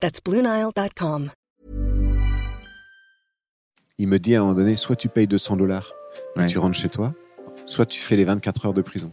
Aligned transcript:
That's 0.00 0.20
BlueNile.com. 0.24 1.30
Il 4.00 4.06
me 4.06 4.18
dit 4.18 4.36
à 4.36 4.38
un 4.38 4.42
moment 4.42 4.54
donné, 4.54 4.76
soit 4.76 4.94
tu 4.94 5.08
payes 5.08 5.26
200 5.26 5.56
dollars 5.56 5.92
et 6.36 6.40
Ouais. 6.40 6.46
tu 6.46 6.58
rentres 6.58 6.76
chez 6.78 6.88
toi, 6.88 7.14
soit 7.66 7.84
tu 7.86 8.00
fais 8.00 8.14
les 8.14 8.24
24 8.24 8.66
heures 8.66 8.74
de 8.74 8.82
prison. 8.82 9.10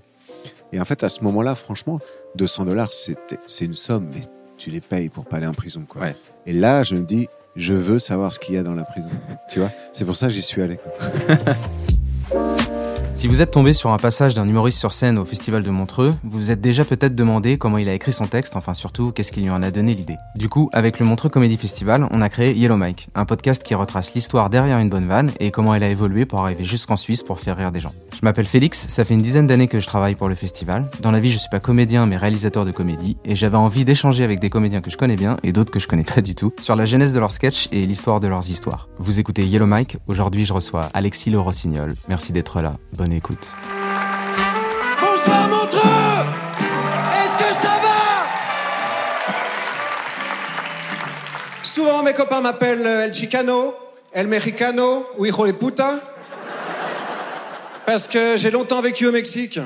Et 0.72 0.80
en 0.80 0.86
fait, 0.86 1.04
à 1.04 1.10
ce 1.10 1.24
moment-là, 1.24 1.56
franchement, 1.56 2.00
200 2.36 2.66
dollars, 2.66 2.92
c'est 2.94 3.66
une 3.66 3.74
somme, 3.74 4.10
mais 4.14 4.22
tu 4.58 4.70
les 4.70 4.82
payes 4.82 5.10
pour 5.10 5.26
pas 5.26 5.38
aller 5.38 5.48
en 5.48 5.54
prison. 5.54 5.86
Quoi. 5.88 6.02
Ouais. 6.02 6.16
Et 6.46 6.54
là, 6.54 6.84
je 6.84 6.96
me 6.96 7.04
dis, 7.06 7.28
je 7.56 7.74
veux 7.74 7.98
savoir 7.98 8.32
ce 8.32 8.40
qu'il 8.40 8.54
y 8.54 8.58
a 8.58 8.64
dans 8.64 8.76
la 8.76 8.84
prison. 8.84 9.10
tu 9.52 9.60
vois 9.60 9.72
C'est 9.92 10.06
pour 10.06 10.16
ça 10.16 10.28
que 10.28 10.34
j'y 10.34 10.42
suis 10.44 10.62
allé. 10.62 10.78
quoi. 10.78 10.94
Si 13.16 13.30
vous 13.30 13.42
êtes 13.42 13.52
tombé 13.52 13.72
sur 13.72 13.92
un 13.92 13.98
passage 13.98 14.34
d'un 14.34 14.46
humoriste 14.46 14.78
sur 14.78 14.92
scène 14.92 15.18
au 15.18 15.24
Festival 15.24 15.64
de 15.64 15.70
Montreux, 15.70 16.14
vous 16.26 16.38
vous 16.38 16.52
êtes 16.52 16.60
déjà 16.60 16.84
peut-être 16.84 17.16
demandé 17.16 17.58
comment 17.58 17.78
il 17.78 17.88
a 17.88 17.94
écrit 17.94 18.12
son 18.12 18.28
texte, 18.28 18.58
enfin 18.58 18.74
surtout 18.74 19.14
qu'est-ce 19.14 19.32
qui 19.32 19.40
lui 19.40 19.50
en 19.50 19.64
a 19.64 19.72
donné 19.72 19.94
l'idée. 19.94 20.18
Du 20.36 20.50
coup, 20.50 20.70
avec 20.74 21.00
le 21.00 21.06
Montreux 21.06 21.30
Comedy 21.30 21.56
Festival, 21.56 22.10
on 22.12 22.22
a 22.22 22.28
créé 22.28 22.54
Yellow 22.54 22.76
Mike, 22.76 23.08
un 23.16 23.24
podcast 23.24 23.64
qui 23.64 23.74
retrace 23.74 24.14
l'histoire 24.16 24.50
derrière 24.50 24.80
une 24.80 24.90
bonne 24.90 25.08
vanne 25.08 25.32
et 25.40 25.50
comment 25.50 25.74
elle 25.74 25.84
a 25.84 25.90
évolué 25.90 26.26
pour 26.26 26.42
arriver 26.42 26.66
jusqu'en 26.66 26.98
Suisse 26.98 27.24
pour 27.24 27.40
faire 27.40 27.56
rire 27.56 27.72
des 27.72 27.80
gens. 27.80 27.94
Je 28.14 28.20
m'appelle 28.22 28.46
Félix, 28.46 28.86
ça 28.90 29.06
fait 29.06 29.14
une 29.14 29.22
dizaine 29.22 29.48
d'années 29.48 29.70
que 29.70 29.80
je 29.80 29.88
travaille 29.88 30.16
pour 30.16 30.28
le 30.28 30.36
festival. 30.36 30.90
Dans 31.02 31.12
la 31.12 31.22
vie, 31.22 31.32
je 31.32 31.38
suis 31.38 31.50
pas 31.50 31.62
comédien 31.62 32.08
mais 32.08 32.18
réalisateur 32.18 32.66
de 32.66 32.72
comédie 32.72 33.16
et 33.24 33.38
j'avais 33.38 33.58
envie 33.58 33.86
d'échanger 33.86 34.26
avec 34.26 34.42
des 34.42 34.50
comédiens 34.50 34.82
que 34.82 34.92
je 34.92 34.98
connais 34.98 35.16
bien 35.16 35.38
et 35.42 35.54
d'autres 35.54 35.72
que 35.72 35.80
je 35.80 35.88
connais 35.88 36.04
pas 36.04 36.20
du 36.20 36.36
tout 36.36 36.52
sur 36.60 36.76
la 36.76 36.86
genèse 36.86 37.14
de 37.14 37.22
leurs 37.22 37.32
sketchs 37.32 37.70
et 37.72 37.86
l'histoire 37.86 38.20
de 38.20 38.28
leurs 38.28 38.50
histoires. 38.50 38.90
Vous 39.00 39.22
écoutez 39.22 39.46
Yellow 39.46 39.68
Mike, 39.68 40.00
aujourd'hui 40.08 40.44
je 40.44 40.52
reçois 40.52 40.90
Alexis 40.94 41.30
Le 41.30 41.40
Rossignol. 41.40 41.96
Merci 42.10 42.34
d'être 42.34 42.60
là, 42.60 42.76
écoute. 43.12 43.48
Bonsoir 45.00 45.50
Montreux 45.50 46.26
Est-ce 47.24 47.38
que 47.38 47.54
ça 47.54 47.80
va? 47.82 48.26
Souvent 51.64 52.04
mes 52.04 52.14
copains 52.14 52.42
m'appellent 52.42 52.86
euh, 52.86 53.06
El 53.06 53.14
Chicano, 53.14 53.76
El 54.14 54.28
Mexicano 54.28 55.06
ou 55.18 55.26
Hijo 55.26 55.46
de 55.48 55.52
puta. 55.52 56.00
Parce 57.86 58.08
que 58.08 58.38
j'ai 58.38 58.50
longtemps 58.50 58.82
vécu 58.82 59.06
au 59.06 59.12
Mexique. 59.12 59.60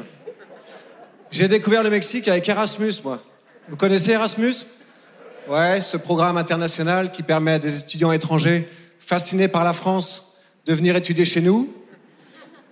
J'ai 1.31 1.47
découvert 1.47 1.83
le 1.83 1.89
Mexique 1.89 2.27
avec 2.27 2.49
Erasmus, 2.49 2.93
moi. 3.03 3.21
Vous 3.69 3.77
connaissez 3.77 4.11
Erasmus? 4.11 4.65
Ouais, 5.47 5.79
ce 5.81 5.97
programme 5.97 6.37
international 6.37 7.11
qui 7.11 7.23
permet 7.23 7.53
à 7.53 7.59
des 7.59 7.79
étudiants 7.79 8.11
étrangers 8.11 8.67
fascinés 8.99 9.47
par 9.47 9.63
la 9.63 9.73
France 9.73 10.39
de 10.65 10.73
venir 10.73 10.95
étudier 10.95 11.25
chez 11.25 11.41
nous 11.41 11.73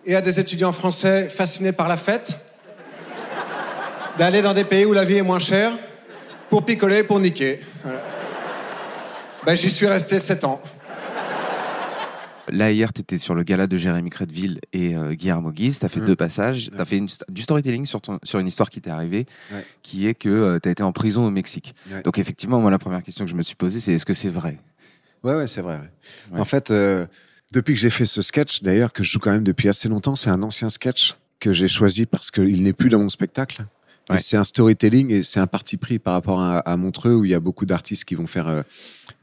et 0.08 0.16
à 0.16 0.22
des 0.22 0.40
étudiants 0.40 0.72
français 0.72 1.30
fascinés 1.30 1.74
par 1.74 1.88
la 1.88 1.98
fête 1.98 2.40
d'aller 4.18 4.42
dans 4.42 4.54
des 4.54 4.64
pays 4.64 4.86
où 4.86 4.94
la 4.94 5.04
vie 5.04 5.18
est 5.18 5.22
moins 5.22 5.38
chère 5.40 5.74
pour 6.50 6.66
picoler, 6.66 7.04
pour 7.04 7.20
niquer. 7.20 7.60
Voilà. 7.84 8.02
Ben, 9.46 9.56
j'y 9.56 9.70
suis 9.70 9.86
resté 9.86 10.18
7 10.18 10.44
ans. 10.46 10.60
Là, 12.50 12.72
hier, 12.72 12.94
tu 12.94 13.02
étais 13.02 13.18
sur 13.18 13.36
le 13.36 13.44
gala 13.44 13.68
de 13.68 13.76
Jérémy 13.76 14.10
Crédville 14.10 14.62
et 14.72 14.96
euh, 14.96 15.12
Guillermo 15.14 15.52
Guise. 15.52 15.80
Tu 15.80 15.86
as 15.86 15.90
fait 15.90 16.00
Mm. 16.00 16.06
deux 16.06 16.16
passages. 16.16 16.70
Tu 16.74 16.82
as 16.82 16.86
fait 16.86 16.98
une 16.98 17.10
du 17.28 17.42
storytelling 17.42 17.86
sur, 17.86 18.00
ton- 18.00 18.20
sur 18.24 18.40
une 18.40 18.48
histoire 18.48 18.70
qui 18.70 18.80
t'est 18.80 18.90
arrivée, 18.90 19.26
Ouais. 19.52 19.66
qui 19.82 20.08
est 20.08 20.14
que 20.14 20.58
tu 20.64 20.70
as 20.70 20.72
été 20.72 20.82
en 20.82 20.94
prison 20.94 21.28
au 21.28 21.30
Mexique. 21.30 21.76
Ouais. 21.92 22.02
Donc, 22.04 22.18
effectivement, 22.20 22.62
moi, 22.62 22.72
la 22.72 22.80
première 22.80 23.04
question 23.04 23.26
que 23.26 23.32
je 23.32 23.36
me 23.36 23.42
suis 23.44 23.56
posée, 23.56 23.82
c'est 23.82 23.92
est-ce 23.94 24.06
que 24.06 24.14
c'est 24.14 24.30
vrai? 24.30 24.58
Ouais, 25.24 25.34
ouais, 25.36 25.48
c'est 25.48 25.60
vrai. 25.62 25.78
Ouais. 26.32 26.40
En 26.40 26.46
fait, 26.46 26.72
euh, 26.72 27.06
depuis 27.52 27.74
que 27.74 27.80
j'ai 27.80 27.90
fait 27.90 28.06
ce 28.06 28.22
sketch, 28.22 28.62
d'ailleurs, 28.64 28.94
que 28.94 29.04
je 29.04 29.12
joue 29.12 29.20
quand 29.20 29.32
même 29.32 29.44
depuis 29.44 29.70
assez 29.70 29.88
longtemps, 29.90 30.16
c'est 30.16 30.30
un 30.30 30.44
ancien 30.44 30.70
sketch 30.70 31.16
que 31.40 31.54
j'ai 31.54 31.68
choisi 31.68 32.06
parce 32.06 32.32
qu'il 32.32 32.64
n'est 32.64 32.74
plus 32.74 32.90
dans 32.90 33.00
mon 33.00 33.10
spectacle. 33.10 33.66
Ouais. 34.10 34.20
C'est 34.20 34.38
un 34.38 34.44
storytelling 34.46 35.12
et 35.12 35.24
c'est 35.24 35.40
un 35.42 35.48
parti 35.48 35.76
pris 35.76 36.00
par 36.00 36.14
rapport 36.14 36.42
à, 36.42 36.60
à 36.60 36.78
Montreux 36.78 37.14
où 37.14 37.26
il 37.26 37.32
y 37.32 37.34
a 37.34 37.42
beaucoup 37.42 37.66
d'artistes 37.66 38.06
qui 38.06 38.16
vont 38.16 38.26
faire 38.28 38.48
euh, 38.48 38.62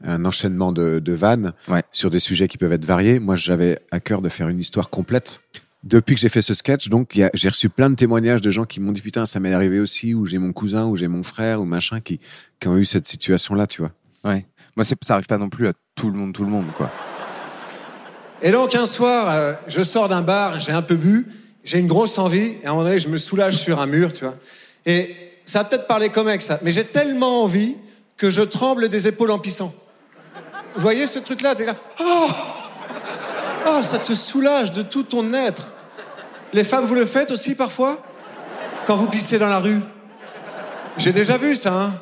un 0.03 0.23
enchaînement 0.25 0.71
de, 0.71 0.99
de 0.99 1.13
vannes 1.13 1.53
Ouais. 1.67 1.83
sur 1.91 2.09
des 2.11 2.19
sujets 2.19 2.47
qui 2.47 2.57
peuvent 2.59 2.71
être 2.71 2.85
variés. 2.85 3.19
Moi, 3.19 3.35
j'avais 3.35 3.79
à 3.91 3.99
cœur 3.99 4.21
de 4.21 4.29
faire 4.29 4.47
une 4.47 4.59
histoire 4.59 4.89
complète. 4.91 5.41
Depuis 5.83 6.15
que 6.15 6.21
j'ai 6.21 6.29
fait 6.29 6.41
ce 6.41 6.53
sketch, 6.55 6.89
donc 6.89 7.19
j'ai 7.35 7.49
reçu 7.49 7.69
plein 7.69 7.89
de 7.91 7.95
témoignages 7.95 8.41
de 8.41 8.49
gens 8.49 8.65
qui 8.65 8.79
m'ont 8.79 8.91
dit 8.91 9.01
putain 9.01 9.25
ça 9.27 9.39
m'est 9.39 9.53
arrivé 9.53 9.79
aussi, 9.79 10.15
ou 10.15 10.25
j'ai 10.25 10.39
mon 10.39 10.51
cousin, 10.51 10.85
ou 10.85 10.95
j'ai 10.97 11.07
mon 11.07 11.21
frère, 11.21 11.61
ou 11.61 11.65
machin 11.65 11.99
qui, 11.99 12.19
qui 12.59 12.67
ont 12.67 12.77
eu 12.77 12.85
cette 12.85 13.05
situation-là, 13.07 13.67
tu 13.67 13.81
vois. 13.81 13.91
Ouais. 14.23 14.47
Moi, 14.75 14.83
ça 14.83 14.95
arrive 15.09 15.27
pas 15.27 15.37
non 15.37 15.49
plus 15.49 15.67
à 15.67 15.73
tout 15.95 16.09
le 16.09 16.17
monde, 16.17 16.33
tout 16.33 16.43
le 16.43 16.49
monde, 16.49 16.65
quoi. 16.75 16.91
Et 18.45 18.51
donc 18.51 18.75
un 18.75 18.85
soir, 18.85 19.27
euh, 19.27 19.53
je 19.67 19.81
sors 19.81 20.07
d'un 20.07 20.21
bar, 20.21 20.59
j'ai 20.59 20.71
un 20.71 20.83
peu 20.83 20.93
bu, 20.93 21.25
j'ai 21.63 21.79
une 21.79 21.87
grosse 21.87 22.19
envie, 22.19 22.57
et 22.61 22.65
à 22.65 22.69
un 22.69 22.73
moment 22.73 22.83
donné, 22.83 22.99
je 22.99 23.09
me 23.09 23.17
soulage 23.17 23.57
sur 23.57 23.81
un 23.81 23.87
mur, 23.87 24.13
tu 24.13 24.23
vois. 24.23 24.35
Et 24.85 25.15
ça 25.45 25.61
a 25.61 25.63
peut-être 25.63 25.87
parlé 25.87 26.09
comme 26.09 26.39
ça, 26.39 26.59
mais 26.61 26.71
j'ai 26.71 26.83
tellement 26.83 27.41
envie 27.41 27.75
que 28.17 28.29
je 28.29 28.43
tremble 28.43 28.87
des 28.87 29.07
épaules 29.07 29.31
en 29.31 29.39
pissant. 29.39 29.73
Vous 30.75 30.81
voyez 30.81 31.07
ce 31.07 31.17
truc-là 31.17 31.55
là, 31.55 31.73
oh, 31.99 32.27
oh, 33.67 33.79
ça 33.81 33.97
te 33.97 34.13
soulage 34.13 34.71
de 34.71 34.83
tout 34.83 35.01
ton 35.01 35.33
être. 35.33 35.69
Les 36.53 36.63
femmes, 36.63 36.85
vous 36.85 36.93
le 36.93 37.07
faites 37.07 37.31
aussi 37.31 37.55
parfois? 37.55 37.97
Quand 38.85 38.95
vous 38.95 39.07
pissez 39.07 39.39
dans 39.39 39.49
la 39.49 39.57
rue 39.57 39.79
J'ai 40.97 41.13
déjà 41.13 41.39
vu 41.39 41.55
ça, 41.55 41.73
hein 41.73 41.93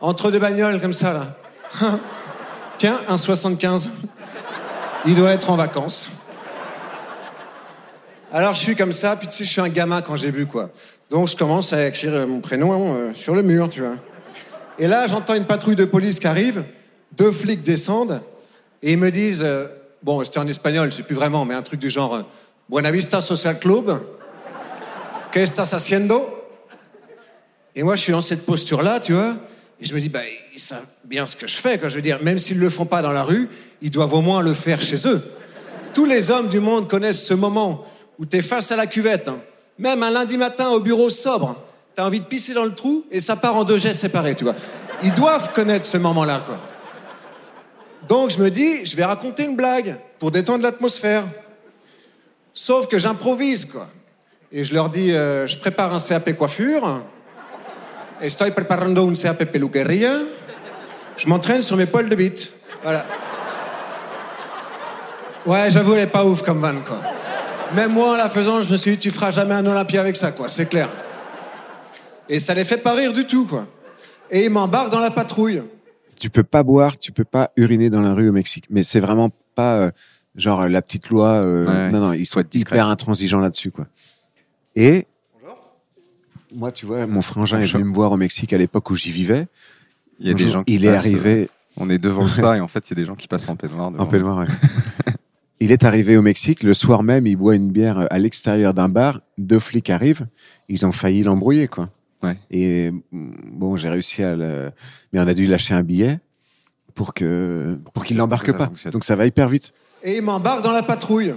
Entre 0.00 0.32
deux 0.32 0.40
bagnoles 0.40 0.80
comme 0.80 0.94
ça, 0.94 1.12
là. 1.12 1.36
Tiens, 2.76 3.02
un 3.06 3.16
75. 3.16 3.88
Il 5.04 5.16
doit 5.16 5.32
être 5.32 5.50
en 5.50 5.56
vacances. 5.56 6.10
Alors 8.32 8.54
je 8.54 8.60
suis 8.60 8.76
comme 8.76 8.92
ça, 8.92 9.16
puis 9.16 9.28
tu 9.28 9.34
sais, 9.34 9.44
je 9.44 9.50
suis 9.50 9.60
un 9.60 9.68
gamin 9.68 10.00
quand 10.00 10.16
j'ai 10.16 10.30
bu, 10.30 10.46
quoi. 10.46 10.70
Donc 11.10 11.28
je 11.28 11.36
commence 11.36 11.72
à 11.72 11.86
écrire 11.86 12.14
euh, 12.14 12.26
mon 12.26 12.40
prénom 12.40 12.94
euh, 12.94 13.12
sur 13.12 13.34
le 13.34 13.42
mur, 13.42 13.68
tu 13.68 13.80
vois. 13.80 13.96
Et 14.78 14.86
là, 14.86 15.06
j'entends 15.06 15.34
une 15.34 15.44
patrouille 15.44 15.76
de 15.76 15.84
police 15.84 16.18
qui 16.18 16.26
arrive, 16.26 16.64
deux 17.12 17.30
flics 17.30 17.62
descendent, 17.62 18.22
et 18.82 18.92
ils 18.92 18.98
me 18.98 19.10
disent, 19.10 19.42
euh, 19.44 19.66
bon, 20.02 20.24
c'était 20.24 20.38
en 20.38 20.48
espagnol, 20.48 20.90
je 20.90 20.96
sais 20.96 21.02
plus 21.02 21.14
vraiment, 21.14 21.44
mais 21.44 21.54
un 21.54 21.62
truc 21.62 21.78
du 21.78 21.90
genre, 21.90 22.14
euh, 22.14 22.22
Buenavista 22.68 23.20
Social 23.20 23.58
Club, 23.58 24.00
¿qué 25.30 25.42
estás 25.42 25.74
haciendo? 25.74 26.38
Et 27.74 27.82
moi, 27.82 27.96
je 27.96 28.02
suis 28.02 28.12
dans 28.12 28.20
cette 28.20 28.46
posture-là, 28.46 29.00
tu 29.00 29.12
vois, 29.12 29.36
et 29.82 29.84
je 29.84 29.94
me 29.94 30.00
dis, 30.00 30.08
bah, 30.08 30.20
ils 30.54 30.60
savent 30.60 30.86
bien 31.04 31.26
ce 31.26 31.34
que 31.34 31.48
je 31.48 31.56
fais, 31.56 31.76
quoi. 31.76 31.88
Je 31.88 31.96
veux 31.96 32.02
dire, 32.02 32.22
même 32.22 32.38
s'ils 32.38 32.60
le 32.60 32.70
font 32.70 32.84
pas 32.84 33.02
dans 33.02 33.10
la 33.10 33.24
rue, 33.24 33.48
ils 33.80 33.90
doivent 33.90 34.14
au 34.14 34.20
moins 34.20 34.40
le 34.40 34.54
faire 34.54 34.80
chez 34.80 35.08
eux. 35.08 35.20
Tous 35.92 36.04
les 36.04 36.30
hommes 36.30 36.46
du 36.46 36.60
monde 36.60 36.88
connaissent 36.88 37.26
ce 37.26 37.34
moment 37.34 37.84
où 38.16 38.24
tu 38.24 38.36
es 38.36 38.42
face 38.42 38.70
à 38.70 38.76
la 38.76 38.86
cuvette. 38.86 39.26
hein. 39.26 39.40
Même 39.78 40.04
un 40.04 40.10
lundi 40.12 40.36
matin 40.36 40.68
au 40.68 40.78
bureau 40.78 41.10
sobre, 41.10 41.60
tu 41.96 42.00
as 42.00 42.06
envie 42.06 42.20
de 42.20 42.24
pisser 42.26 42.54
dans 42.54 42.64
le 42.64 42.74
trou 42.74 43.04
et 43.10 43.18
ça 43.18 43.34
part 43.34 43.56
en 43.56 43.64
deux 43.64 43.76
gestes 43.76 44.00
séparés, 44.00 44.36
tu 44.36 44.44
vois. 44.44 44.54
Ils 45.02 45.12
doivent 45.12 45.52
connaître 45.52 45.84
ce 45.84 45.98
moment-là, 45.98 46.44
quoi. 46.46 46.60
Donc 48.08 48.30
je 48.30 48.38
me 48.38 48.50
dis, 48.50 48.84
je 48.84 48.94
vais 48.94 49.04
raconter 49.04 49.42
une 49.42 49.56
blague 49.56 49.98
pour 50.20 50.30
détendre 50.30 50.62
l'atmosphère. 50.62 51.24
Sauf 52.54 52.86
que 52.86 52.98
j'improvise, 52.98 53.64
quoi. 53.64 53.88
Et 54.52 54.62
je 54.62 54.74
leur 54.74 54.90
dis, 54.90 55.12
euh, 55.12 55.48
je 55.48 55.58
prépare 55.58 55.92
un 55.92 55.98
CAP 55.98 56.36
coiffure. 56.36 57.02
Estoy 58.22 58.52
preparando 58.52 59.06
un 59.08 59.14
CAP 59.14 59.44
peluquería. 59.50 60.12
Je 61.16 61.28
m'entraîne 61.28 61.62
sur 61.62 61.76
mes 61.76 61.86
poils 61.86 62.08
de 62.08 62.14
bite. 62.14 62.54
Voilà. 62.82 63.04
Ouais, 65.44 65.70
j'avoue, 65.70 65.94
elle 65.94 66.00
est 66.04 66.06
pas 66.06 66.24
ouf 66.24 66.42
comme 66.42 66.60
vanne, 66.60 66.82
quoi. 66.84 67.00
Même 67.74 67.92
moi, 67.92 68.12
en 68.12 68.16
la 68.16 68.28
faisant, 68.28 68.60
je 68.60 68.70
me 68.70 68.76
suis 68.76 68.92
dit, 68.92 68.98
tu 68.98 69.10
feras 69.10 69.30
jamais 69.32 69.54
un 69.54 69.66
Olympia 69.66 70.00
avec 70.00 70.16
ça, 70.16 70.30
quoi, 70.30 70.48
c'est 70.48 70.66
clair. 70.66 70.88
Et 72.28 72.38
ça 72.38 72.54
les 72.54 72.64
fait 72.64 72.76
pas 72.76 72.92
rire 72.94 73.12
du 73.12 73.24
tout, 73.26 73.46
quoi. 73.46 73.66
Et 74.30 74.44
ils 74.44 74.50
m'embarquent 74.50 74.92
dans 74.92 75.00
la 75.00 75.10
patrouille. 75.10 75.62
tu 76.18 76.30
peux 76.30 76.44
pas 76.44 76.62
boire, 76.62 76.96
tu 76.96 77.10
peux 77.10 77.24
pas 77.24 77.50
uriner 77.56 77.90
dans 77.90 78.00
la 78.00 78.14
rue 78.14 78.28
au 78.28 78.32
Mexique. 78.32 78.66
Mais 78.70 78.84
c'est 78.84 79.00
vraiment 79.00 79.30
pas 79.56 79.74
euh, 79.78 79.90
genre 80.36 80.68
la 80.68 80.80
petite 80.80 81.08
loi. 81.08 81.28
euh, 81.42 81.66
Ouais. 81.66 81.90
Non, 81.90 81.98
non, 82.00 82.12
ils 82.12 82.26
sont 82.26 82.44
hyper 82.54 82.86
intransigeants 82.86 83.40
là-dessus, 83.40 83.72
quoi. 83.72 83.86
Et 84.76 85.06
moi, 86.54 86.72
tu 86.72 86.86
vois, 86.86 87.06
mon 87.06 87.22
frangin 87.22 87.60
est 87.60 87.66
venu 87.66 87.84
me 87.84 87.94
voir 87.94 88.12
au 88.12 88.16
Mexique 88.16 88.52
à 88.52 88.58
l'époque 88.58 88.90
où 88.90 88.94
j'y 88.96 89.12
vivais. 89.12 89.46
Il 90.20 90.28
y 90.28 90.30
a 90.30 90.34
des 90.34 90.48
gens 90.48 90.62
qui 90.64 90.74
Il 90.74 90.84
est 90.84 90.88
passent, 90.88 90.98
arrivé 90.98 91.48
On 91.76 91.90
est 91.90 91.98
devant 91.98 92.22
le 92.24 92.28
spa 92.30 92.56
et 92.56 92.60
en 92.60 92.68
fait, 92.68 92.84
a 92.90 92.94
des 92.94 93.04
gens 93.04 93.16
qui 93.16 93.28
passent 93.28 93.48
en 93.48 93.56
peignoir. 93.56 93.92
en 93.98 94.06
peignoir. 94.06 94.38
ouais. 94.38 94.46
il 95.60 95.72
est 95.72 95.84
arrivé 95.84 96.16
au 96.16 96.22
Mexique. 96.22 96.62
Le 96.62 96.74
soir 96.74 97.02
même, 97.02 97.26
il 97.26 97.36
boit 97.36 97.54
une 97.54 97.70
bière 97.70 98.06
à 98.10 98.18
l'extérieur 98.18 98.74
d'un 98.74 98.88
bar. 98.88 99.20
Deux 99.38 99.58
flics 99.58 99.90
arrivent. 99.90 100.26
Ils 100.68 100.86
ont 100.86 100.92
failli 100.92 101.22
l'embrouiller, 101.22 101.68
quoi. 101.68 101.88
Ouais. 102.22 102.38
Et 102.50 102.92
bon, 103.10 103.76
j'ai 103.76 103.88
réussi 103.88 104.22
à 104.22 104.36
le, 104.36 104.70
mais 105.12 105.18
on 105.18 105.26
a 105.26 105.34
dû 105.34 105.46
lâcher 105.46 105.74
un 105.74 105.82
billet 105.82 106.20
pour 106.94 107.14
que 107.14 107.76
pour 107.94 108.04
qu'il 108.04 108.16
l'embarque 108.16 108.52
pas. 108.56 108.66
fonctionne. 108.66 108.92
Donc 108.92 109.02
ça 109.04 109.16
va 109.16 109.26
hyper 109.26 109.48
vite. 109.48 109.72
Et 110.04 110.18
il 110.18 110.22
m'embarque 110.22 110.62
dans 110.62 110.72
la 110.72 110.82
patrouille. 110.82 111.34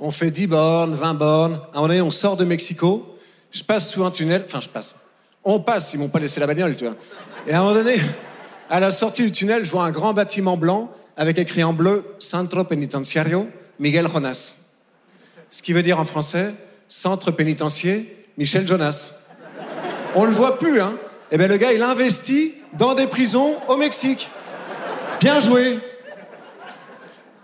On 0.00 0.10
fait 0.10 0.30
10 0.30 0.46
bornes, 0.48 0.94
20 0.94 1.14
bornes. 1.14 1.52
À 1.54 1.56
un 1.56 1.74
moment 1.76 1.88
donné, 1.88 2.00
on 2.00 2.10
sort 2.10 2.36
de 2.36 2.44
Mexico. 2.44 3.09
Je 3.50 3.62
passe 3.64 3.90
sous 3.90 4.04
un 4.04 4.10
tunnel. 4.10 4.44
Enfin, 4.46 4.60
je 4.60 4.68
passe. 4.68 4.96
On 5.44 5.60
passe, 5.60 5.94
ils 5.94 6.00
m'ont 6.00 6.08
pas 6.08 6.18
laissé 6.18 6.40
la 6.40 6.46
bagnole, 6.46 6.76
tu 6.76 6.84
vois. 6.84 6.96
Et 7.46 7.52
à 7.52 7.60
un 7.60 7.62
moment 7.62 7.74
donné, 7.74 7.96
à 8.68 8.80
la 8.80 8.90
sortie 8.90 9.22
du 9.22 9.32
tunnel, 9.32 9.64
je 9.64 9.70
vois 9.70 9.84
un 9.84 9.90
grand 9.90 10.12
bâtiment 10.12 10.56
blanc 10.56 10.92
avec 11.16 11.38
écrit 11.38 11.64
en 11.64 11.72
bleu 11.72 12.04
Centro 12.18 12.64
Penitenciario 12.64 13.48
Miguel 13.78 14.08
Jonas. 14.08 14.54
Ce 15.48 15.62
qui 15.62 15.72
veut 15.72 15.82
dire 15.82 15.98
en 15.98 16.04
français 16.04 16.54
Centre 16.88 17.30
pénitentiaire 17.30 18.02
Michel 18.36 18.66
Jonas. 18.66 19.12
On 20.14 20.24
le 20.24 20.32
voit 20.32 20.58
plus, 20.58 20.80
hein. 20.80 20.98
Eh 21.30 21.38
bien, 21.38 21.46
le 21.46 21.56
gars, 21.56 21.72
il 21.72 21.82
investit 21.82 22.54
dans 22.72 22.94
des 22.94 23.06
prisons 23.06 23.56
au 23.68 23.76
Mexique. 23.76 24.28
Bien 25.20 25.38
joué. 25.38 25.78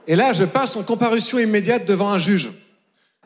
Et 0.09 0.17
là, 0.17 0.33
je 0.33 0.45
passe 0.45 0.77
en 0.77 0.83
comparution 0.83 1.39
immédiate 1.39 1.85
devant 1.85 2.11
un 2.11 2.19
juge. 2.19 2.51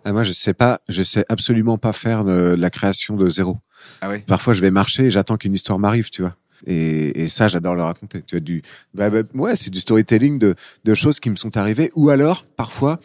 Ah, 0.05 0.13
moi, 0.13 0.23
je 0.23 0.33
sais 0.33 0.55
pas, 0.55 0.81
je 0.89 1.03
sais 1.03 1.25
absolument 1.29 1.79
pas 1.79 1.93
faire 1.93 2.25
de, 2.25 2.55
la 2.59 2.71
création 2.71 3.17
de 3.17 3.29
zéro. 3.29 3.59
Ah 4.01 4.09
ouais. 4.09 4.25
Parfois, 4.27 4.55
je 4.55 4.61
vais 4.61 4.71
marcher 4.71 5.05
et 5.05 5.11
j'attends 5.11 5.37
qu'une 5.37 5.55
histoire 5.55 5.79
m'arrive, 5.79 6.11
tu 6.11 6.23
vois. 6.23 6.37
Et, 6.67 7.23
et 7.23 7.29
ça, 7.29 7.49
j'adore 7.49 7.75
le 7.75 7.83
raconter. 7.83 8.23
Tu 8.23 8.37
as 8.37 8.41
du, 8.41 8.63
bah, 8.95 9.11
bah, 9.11 9.23
ouais, 9.35 9.57
c'est 9.57 9.71
du 9.71 9.81
storytelling 9.81 10.39
de, 10.39 10.55
de 10.85 10.95
choses 10.95 11.21
qui 11.21 11.31
me 11.31 11.37
sont 11.37 11.57
arrivées. 11.57 11.91
Ou 11.95 12.11
alors, 12.11 12.45
parfois, 12.57 13.01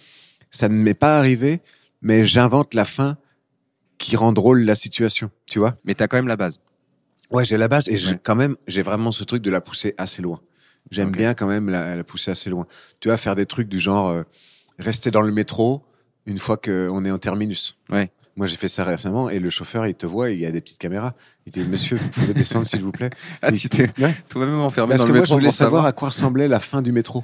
ça 0.52 0.70
ne 0.70 0.76
m'est 0.76 0.94
pas 0.94 1.18
arrivé, 1.18 1.62
mais 2.02 2.26
j'invente 2.26 2.74
la 2.74 2.86
fin 2.86 3.18
qui 3.98 4.16
rend 4.16 4.32
drôle 4.32 4.62
la 4.62 4.76
situation, 4.76 5.32
tu 5.46 5.60
vois. 5.60 5.78
Mais 5.86 5.96
t'as 5.96 6.08
quand 6.08 6.18
même 6.18 6.28
la 6.28 6.38
base. 6.38 6.60
Ouais, 7.32 7.46
j'ai 7.46 7.58
la 7.58 7.68
base 7.68 7.90
et 7.90 7.98
j'ai 7.98 8.18
quand 8.22 8.36
même, 8.36 8.56
j'ai 8.68 8.82
vraiment 8.82 9.12
ce 9.12 9.24
truc 9.24 9.42
de 9.42 9.50
la 9.50 9.62
pousser 9.62 9.96
assez 9.98 10.22
loin. 10.22 10.42
J'aime 10.92 11.12
bien 11.12 11.34
quand 11.34 11.48
même 11.48 11.70
la, 11.70 11.96
la 11.96 12.04
pousser 12.04 12.32
assez 12.32 12.50
loin. 12.50 12.68
Tu 13.00 13.08
vas 13.08 13.18
faire 13.18 13.36
des 13.36 13.48
trucs 13.48 13.68
du 13.68 13.80
genre 13.80 14.10
euh, 14.10 14.24
rester 14.78 15.10
dans 15.10 15.22
le 15.22 15.32
métro 15.32 15.84
une 16.26 16.40
fois 16.40 16.58
qu'on 16.58 17.06
est 17.06 17.12
en 17.12 17.18
terminus. 17.18 17.76
Ouais. 17.90 18.10
Moi, 18.38 18.48
j'ai 18.48 18.58
fait 18.58 18.68
ça 18.68 18.84
récemment 18.84 19.30
et 19.30 19.40
le 19.40 19.50
chauffeur, 19.50 19.88
il 19.88 19.94
te 19.96 20.06
voit, 20.06 20.30
il 20.32 20.40
y 20.42 20.46
a 20.46 20.52
des 20.52 20.60
petites 20.60 20.78
caméras. 20.78 21.14
Il 21.46 21.54
dit, 21.54 21.64
monsieur, 21.64 21.96
vous 21.98 22.10
pouvez 22.10 22.34
descendre 22.34 22.66
s'il 22.66 22.82
vous 22.84 22.92
plaît? 22.92 23.10
Ah, 23.42 23.52
tu 23.54 23.70
t'es 23.70 23.90
Ouais. 23.98 24.14
toi-même 24.28 24.60
enfermé 24.60 24.90
Parce 24.90 25.04
dans 25.04 25.08
que 25.08 25.14
le 25.14 25.20
moi, 25.20 25.26
je 25.26 25.34
voulais 25.34 25.52
savoir 25.52 25.86
à 25.86 25.94
quoi 25.94 26.10
ressemblait 26.10 26.50
la 26.50 26.60
fin 26.60 26.82
du 26.82 26.92
métro. 26.92 27.24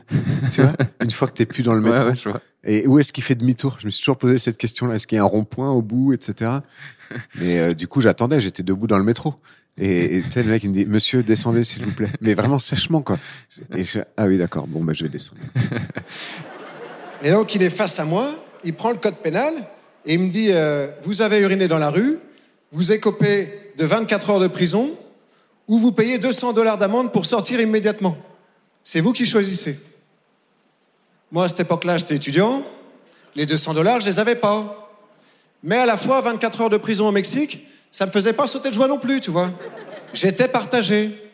tu 0.54 0.62
vois, 0.62 0.72
une 1.04 1.12
fois 1.12 1.28
que 1.28 1.34
t'es 1.34 1.46
plus 1.46 1.64
dans 1.64 1.74
le 1.74 1.82
Ouais, 1.84 1.92
métro. 1.92 2.06
ouais, 2.08 2.16
je 2.16 2.30
vois. 2.30 2.40
Et 2.64 2.88
où 2.88 2.98
est-ce 2.98 3.12
qu'il 3.12 3.24
fait 3.26 3.36
demi-tour? 3.36 3.76
Je 3.80 3.86
me 3.88 3.90
suis 3.92 4.02
toujours 4.02 4.18
posé 4.18 4.38
cette 4.38 4.58
question-là. 4.58 4.96
Est-ce 4.96 5.06
qu'il 5.08 5.18
y 5.18 5.20
a 5.20 5.24
un 5.24 5.28
rond-point 5.28 5.70
au 5.72 5.82
bout, 5.82 6.14
etc. 6.14 6.50
Mais 7.36 7.60
euh, 7.60 7.74
du 7.74 7.88
coup, 7.90 8.00
j'attendais. 8.00 8.40
J'étais 8.40 8.64
debout 8.64 8.88
dans 8.88 8.98
le 9.00 9.04
métro. 9.04 9.36
Et 9.78 10.18
et 10.18 10.22
tu 10.22 10.32
sais, 10.32 10.44
le 10.44 10.50
mec, 10.52 10.64
il 10.64 10.70
me 10.70 10.74
dit, 10.76 10.86
Monsieur, 10.86 11.24
descendez, 11.24 11.64
s'il 11.66 11.84
vous 11.84 11.92
plaît. 11.92 12.10
Mais 12.22 12.36
vraiment 12.36 12.60
sèchement, 12.60 13.02
quoi. 13.02 13.18
Et 13.76 13.84
je 13.84 14.00
ah 14.16 14.28
oui, 14.28 14.38
d'accord. 14.38 14.66
Bon, 14.68 14.82
bah, 14.84 14.94
je 14.94 15.04
vais 15.04 15.10
descendre. 15.10 15.42
Et 17.22 17.32
donc, 17.32 17.54
il 17.56 17.64
est 17.64 17.70
face 17.70 18.00
à 18.00 18.06
moi, 18.06 18.34
il 18.64 18.74
prend 18.74 18.92
le 18.92 18.98
code 18.98 19.16
pénal 19.16 19.54
et 20.06 20.14
il 20.14 20.20
me 20.20 20.30
dit 20.30 20.50
euh, 20.52 20.88
Vous 21.04 21.22
avez 21.22 21.40
uriné 21.40 21.68
dans 21.68 21.78
la 21.78 21.90
rue, 21.90 22.20
vous 22.72 22.92
écopez 22.92 23.74
de 23.78 23.86
24 23.86 24.30
heures 24.32 24.40
de 24.40 24.48
prison 24.48 24.92
ou 25.68 25.78
vous 25.78 25.92
payez 25.92 26.18
200 26.18 26.54
dollars 26.54 26.78
d'amende 26.78 27.12
pour 27.12 27.26
sortir 27.26 27.60
immédiatement. 27.62 28.18
C'est 28.84 29.00
vous 29.00 29.14
qui 29.14 29.26
choisissez. 29.26 29.78
Moi, 31.32 31.46
à 31.46 31.48
cette 31.48 31.62
époque-là, 31.62 31.98
j'étais 31.98 32.16
étudiant. 32.16 32.64
Les 33.36 33.46
200 33.46 33.74
dollars, 33.74 34.02
je 34.02 34.08
les 34.08 34.20
avais 34.20 34.36
pas. 34.36 34.90
Mais 35.64 35.78
à 35.78 35.86
la 35.86 35.96
fois, 35.96 36.20
24 36.22 36.62
heures 36.62 36.70
de 36.70 36.78
prison 36.78 37.08
au 37.08 37.12
Mexique, 37.12 37.68
ça 37.92 38.06
me 38.06 38.12
faisait 38.12 38.34
pas 38.34 38.48
sauter 38.48 38.70
de 38.70 38.74
joie 38.74 38.88
non 38.88 38.98
plus, 38.98 39.22
tu 39.22 39.32
vois. 39.32 39.52
J'étais 40.14 40.48
partagé. 40.48 41.32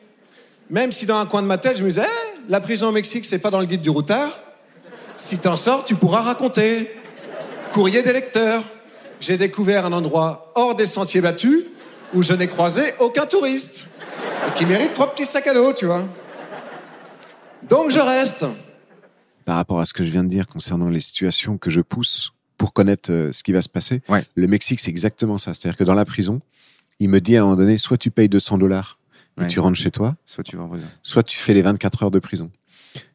Même 0.69 0.91
si 0.91 1.05
dans 1.05 1.17
un 1.17 1.25
coin 1.25 1.41
de 1.41 1.47
ma 1.47 1.57
tête, 1.57 1.77
je 1.77 1.83
me 1.83 1.89
disais 1.89 2.03
Eh, 2.05 2.41
La 2.49 2.59
prison 2.59 2.89
au 2.89 2.91
Mexique, 2.91 3.25
c'est 3.25 3.39
pas 3.39 3.49
dans 3.49 3.59
le 3.59 3.65
guide 3.65 3.81
du 3.81 3.89
routard. 3.89 4.39
Si 5.15 5.39
t'en 5.39 5.55
sors, 5.55 5.83
tu 5.83 5.95
pourras 5.95 6.21
raconter. 6.21 6.91
Courrier 7.71 8.03
des 8.03 8.13
lecteurs. 8.13 8.63
J'ai 9.19 9.37
découvert 9.37 9.85
un 9.85 9.93
endroit 9.93 10.51
hors 10.55 10.75
des 10.75 10.85
sentiers 10.85 11.21
battus 11.21 11.63
où 12.13 12.21
je 12.23 12.33
n'ai 12.33 12.47
croisé 12.47 12.93
aucun 12.99 13.25
touriste. 13.25 13.87
Et 14.47 14.53
qui 14.53 14.65
mérite 14.65 14.93
trois 14.93 15.11
petits 15.11 15.25
sacs 15.25 15.47
à 15.47 15.53
dos, 15.53 15.73
tu 15.73 15.85
vois. 15.85 16.07
Donc 17.69 17.89
je 17.89 17.99
reste. 17.99 18.45
Par 19.45 19.55
rapport 19.55 19.79
à 19.79 19.85
ce 19.85 19.93
que 19.93 20.03
je 20.05 20.11
viens 20.11 20.23
de 20.23 20.29
dire 20.29 20.47
concernant 20.47 20.89
les 20.89 20.99
situations 20.99 21.57
que 21.57 21.69
je 21.69 21.81
pousse 21.81 22.31
pour 22.57 22.73
connaître 22.73 23.11
euh, 23.11 23.31
ce 23.31 23.43
qui 23.43 23.51
va 23.53 23.61
se 23.61 23.69
passer, 23.69 24.01
Ouais. 24.09 24.23
le 24.35 24.47
Mexique, 24.47 24.79
c'est 24.79 24.89
exactement 24.89 25.37
ça. 25.37 25.53
C'est-à-dire 25.53 25.77
que 25.77 25.83
dans 25.83 25.93
la 25.93 26.05
prison, 26.05 26.41
il 26.99 27.09
me 27.09 27.19
dit 27.21 27.37
à 27.37 27.41
un 27.41 27.43
moment 27.43 27.55
donné, 27.55 27.77
soit 27.77 27.97
tu 27.97 28.11
payes 28.11 28.29
200 28.29 28.57
dollars 28.57 28.97
et 29.37 29.41
Ouais. 29.41 29.47
tu 29.47 29.59
rentres 29.59 29.77
chez 29.77 29.91
toi, 29.91 30.15
Soit 30.25 30.43
tu 30.43 30.57
vas 30.57 30.63
en 30.63 30.69
prison. 30.69 30.87
soit 31.03 31.23
tu 31.23 31.37
fais 31.37 31.53
les 31.53 31.61
24 31.61 32.03
heures 32.03 32.11
de 32.11 32.19
prison. 32.19 32.49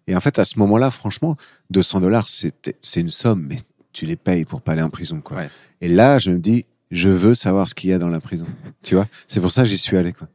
Et 0.07 0.17
en 0.17 0.21
fait, 0.21 0.39
à 0.39 0.45
ce 0.45 0.59
moment-là, 0.59 0.91
franchement, 0.91 1.37
200 1.71 2.01
dollars, 2.01 2.29
c'est 2.29 2.53
c'est 2.83 3.01
une 3.01 3.11
somme, 3.11 3.47
mais 3.49 3.57
tu 3.93 4.07
les 4.07 4.17
payes 4.17 4.45
pour 4.45 4.61
pas 4.63 4.73
aller 4.73 4.83
en 4.83 4.91
prison, 4.91 5.21
quoi. 5.21 5.37
Ouais. 5.39 5.51
Et 5.81 5.89
là, 5.89 6.19
je 6.19 6.31
me 6.31 6.39
dis, 6.39 6.67
je 6.91 7.09
veux 7.09 7.35
savoir 7.35 7.69
ce 7.69 7.75
qu'il 7.75 7.91
y 7.91 7.93
a 7.93 7.99
dans 7.99 8.09
la 8.09 8.21
prison. 8.21 8.47
Tu 8.83 8.95
vois? 8.95 9.07
C'est 9.29 9.41
pour 9.41 9.53
ça 9.53 9.63
que 9.63 9.69
j'y 9.69 9.79
suis 9.79 9.97
allé, 9.97 10.13
quoi. 10.13 10.29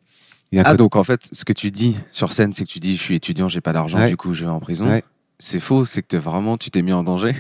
Il 0.52 0.56
y 0.56 0.60
a 0.60 0.62
un 0.62 0.66
Ah 0.66 0.70
côté- 0.72 0.78
donc 0.78 0.96
en 0.96 1.04
fait, 1.04 1.28
ce 1.32 1.44
que 1.44 1.52
tu 1.54 1.72
dis 1.72 1.98
sur 2.12 2.32
scène, 2.32 2.54
c'est 2.54 2.64
que 2.64 2.70
tu 2.70 2.80
dis 2.80 2.96
je 2.96 3.02
suis 3.02 3.16
étudiant, 3.16 3.50
j'ai 3.50 3.60
pas 3.62 3.74
d'argent, 3.74 3.98
Ouais. 3.98 4.10
du 4.10 4.16
coup 4.16 4.34
je 4.34 4.46
vais 4.46 4.50
en 4.52 4.62
prison. 4.62 4.88
Ouais. 4.88 5.04
C'est 5.40 5.60
faux, 5.60 5.84
c'est 5.84 6.02
que 6.02 6.16
vraiment 6.18 6.58
tu 6.58 6.70
t'es 6.72 6.82
mis 6.82 6.94
en 6.94 7.04
danger 7.04 7.36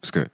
parce 0.00 0.10
que 0.10 0.26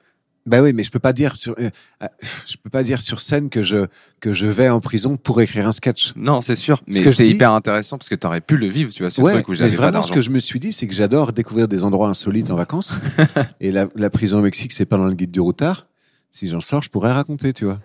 Bah 0.46 0.60
oui, 0.60 0.72
mais 0.74 0.84
je 0.84 0.90
peux 0.90 0.98
pas 0.98 1.14
dire 1.14 1.36
sur, 1.36 1.54
euh, 1.58 1.70
euh, 2.02 2.06
je 2.46 2.56
peux 2.62 2.68
pas 2.68 2.82
dire 2.82 3.00
sur 3.00 3.20
scène 3.20 3.48
que 3.48 3.62
je 3.62 3.86
que 4.20 4.32
je 4.32 4.46
vais 4.46 4.68
en 4.68 4.80
prison 4.80 5.16
pour 5.16 5.40
écrire 5.40 5.66
un 5.66 5.72
sketch. 5.72 6.12
non, 6.16 6.42
c'est 6.42 6.54
sûr, 6.56 6.82
mais 6.86 7.02
c'est 7.10 7.22
dis- 7.22 7.30
hyper 7.30 7.52
intéressant 7.52 7.96
parce 7.96 8.10
que 8.10 8.14
t'aurais 8.14 8.42
pu 8.42 8.56
le 8.56 8.66
vivre, 8.66 8.92
tu 8.92 9.02
vois, 9.02 9.10
ce 9.10 9.22
ouais, 9.22 9.32
truc 9.32 9.48
où 9.48 9.52
mais 9.52 9.56
j'avais 9.56 9.70
pas 9.76 9.90
vraiment, 9.90 10.02
ce 10.02 10.12
que 10.12 10.20
je 10.20 10.30
me 10.30 10.38
suis 10.38 10.60
dit, 10.60 10.72
c'est 10.72 10.86
que 10.86 10.94
j'adore 10.94 11.32
découvrir 11.32 11.66
des 11.66 11.82
endroits 11.82 12.08
insolites 12.08 12.50
en 12.50 12.56
vacances. 12.56 12.94
et 13.60 13.72
la, 13.72 13.86
la 13.96 14.10
prison 14.10 14.38
au 14.38 14.42
Mexique, 14.42 14.72
c'est 14.72 14.84
pas 14.84 14.98
dans 14.98 15.06
le 15.06 15.14
guide 15.14 15.30
du 15.30 15.40
routard. 15.40 15.86
Si 16.30 16.50
j'en 16.50 16.60
sors, 16.60 16.82
je 16.82 16.90
pourrais 16.90 17.12
raconter, 17.12 17.52
tu 17.52 17.64
vois. 17.64 17.80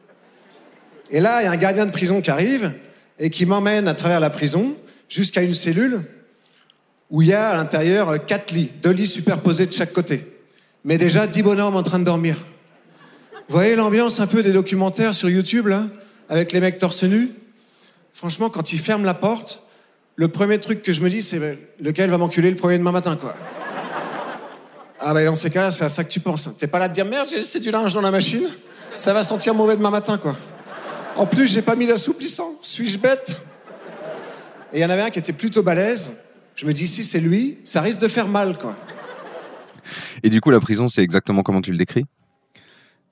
Et 1.12 1.20
là, 1.20 1.42
il 1.42 1.46
y 1.46 1.48
a 1.48 1.52
un 1.52 1.58
gardien 1.58 1.86
de 1.86 1.92
prison 1.92 2.22
qui 2.22 2.30
arrive 2.30 2.74
et 3.20 3.30
qui 3.30 3.46
m'emmène 3.46 3.88
à 3.88 3.94
travers 3.94 4.20
la 4.20 4.30
prison 4.30 4.76
jusqu'à 5.08 5.42
une 5.42 5.54
cellule 5.54 6.02
où 7.10 7.22
il 7.22 7.30
y 7.30 7.34
a 7.34 7.50
à 7.50 7.56
l'intérieur 7.56 8.10
euh, 8.10 8.18
quatre 8.18 8.52
lits, 8.52 8.72
deux 8.84 8.92
lits 8.92 9.08
superposés 9.08 9.66
de 9.66 9.72
chaque 9.72 9.94
côté. 9.94 10.26
Mais 10.90 10.98
déjà 10.98 11.28
dix 11.28 11.44
bonhommes 11.44 11.76
en 11.76 11.84
train 11.84 12.00
de 12.00 12.04
dormir. 12.04 12.36
Vous 13.48 13.54
voyez 13.54 13.76
l'ambiance 13.76 14.20
un 14.20 14.26
peu 14.26 14.42
des 14.42 14.52
documentaires 14.52 15.14
sur 15.14 15.30
YouTube, 15.30 15.68
là, 15.68 15.86
avec 16.30 16.52
les 16.52 16.60
mecs 16.60 16.80
torse 16.80 17.04
nus 17.04 17.30
Franchement, 18.12 18.50
quand 18.50 18.74
ils 18.74 18.80
ferment 18.80 19.06
la 19.06 19.14
porte, 19.14 19.62
le 20.16 20.30
premier 20.30 20.58
truc 20.58 20.82
que 20.82 20.92
je 20.92 21.02
me 21.02 21.10
dis, 21.12 21.22
c'est 21.22 21.38
ben, 21.38 21.56
lequel 21.80 22.10
va 22.10 22.18
m'enculer 22.18 22.50
le 22.50 22.56
premier 22.56 22.80
demain 22.80 22.92
matin, 22.92 23.16
quoi? 23.18 23.36
Ah 25.00 25.14
ben 25.14 25.24
dans 25.28 25.36
ces 25.36 25.52
cas-là, 25.52 25.70
c'est 25.70 25.84
à 25.84 25.90
ça 25.90 26.04
que 26.04 26.10
tu 26.10 26.22
penses. 26.22 26.50
T'es 26.58 26.66
pas 26.66 26.80
là 26.80 26.88
de 26.88 26.96
dire 26.96 27.06
merde, 27.06 27.28
j'ai 27.30 27.38
laissé 27.38 27.60
du 27.60 27.70
linge 27.70 27.94
dans 27.94 28.02
la 28.02 28.10
machine, 28.10 28.48
ça 28.98 29.14
va 29.14 29.24
sentir 29.24 29.54
mauvais 29.54 29.76
demain 29.76 29.92
matin, 29.92 30.18
quoi. 30.18 30.36
En 31.16 31.28
plus, 31.28 31.46
j'ai 31.46 31.62
pas 31.62 31.76
mis 31.76 31.86
d'assouplissant. 31.86 32.52
Suis-je 32.64 32.98
bête? 32.98 33.40
Et 34.74 34.80
il 34.80 34.82
y 34.82 34.86
en 34.86 34.90
avait 34.90 35.04
un 35.04 35.10
qui 35.12 35.20
était 35.20 35.34
plutôt 35.34 35.62
balèze. 35.62 36.10
Je 36.56 36.66
me 36.66 36.74
dis, 36.74 36.88
si 36.88 37.04
c'est 37.04 37.20
lui, 37.20 37.60
ça 37.64 37.80
risque 37.80 38.00
de 38.00 38.08
faire 38.08 38.28
mal, 38.28 38.58
quoi. 38.58 38.76
Et 40.24 40.30
du 40.30 40.42
coup, 40.42 40.52
la 40.52 40.60
prison, 40.60 40.88
c'est 40.88 41.04
exactement 41.04 41.44
comment 41.44 41.62
tu 41.62 41.72
le 41.72 41.78
décris? 41.78 42.06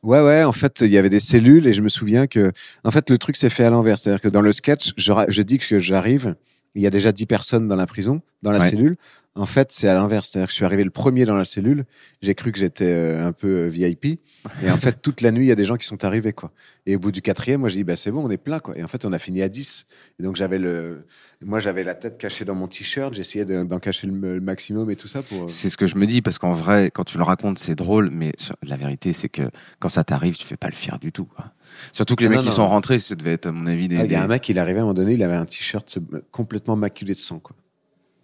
Ouais, 0.03 0.21
ouais, 0.21 0.43
en 0.43 0.51
fait, 0.51 0.81
il 0.81 0.91
y 0.91 0.97
avait 0.97 1.09
des 1.09 1.19
cellules 1.19 1.67
et 1.67 1.73
je 1.73 1.81
me 1.81 1.89
souviens 1.89 2.27
que, 2.27 2.51
en 2.83 2.91
fait, 2.91 3.09
le 3.09 3.17
truc 3.17 3.35
s'est 3.35 3.49
fait 3.49 3.63
à 3.63 3.69
l'envers. 3.69 3.97
C'est-à-dire 3.97 4.21
que 4.21 4.29
dans 4.29 4.41
le 4.41 4.51
sketch, 4.51 4.93
je, 4.95 5.41
dis 5.41 5.57
que 5.57 5.79
j'arrive, 5.79 6.35
il 6.75 6.81
y 6.81 6.87
a 6.87 6.89
déjà 6.89 7.11
10 7.11 7.25
personnes 7.25 7.67
dans 7.67 7.75
la 7.75 7.87
prison, 7.87 8.21
dans 8.43 8.51
la 8.51 8.59
Ouais. 8.59 8.69
cellule. 8.69 8.97
En 9.37 9.45
fait, 9.45 9.71
c'est 9.71 9.87
à 9.87 9.93
l'inverse. 9.93 10.29
C'est-à-dire 10.29 10.47
que 10.47 10.51
je 10.51 10.55
suis 10.55 10.65
arrivé 10.65 10.83
le 10.83 10.89
premier 10.89 11.25
dans 11.25 11.35
la 11.37 11.45
cellule. 11.45 11.85
J'ai 12.21 12.33
cru 12.35 12.51
que 12.51 12.57
j'étais 12.59 12.85
euh, 12.91 13.25
un 13.27 13.31
peu 13.31 13.47
euh, 13.47 13.67
VIP. 13.69 14.19
Et 14.63 14.71
en 14.71 14.77
fait, 14.77 15.01
toute 15.01 15.21
la 15.21 15.31
nuit, 15.31 15.45
il 15.45 15.49
y 15.49 15.51
a 15.51 15.55
des 15.55 15.65
gens 15.65 15.75
qui 15.77 15.85
sont 15.85 16.03
arrivés, 16.05 16.33
quoi. 16.33 16.51
Et 16.85 16.95
au 16.95 16.99
bout 16.99 17.11
du 17.11 17.21
quatrième, 17.21 17.59
moi, 17.61 17.69
j'ai 17.69 17.77
dit, 17.77 17.83
bah, 17.83 17.95
c'est 17.95 18.11
bon, 18.11 18.25
on 18.25 18.29
est 18.31 18.37
plein, 18.37 18.59
quoi. 18.59 18.77
Et 18.77 18.83
en 18.83 18.87
fait, 18.87 19.03
on 19.05 19.13
a 19.13 19.19
fini 19.19 19.41
à 19.41 19.49
10. 19.49 19.85
Et 20.19 20.23
donc, 20.23 20.35
j'avais 20.37 20.57
le, 20.57 21.05
moi, 21.45 21.59
j'avais 21.59 21.83
la 21.83 21.93
tête 21.95 22.17
cachée 22.17 22.45
dans 22.45 22.55
mon 22.55 22.67
t-shirt. 22.67 23.13
J'essayais 23.13 23.45
de- 23.45 23.63
d'en 23.63 23.79
cacher 23.79 24.07
le, 24.07 24.39
maximum 24.41 24.89
et 24.89 24.95
tout 24.95 25.07
ça 25.07 25.21
pour. 25.21 25.43
euh, 25.43 25.47
C'est 25.47 25.69
ce 25.69 25.77
que 25.77 25.85
je 25.85 25.95
me 25.97 26.07
dis 26.07 26.21
parce 26.21 26.39
qu'en 26.39 26.53
vrai, 26.53 26.89
quand 26.91 27.03
tu 27.03 27.17
le 27.17 27.23
racontes, 27.23 27.59
c'est 27.59 27.75
drôle, 27.75 28.09
mais 28.11 28.31
la 28.63 28.77
vérité, 28.77 29.13
c'est 29.13 29.29
que 29.29 29.43
quand 29.79 29.89
ça 29.89 30.03
t'arrive, 30.03 30.37
tu 30.37 30.45
fais 30.45 30.57
pas 30.57 30.69
le 30.69 30.75
fier 30.75 30.97
du 30.99 31.11
tout. 31.11 31.25
Quoi. 31.25 31.45
Surtout 31.91 32.15
que 32.15 32.23
les 32.23 32.29
mecs 32.29 32.37
non, 32.37 32.43
qui 32.43 32.49
non. 32.49 32.55
sont 32.55 32.67
rentrés, 32.67 32.99
ça 32.99 33.15
devait 33.15 33.33
être 33.33 33.47
à 33.47 33.51
mon 33.51 33.67
avis 33.67 33.87
des. 33.87 33.97
Ah, 33.97 34.05
Il 34.05 34.11
y 34.11 34.15
a 34.15 34.19
des- 34.19 34.23
un 34.23 34.27
mec, 34.27 34.47
il 34.49 34.57
arrivait 34.57 34.79
à 34.79 34.81
un 34.81 34.85
moment 34.85 34.93
donné, 34.93 35.13
il 35.13 35.21
avait 35.23 35.35
un 35.35 35.45
t-shirt 35.45 35.99
complètement 36.31 36.75
maculé 36.75 37.13
de 37.13 37.19
sang, 37.19 37.39
quoi. 37.39 37.55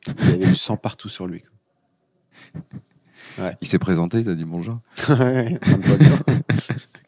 Il 0.08 0.30
y 0.30 0.34
avait 0.34 0.46
du 0.48 0.56
sang 0.56 0.78
partout 0.78 1.10
sur 1.10 1.28
lui. 1.28 1.44
Il 3.62 3.68
s'est 3.68 3.80
présenté, 3.80 4.24
t'as 4.24 4.36
dit 4.36 4.44
bonjour. 4.46 4.80
Ouais. 5.10 5.58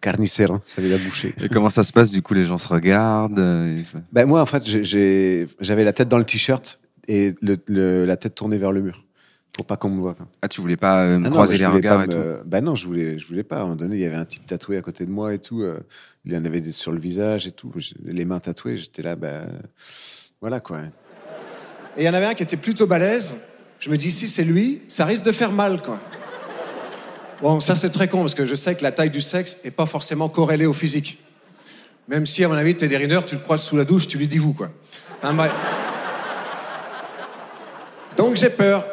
Carnicero, 0.01 0.59
ça 0.65 0.81
veut 0.81 0.87
dire 0.87 0.99
boucher. 0.99 1.33
Et 1.43 1.49
comment 1.49 1.69
ça 1.69 1.83
se 1.83 1.91
passe 1.91 2.11
Du 2.11 2.21
coup, 2.21 2.33
les 2.35 2.43
gens 2.43 2.57
se 2.59 2.67
regardent. 2.67 3.39
euh, 3.39 3.81
Ben 4.11 4.25
moi, 4.27 4.41
en 4.41 4.45
fait, 4.45 4.63
j'avais 4.65 5.83
la 5.83 5.93
tête 5.93 6.07
dans 6.07 6.19
le 6.19 6.23
t-shirt 6.25 6.79
et 7.07 7.33
le- 7.41 7.57
le- 7.67 8.05
la 8.05 8.15
tête 8.17 8.35
tournée 8.35 8.57
vers 8.59 8.71
le 8.71 8.81
mur 8.81 9.03
pour 9.51 9.65
pas 9.65 9.77
qu'on 9.77 9.89
me 9.89 9.99
voit. 9.99 10.13
quoi. 10.13 10.27
Ah, 10.43 10.47
tu 10.47 10.61
voulais 10.61 10.77
pas 10.77 11.03
euh, 11.05 11.15
Ah 11.15 11.19
non, 11.19 11.29
croiser 11.31 11.57
les 11.57 11.65
regards 11.65 12.03
et 12.03 12.07
me- 12.07 12.11
tout? 12.41 12.43
Bah 12.49 12.61
non, 12.61 12.75
je 12.75 12.85
voulais, 12.85 13.17
je 13.17 13.25
voulais 13.27 13.43
pas. 13.43 13.57
À 13.57 13.59
un 13.61 13.63
moment 13.63 13.75
donné, 13.77 13.95
il 13.95 14.01
y 14.01 14.05
avait 14.05 14.15
un 14.15 14.25
type 14.25 14.45
tatoué 14.45 14.77
à 14.77 14.81
côté 14.81 15.05
de 15.05 15.11
moi 15.11 15.33
et 15.33 15.39
tout. 15.39 15.61
euh, 15.61 15.79
il 16.25 16.33
y 16.33 16.37
en 16.37 16.45
avait 16.45 16.61
des 16.61 16.71
sur 16.71 16.91
le 16.91 16.99
visage 16.99 17.47
et 17.47 17.51
tout. 17.51 17.71
Les 18.03 18.25
mains 18.25 18.39
tatouées, 18.39 18.77
j'étais 18.77 19.01
là, 19.01 19.15
bah 19.15 19.45
voilà 20.41 20.59
quoi. 20.59 20.81
Et 21.97 22.03
il 22.03 22.05
y 22.05 22.09
en 22.09 22.13
avait 22.13 22.25
un 22.25 22.33
qui 22.33 22.43
était 22.43 22.57
plutôt 22.57 22.87
balèze. 22.87 23.35
Je 23.79 23.89
me 23.89 23.97
dis, 23.97 24.11
si 24.11 24.27
c'est 24.27 24.43
lui, 24.43 24.81
ça 24.87 25.05
risque 25.05 25.23
de 25.23 25.31
faire 25.31 25.51
mal, 25.51 25.81
quoi. 25.81 25.99
Bon, 27.41 27.59
ça 27.59 27.75
c'est 27.75 27.89
très 27.89 28.07
con 28.07 28.19
parce 28.19 28.33
que 28.33 28.45
je 28.45 28.55
sais 28.55 28.75
que 28.75 28.83
la 28.83 28.91
taille 28.91 29.09
du 29.09 29.21
sexe 29.21 29.57
est 29.63 29.71
pas 29.71 29.85
forcément 29.85 30.29
corrélée 30.29 30.65
au 30.65 30.73
physique. 30.73 31.19
Même 32.07 32.25
si, 32.25 32.43
à 32.43 32.47
mon 32.47 32.55
avis, 32.55 32.75
Teddy 32.75 32.95
Riner, 32.95 33.19
tu 33.25 33.35
le 33.35 33.41
croises 33.41 33.63
sous 33.63 33.75
la 33.75 33.83
douche, 33.83 34.07
tu 34.07 34.17
lui 34.17 34.27
dis 34.27 34.37
vous, 34.37 34.53
quoi. 34.53 34.69
Bref. 35.21 35.51
Donc 38.15 38.35
j'ai 38.35 38.49
peur. 38.49 38.85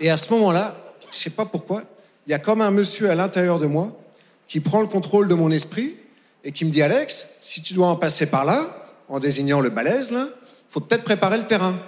Et 0.00 0.10
à 0.10 0.16
ce 0.16 0.32
moment-là, 0.32 0.76
je 1.10 1.16
sais 1.16 1.30
pas 1.30 1.44
pourquoi, 1.44 1.82
il 2.26 2.30
y 2.30 2.34
a 2.34 2.38
comme 2.38 2.60
un 2.60 2.70
monsieur 2.70 3.10
à 3.10 3.14
l'intérieur 3.14 3.58
de 3.58 3.66
moi 3.66 3.98
qui 4.46 4.60
prend 4.60 4.80
le 4.80 4.86
contrôle 4.86 5.28
de 5.28 5.34
mon 5.34 5.50
esprit 5.50 5.96
et 6.44 6.52
qui 6.52 6.64
me 6.64 6.70
dit 6.70 6.82
Alex, 6.82 7.36
si 7.40 7.62
tu 7.62 7.74
dois 7.74 7.88
en 7.88 7.96
passer 7.96 8.26
par 8.26 8.44
là, 8.44 8.82
en 9.08 9.18
désignant 9.18 9.60
le 9.60 9.68
balèze, 9.68 10.10
là, 10.10 10.28
faut 10.68 10.80
peut-être 10.80 11.04
préparer 11.04 11.36
le 11.36 11.44
terrain. 11.44 11.78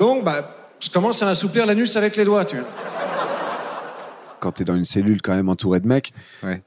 Donc, 0.00 0.24
bah, 0.24 0.56
je 0.80 0.90
commence 0.90 1.22
à 1.22 1.28
assouplir 1.28 1.66
l'anus 1.66 1.94
avec 1.96 2.16
les 2.16 2.24
doigts, 2.24 2.44
tu 2.44 2.56
vois. 2.56 2.66
Quand 4.40 4.52
t'es 4.52 4.64
dans 4.64 4.74
une 4.76 4.84
cellule 4.86 5.20
quand 5.20 5.34
même 5.34 5.48
entourée 5.48 5.80
de 5.80 5.86
mecs, 5.86 6.12
Ouais. 6.42 6.62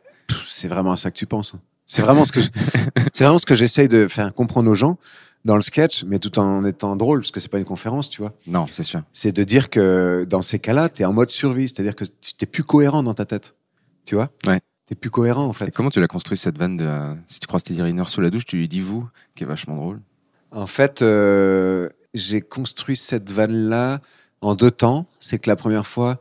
c'est 0.48 0.68
vraiment 0.68 0.92
à 0.94 0.98
ça 0.98 1.10
que 1.12 1.18
tu 1.18 1.26
penses. 1.26 1.54
hein. 1.56 1.60
C'est 1.88 2.02
vraiment 2.04 2.24
ce 2.24 2.32
que 2.32 2.40
c'est 3.14 3.24
vraiment 3.24 3.40
ce 3.40 3.46
que 3.46 3.56
j'essaye 3.56 3.88
de 3.88 4.08
faire 4.08 4.34
comprendre 4.34 4.70
aux 4.70 4.76
gens 4.76 4.98
dans 5.44 5.56
le 5.56 5.62
sketch, 5.62 6.04
mais 6.06 6.20
tout 6.20 6.40
en 6.40 6.64
étant 6.66 6.96
drôle, 6.96 7.22
parce 7.22 7.32
que 7.32 7.40
c'est 7.40 7.50
pas 7.50 7.58
une 7.58 7.66
conférence, 7.66 8.10
tu 8.10 8.22
vois. 8.22 8.32
Non, 8.48 8.68
c'est 8.72 8.84
sûr. 8.84 9.02
C'est 9.12 9.32
de 9.34 9.44
dire 9.44 9.70
que 9.70 10.26
dans 10.30 10.42
ces 10.42 10.60
cas-là, 10.60 10.88
t'es 10.88 11.04
en 11.04 11.12
mode 11.12 11.32
survie, 11.32 11.68
c'est-à-dire 11.68 11.96
que 11.96 12.06
tu 12.06 12.36
t'es 12.36 12.46
plus 12.46 12.64
cohérent 12.64 13.04
dans 13.04 13.14
ta 13.16 13.26
tête, 13.26 13.56
tu 14.06 14.16
vois. 14.16 14.30
Ouais. 14.48 14.62
T'es 14.86 14.96
plus 14.96 15.10
cohérent 15.10 15.46
en 15.48 15.52
Et 15.52 15.56
fait. 15.56 15.76
comment 15.76 15.90
tu 15.90 16.00
l'as 16.00 16.08
construit 16.08 16.38
cette 16.38 16.58
vanne 16.58 16.78
de 16.78 16.86
euh, 16.86 17.14
si 17.28 17.40
tu 17.40 17.48
croises 17.48 17.64
Teddy 17.64 17.82
Riner 17.82 18.04
sous 18.06 18.22
la 18.22 18.30
douche, 18.30 18.46
tu 18.46 18.58
lui 18.58 18.68
dis 18.68 18.80
vous, 18.82 19.08
qui 19.36 19.44
est 19.44 19.48
vachement 19.48 19.76
drôle? 19.76 20.00
En 20.52 20.68
fait, 20.68 21.02
euh, 21.02 21.90
j'ai 22.14 22.42
construit 22.42 22.96
cette 22.96 23.32
vanne-là 23.32 24.00
en 24.42 24.56
deux 24.56 24.72
temps. 24.72 25.06
C'est 25.20 25.40
que 25.40 25.50
la 25.50 25.56
première 25.56 25.88
fois, 25.88 26.20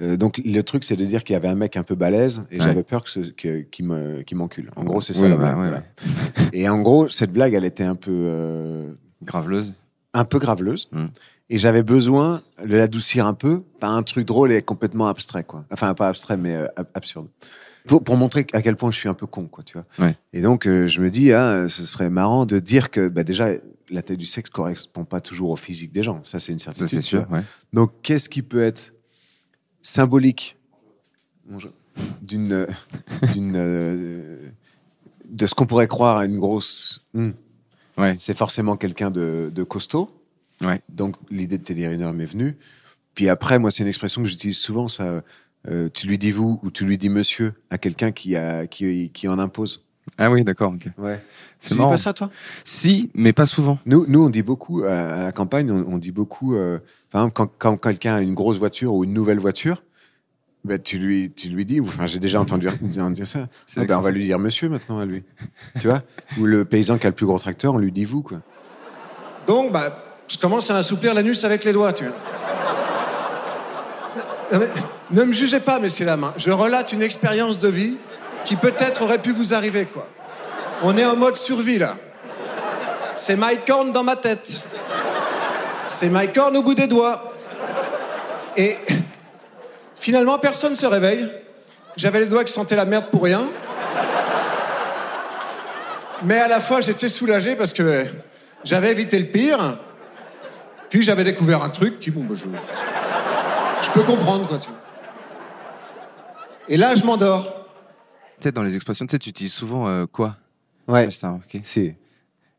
euh, 0.00 0.16
donc 0.16 0.40
le 0.44 0.60
truc, 0.62 0.84
c'est 0.84 0.96
de 0.96 1.04
dire 1.04 1.24
qu'il 1.24 1.34
y 1.34 1.36
avait 1.36 1.48
un 1.48 1.54
mec 1.54 1.76
un 1.76 1.82
peu 1.82 1.94
balèze 1.94 2.44
et 2.50 2.58
Ouais. 2.58 2.64
j'avais 2.64 2.82
peur 2.82 3.04
que 3.04 3.20
que- 3.30 3.60
qu'il 3.62 3.86
me 3.86 4.22
qu'il 4.22 4.36
m'encule. 4.36 4.70
En 4.76 4.84
gros, 4.84 5.00
c'est 5.00 5.14
ça 5.14 5.22
Oui, 5.22 5.28
la 5.30 5.36
bah, 5.36 5.54
blague. 5.54 5.58
ouais, 5.58 5.68
voilà. 5.68 5.82
Et 6.52 6.68
en 6.68 6.80
gros, 6.80 7.08
cette 7.08 7.32
blague, 7.32 7.54
elle 7.54 7.64
était 7.64 7.84
un 7.84 7.94
peu 7.96 8.12
euh, 8.12 8.92
Graveleuse. 9.22 9.74
un 10.14 10.24
peu 10.24 10.38
graveleuse. 10.38 10.88
Mm. 10.92 11.06
Et 11.48 11.58
j'avais 11.58 11.84
besoin 11.84 12.42
de 12.64 12.74
l'adoucir 12.76 13.24
un 13.26 13.34
peu 13.34 13.62
par 13.78 13.92
un 13.92 14.02
truc 14.02 14.26
drôle 14.26 14.50
et 14.52 14.62
complètement 14.62 15.06
abstrait, 15.06 15.44
quoi. 15.44 15.64
Enfin, 15.70 15.94
pas 15.94 16.08
abstrait, 16.08 16.36
mais 16.36 16.56
euh, 16.56 16.66
ab- 16.76 16.88
absurde. 16.94 17.28
Pour, 17.86 18.02
pour 18.02 18.16
montrer 18.16 18.46
à 18.52 18.62
quel 18.62 18.76
point 18.76 18.90
je 18.90 18.98
suis 18.98 19.08
un 19.08 19.14
peu 19.14 19.26
con, 19.26 19.46
quoi, 19.46 19.62
tu 19.64 19.74
vois. 19.78 19.86
Ouais. 19.98 20.16
Et 20.32 20.42
donc, 20.42 20.66
euh, 20.66 20.86
je 20.86 21.00
me 21.00 21.10
dis, 21.10 21.32
ah, 21.32 21.68
ce 21.68 21.84
serait 21.84 22.10
marrant 22.10 22.46
de 22.46 22.58
dire 22.58 22.90
que, 22.90 23.08
bah, 23.08 23.22
déjà, 23.22 23.50
la 23.90 24.02
taille 24.02 24.16
du 24.16 24.26
sexe 24.26 24.50
correspond 24.50 25.04
pas 25.04 25.20
toujours 25.20 25.50
au 25.50 25.56
physique 25.56 25.92
des 25.92 26.02
gens. 26.02 26.22
Ça, 26.24 26.40
c'est 26.40 26.52
une 26.52 26.58
Ça, 26.58 26.72
certitude. 26.72 26.88
c'est 26.88 26.96
tu 27.04 27.08
sûr. 27.08 27.26
Ouais. 27.30 27.42
Donc, 27.72 27.92
qu'est-ce 28.02 28.28
qui 28.28 28.42
peut 28.42 28.62
être 28.62 28.92
symbolique 29.82 30.56
d'une, 32.22 32.52
euh, 32.52 32.66
d'une, 33.32 33.54
euh, 33.56 34.50
de 35.28 35.46
ce 35.46 35.54
qu'on 35.54 35.66
pourrait 35.66 35.88
croire 35.88 36.18
à 36.18 36.26
une 36.26 36.38
grosse. 36.38 37.04
Hmm. 37.14 37.30
Ouais. 37.96 38.16
C'est 38.18 38.36
forcément 38.36 38.76
quelqu'un 38.76 39.10
de, 39.10 39.50
de 39.54 39.62
costaud. 39.62 40.10
Ouais. 40.60 40.80
Donc 40.88 41.16
l'idée 41.30 41.58
de 41.58 41.62
Teddy 41.62 41.86
Riner 41.86 42.12
m'est 42.12 42.26
venue. 42.26 42.56
Puis 43.14 43.28
après, 43.28 43.58
moi, 43.58 43.70
c'est 43.70 43.82
une 43.82 43.88
expression 43.88 44.22
que 44.22 44.28
j'utilise 44.28 44.58
souvent. 44.58 44.88
Ça, 44.88 45.22
euh, 45.68 45.88
tu 45.92 46.06
lui 46.06 46.18
dis 46.18 46.30
vous 46.30 46.60
ou 46.62 46.70
tu 46.70 46.84
lui 46.84 46.98
dis 46.98 47.08
monsieur 47.08 47.54
à 47.70 47.78
quelqu'un 47.78 48.12
qui 48.12 48.36
a 48.36 48.66
qui, 48.66 49.10
qui 49.12 49.28
en 49.28 49.38
impose. 49.38 49.82
Ah 50.18 50.30
oui, 50.30 50.44
d'accord. 50.44 50.72
ok. 50.72 50.86
Ouais. 50.98 51.20
C'est 51.58 51.68
Tu 51.70 51.74
dis 51.74 51.78
marrant. 51.80 51.90
pas 51.90 51.98
ça, 51.98 52.12
toi? 52.12 52.30
Si, 52.64 53.10
mais 53.14 53.32
pas 53.32 53.44
souvent. 53.46 53.78
Nous, 53.86 54.04
nous, 54.08 54.24
on 54.24 54.30
dit 54.30 54.42
beaucoup 54.42 54.84
à, 54.84 54.92
à 54.92 55.22
la 55.22 55.32
campagne. 55.32 55.70
On, 55.70 55.94
on 55.94 55.98
dit 55.98 56.12
beaucoup. 56.12 56.54
euh, 56.54 56.78
par 57.10 57.22
exemple, 57.22 57.34
quand, 57.34 57.50
quand 57.58 57.76
quelqu'un 57.78 58.14
a 58.16 58.20
une 58.20 58.34
grosse 58.34 58.58
voiture 58.58 58.94
ou 58.94 59.02
une 59.04 59.12
nouvelle 59.12 59.40
voiture. 59.40 59.82
Ben, 60.64 60.80
tu 60.82 60.98
lui, 60.98 61.30
tu 61.32 61.48
lui 61.48 61.64
dis, 61.64 61.78
ou- 61.80 61.86
enfin, 61.86 62.06
j'ai 62.06 62.18
déjà 62.18 62.40
entendu 62.40 62.66
dire, 62.82 63.10
dire 63.10 63.26
ça. 63.26 63.48
C'est 63.66 63.80
Ah 63.80 63.86
que 63.86 63.92
on 63.94 64.00
va 64.00 64.10
lui 64.10 64.24
dire 64.24 64.38
monsieur 64.38 64.68
maintenant 64.68 64.98
à 64.98 65.04
lui. 65.04 65.22
tu 65.80 65.86
vois? 65.88 66.02
Ou 66.40 66.44
le 66.44 66.64
paysan 66.64 66.98
qui 66.98 67.06
a 67.06 67.10
le 67.10 67.14
plus 67.14 67.26
gros 67.26 67.38
tracteur, 67.38 67.74
on 67.74 67.78
lui 67.78 67.92
dit 67.92 68.04
vous, 68.04 68.22
quoi. 68.22 68.38
Donc, 69.46 69.72
bah, 69.72 70.04
je 70.28 70.38
commence 70.38 70.70
à 70.70 70.76
assouplir 70.76 71.14
l'anus 71.14 71.44
avec 71.44 71.64
les 71.64 71.72
doigts, 71.72 71.92
tu 71.92 72.04
vois. 72.04 72.14
Non, 74.52 74.58
mais, 74.60 74.68
ne 75.10 75.24
me 75.24 75.32
jugez 75.32 75.60
pas, 75.60 75.78
messieurs 75.78 76.06
dames. 76.06 76.24
hein. 76.24 76.34
Je 76.36 76.50
relate 76.50 76.92
une 76.92 77.02
expérience 77.02 77.58
de 77.58 77.68
vie 77.68 77.98
qui 78.44 78.56
peut-être 78.56 79.02
aurait 79.02 79.18
pu 79.18 79.32
vous 79.32 79.54
arriver, 79.54 79.86
quoi. 79.86 80.06
On 80.82 80.96
est 80.96 81.04
en 81.04 81.16
mode 81.16 81.36
survie, 81.36 81.78
là. 81.78 81.96
C'est 83.14 83.36
Mike 83.36 83.68
Horn 83.70 83.92
dans 83.92 84.04
ma 84.04 84.16
tête. 84.16 84.62
C'est 85.86 86.08
Mike 86.08 86.36
Horn 86.36 86.56
au 86.56 86.62
bout 86.62 86.74
des 86.74 86.86
doigts. 86.86 87.32
Et 88.56 88.76
finalement, 89.94 90.38
personne 90.38 90.74
se 90.74 90.86
réveille. 90.86 91.28
J'avais 91.96 92.20
les 92.20 92.26
doigts 92.26 92.44
qui 92.44 92.52
sentaient 92.52 92.76
la 92.76 92.84
merde 92.84 93.06
pour 93.10 93.22
rien. 93.24 93.48
Mais 96.24 96.38
à 96.38 96.48
la 96.48 96.60
fois, 96.60 96.80
j'étais 96.80 97.08
soulagé 97.08 97.56
parce 97.56 97.72
que 97.72 98.04
j'avais 98.64 98.90
évité 98.90 99.18
le 99.18 99.26
pire. 99.26 99.78
Puis 100.90 101.02
j'avais 101.02 101.24
découvert 101.24 101.62
un 101.62 101.68
truc 101.70 102.00
qui, 102.00 102.10
bon, 102.10 102.22
bah, 102.24 102.34
je, 102.36 102.44
je 103.86 103.90
peux 103.92 104.02
comprendre, 104.02 104.46
quoi. 104.46 104.58
Et 106.68 106.76
là, 106.76 106.94
je 106.94 107.04
m'endors. 107.04 107.44
Tu 108.40 108.44
sais, 108.48 108.52
dans 108.52 108.62
les 108.62 108.74
expressions, 108.74 109.06
tu 109.06 109.12
sais, 109.12 109.18
tu 109.18 109.30
utilises 109.30 109.52
souvent 109.52 109.88
euh, 109.88 110.06
quoi? 110.06 110.36
Ouais. 110.88 111.08
Remarqué. 111.22 111.60
Si. 111.64 111.94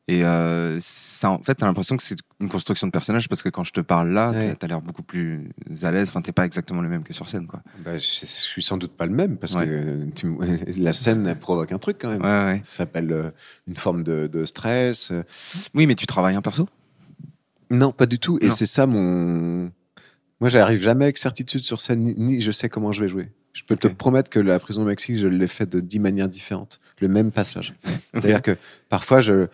Et 0.09 0.23
euh, 0.23 0.77
ça, 0.79 1.29
en 1.31 1.43
fait, 1.43 1.55
t'as 1.55 1.65
l'impression 1.65 1.97
que 1.97 2.03
c'est 2.03 2.15
une 2.39 2.47
construction 2.47 2.87
de 2.87 2.91
personnage 2.93 3.27
parce 3.27 3.43
que 3.43 3.49
quand 3.49 3.65
je 3.65 3.73
te 3.73 3.81
parle 3.81 4.09
là, 4.11 4.31
Ouais. 4.31 4.55
t'as- 4.55 4.67
l'air 4.67 4.81
beaucoup 4.81 5.03
plus 5.03 5.49
à 5.83 5.91
l'aise. 5.91 6.09
Enfin, 6.09 6.21
t'es 6.21 6.31
pas 6.31 6.45
exactement 6.45 6.81
le 6.81 6.87
même 6.87 7.03
que 7.03 7.11
sur 7.13 7.27
scène, 7.27 7.45
quoi. 7.45 7.61
Bah, 7.83 7.97
je, 7.97 8.05
je 8.21 8.25
suis 8.25 8.61
sans 8.61 8.77
doute 8.77 8.93
pas 8.95 9.05
le 9.05 9.11
même 9.13 9.37
parce 9.37 9.55
Ouais. 9.55 9.65
que 9.67 10.09
tu 10.15 10.27
la 10.77 10.93
scène 10.93 11.27
elle 11.27 11.37
provoque 11.37 11.73
un 11.73 11.77
truc 11.77 11.97
quand 11.99 12.09
même. 12.09 12.21
Ouais, 12.21 12.53
ouais. 12.53 12.61
Ça 12.63 12.77
s'appelle 12.77 13.11
euh, 13.11 13.31
une 13.67 13.75
forme 13.75 14.03
de, 14.03 14.27
de 14.27 14.45
stress. 14.45 15.11
Oui, 15.73 15.85
mais 15.87 15.95
tu 15.95 16.07
travailles 16.07 16.35
un 16.35 16.41
perso? 16.41 16.69
Non, 17.69 17.91
pas 17.91 18.05
du 18.05 18.17
tout. 18.17 18.39
Et 18.41 18.49
c'est 18.49 18.65
ça 18.65 18.87
mon. 18.87 19.69
Moi, 20.39 20.49
j'arrive 20.49 20.81
jamais 20.81 21.05
avec 21.05 21.17
certitude 21.17 21.63
sur 21.63 21.81
scène, 21.81 21.99
ni, 22.05 22.15
ni 22.15 22.41
je 22.41 22.51
sais 22.51 22.69
comment 22.69 22.93
je 22.93 23.03
vais 23.03 23.09
jouer. 23.09 23.29
Je 23.57 23.63
peux 23.63 23.75
te 23.75 23.87
promettre 23.87 24.29
que 24.29 24.39
la 24.39 24.59
prison 24.59 24.83
au 24.83 24.85
Mexique, 24.85 25.17
je 25.17 25.27
l'ai 25.27 25.47
fait 25.47 25.67
de 25.67 25.79
dix 25.79 25.97
manières 25.97 26.29
différentes, 26.29 26.79
le 26.99 27.07
même 27.07 27.31
passage. 27.31 27.73
C'est-à-dire 28.13 28.43
que 28.43 28.55
parfois, 28.87 29.19
je, 29.19 29.47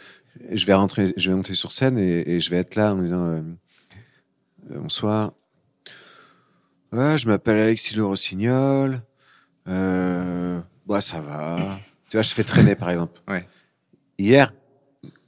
je 0.51 0.65
vais 0.65 0.73
rentrer, 0.73 1.13
je 1.15 1.29
vais 1.29 1.35
monter 1.37 1.53
sur 1.53 1.71
scène 1.71 1.97
et, 1.97 2.35
et 2.35 2.39
je 2.41 2.49
vais 2.49 2.57
être 2.57 2.75
là 2.75 2.91
en 2.91 2.97
me 2.97 3.03
disant 3.05 3.25
euh, 3.25 3.41
euh, 4.71 4.79
bonsoir. 4.79 5.31
Ouais, 6.91 7.17
je 7.17 7.29
m'appelle 7.29 7.57
Alexis 7.57 7.95
Le 7.95 8.05
Rossignol. 8.05 9.01
Euh, 9.69 10.59
bah, 10.85 10.99
ça 10.99 11.21
va. 11.21 11.79
tu 12.09 12.17
vois, 12.17 12.23
je 12.23 12.33
fais 12.33 12.43
traîner, 12.43 12.75
par 12.75 12.89
exemple. 12.89 13.21
Ouais. 13.29 13.47
Hier, 14.17 14.53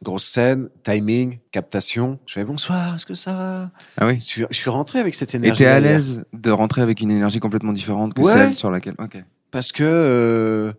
grosse 0.06 0.24
scène, 0.26 0.70
timing, 0.84 1.40
captation. 1.52 2.20
Je 2.26 2.34
fais 2.36 2.46
bonsoir, 2.46 2.96
est-ce 2.96 3.06
que 3.06 3.16
ça 3.16 3.34
va? 3.34 3.72
Ah 3.98 4.08
oui. 4.08 4.20
je 4.20 4.24
suis, 4.26 4.46
je 4.50 4.56
suis 4.56 4.70
rentré 4.70 5.00
avec 5.00 5.14
cette 5.16 5.34
Et 5.34 5.38
énergie. 5.38 5.64
t'es 5.64 5.70
à 5.70 5.80
l'aise 5.82 6.24
de 6.32 6.52
rentrer 6.52 6.82
avec 6.82 7.02
une 7.02 7.12
énergie 7.12 7.40
complètement 7.40 7.74
différente 7.74 8.14
que 8.14 8.22
Ouais. 8.22 8.32
celle 8.32 8.56
sur 8.56 8.72
laquelle. 8.72 8.96
Ok. 9.00 9.18
Parce 9.52 9.72
que 9.72 9.84
euh, 9.84 10.72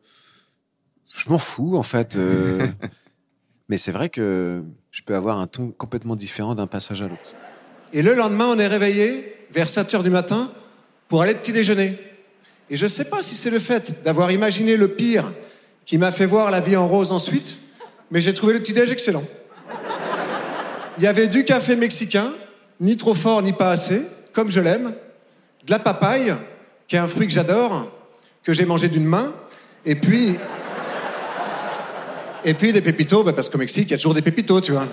je 1.14 1.28
m'en 1.30 1.38
fous, 1.38 1.76
en 1.76 1.82
fait. 1.82 2.16
euh. 2.16 2.66
mais 3.68 3.78
c'est 3.78 3.92
vrai 3.92 4.08
que 4.08 4.62
je 4.90 5.02
peux 5.02 5.14
avoir 5.14 5.38
un 5.38 5.46
ton 5.46 5.70
complètement 5.70 6.16
différent 6.16 6.54
d'un 6.54 6.66
passage 6.66 7.02
à 7.02 7.08
l'autre. 7.08 7.34
Et 7.92 8.02
le 8.02 8.14
lendemain, 8.14 8.46
on 8.48 8.58
est 8.58 8.66
réveillé 8.66 9.34
vers 9.52 9.68
7 9.68 9.94
heures 9.94 10.02
du 10.02 10.10
matin 10.10 10.50
pour 11.08 11.22
aller 11.22 11.34
petit 11.34 11.52
déjeuner. 11.52 11.98
Et 12.70 12.76
je 12.76 12.86
sais 12.86 13.04
pas 13.04 13.22
si 13.22 13.34
c'est 13.34 13.50
le 13.50 13.58
fait 13.60 14.02
d'avoir 14.04 14.30
imaginé 14.32 14.76
le 14.76 14.88
pire 14.88 15.32
qui 15.84 15.98
m'a 15.98 16.10
fait 16.10 16.26
voir 16.26 16.50
la 16.50 16.60
vie 16.60 16.76
en 16.76 16.88
rose 16.88 17.12
ensuite, 17.12 17.58
mais 18.10 18.20
j'ai 18.20 18.34
trouvé 18.34 18.54
le 18.54 18.60
petit 18.60 18.72
déj 18.72 18.90
excellent. 18.90 19.24
Il 20.98 21.04
y 21.04 21.06
avait 21.06 21.28
du 21.28 21.44
café 21.44 21.76
mexicain, 21.76 22.32
ni 22.80 22.96
trop 22.96 23.14
fort 23.14 23.42
ni 23.42 23.52
pas 23.52 23.70
assez, 23.70 24.02
comme 24.32 24.50
je 24.50 24.60
l'aime, 24.60 24.94
de 25.64 25.70
la 25.70 25.78
papaye, 25.78 26.34
qui 26.88 26.96
est 26.96 27.00
un 27.00 27.08
fruit 27.08 27.26
que 27.26 27.32
j'adore, 27.32 27.90
que 28.42 28.52
j'ai 28.52 28.64
mangé 28.64 28.88
d'une 28.88 29.06
main, 29.06 29.34
et 29.84 29.96
puis 29.96 30.38
et 32.44 32.54
puis 32.54 32.72
des 32.72 32.80
pépitos, 32.80 33.24
bah, 33.24 33.32
parce 33.32 33.48
qu'au 33.48 33.58
Mexique, 33.58 33.88
il 33.88 33.90
y 33.90 33.94
a 33.94 33.96
toujours 33.96 34.14
des 34.14 34.22
pépitos, 34.22 34.60
tu 34.60 34.70
vois. 34.70 34.86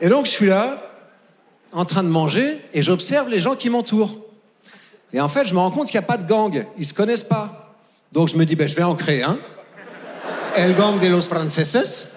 Et 0.00 0.08
donc, 0.08 0.26
je 0.26 0.30
suis 0.30 0.46
là, 0.46 0.92
en 1.72 1.84
train 1.84 2.02
de 2.02 2.08
manger 2.08 2.60
et 2.72 2.82
j'observe 2.82 3.28
les 3.28 3.40
gens 3.40 3.56
qui 3.56 3.70
m'entourent. 3.70 4.18
Et 5.12 5.20
en 5.20 5.28
fait, 5.28 5.46
je 5.46 5.54
me 5.54 5.58
rends 5.58 5.70
compte 5.70 5.88
qu'il 5.88 5.98
n'y 5.98 6.04
a 6.04 6.06
pas 6.06 6.16
de 6.16 6.28
gang. 6.28 6.64
Ils 6.78 6.84
se 6.84 6.94
connaissent 6.94 7.24
pas. 7.24 7.74
Donc 8.12 8.28
je 8.28 8.36
me 8.36 8.44
dis, 8.44 8.56
ben, 8.56 8.68
je 8.68 8.74
vais 8.74 8.82
en 8.82 8.94
créer 8.94 9.22
un. 9.22 9.38
El 10.54 10.74
gang 10.74 10.98
de 10.98 11.08
los 11.08 11.22
franceses. 11.22 12.08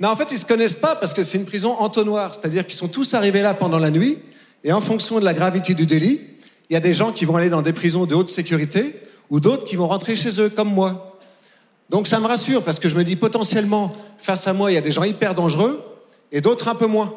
Non, 0.00 0.08
en 0.08 0.16
fait, 0.16 0.32
ils 0.32 0.38
se 0.38 0.44
connaissent 0.44 0.74
pas 0.74 0.96
parce 0.96 1.14
que 1.14 1.22
c'est 1.22 1.38
une 1.38 1.44
prison 1.44 1.76
entonnoir. 1.78 2.34
C'est-à-dire 2.34 2.66
qu'ils 2.66 2.74
sont 2.74 2.88
tous 2.88 3.14
arrivés 3.14 3.42
là 3.42 3.54
pendant 3.54 3.78
la 3.78 3.90
nuit. 3.90 4.18
Et 4.64 4.72
en 4.72 4.80
fonction 4.80 5.20
de 5.20 5.24
la 5.24 5.32
gravité 5.32 5.74
du 5.74 5.86
délit, 5.86 6.20
il 6.70 6.74
y 6.74 6.76
a 6.76 6.80
des 6.80 6.92
gens 6.92 7.12
qui 7.12 7.24
vont 7.24 7.36
aller 7.36 7.50
dans 7.50 7.62
des 7.62 7.72
prisons 7.72 8.06
de 8.06 8.14
haute 8.14 8.30
sécurité 8.30 9.00
ou 9.30 9.38
d'autres 9.38 9.64
qui 9.64 9.76
vont 9.76 9.86
rentrer 9.86 10.16
chez 10.16 10.40
eux, 10.40 10.48
comme 10.48 10.72
moi. 10.72 11.20
Donc 11.88 12.08
ça 12.08 12.18
me 12.18 12.26
rassure 12.26 12.62
parce 12.62 12.80
que 12.80 12.88
je 12.88 12.96
me 12.96 13.04
dis 13.04 13.16
potentiellement, 13.16 13.92
face 14.18 14.46
à 14.48 14.52
moi, 14.52 14.72
il 14.72 14.74
y 14.74 14.78
a 14.78 14.80
des 14.80 14.92
gens 14.92 15.04
hyper 15.04 15.34
dangereux 15.34 15.84
et 16.32 16.40
d'autres 16.40 16.68
un 16.68 16.74
peu 16.74 16.86
moins. 16.86 17.14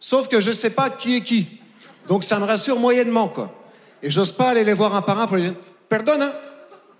Sauf 0.00 0.28
que 0.28 0.40
je 0.40 0.50
ne 0.50 0.54
sais 0.54 0.70
pas 0.70 0.90
qui 0.90 1.16
est 1.16 1.20
qui. 1.20 1.46
Donc 2.08 2.24
ça 2.24 2.38
me 2.38 2.44
rassure 2.44 2.80
moyennement, 2.80 3.28
quoi. 3.28 3.52
Et 4.02 4.10
j'ose 4.10 4.32
pas 4.32 4.50
aller 4.50 4.64
les 4.64 4.74
voir 4.74 4.94
un 4.94 5.02
par 5.02 5.20
un 5.20 5.26
pour 5.26 5.36
les 5.36 5.44
dire 5.44 5.54
Perdona, 5.88 6.32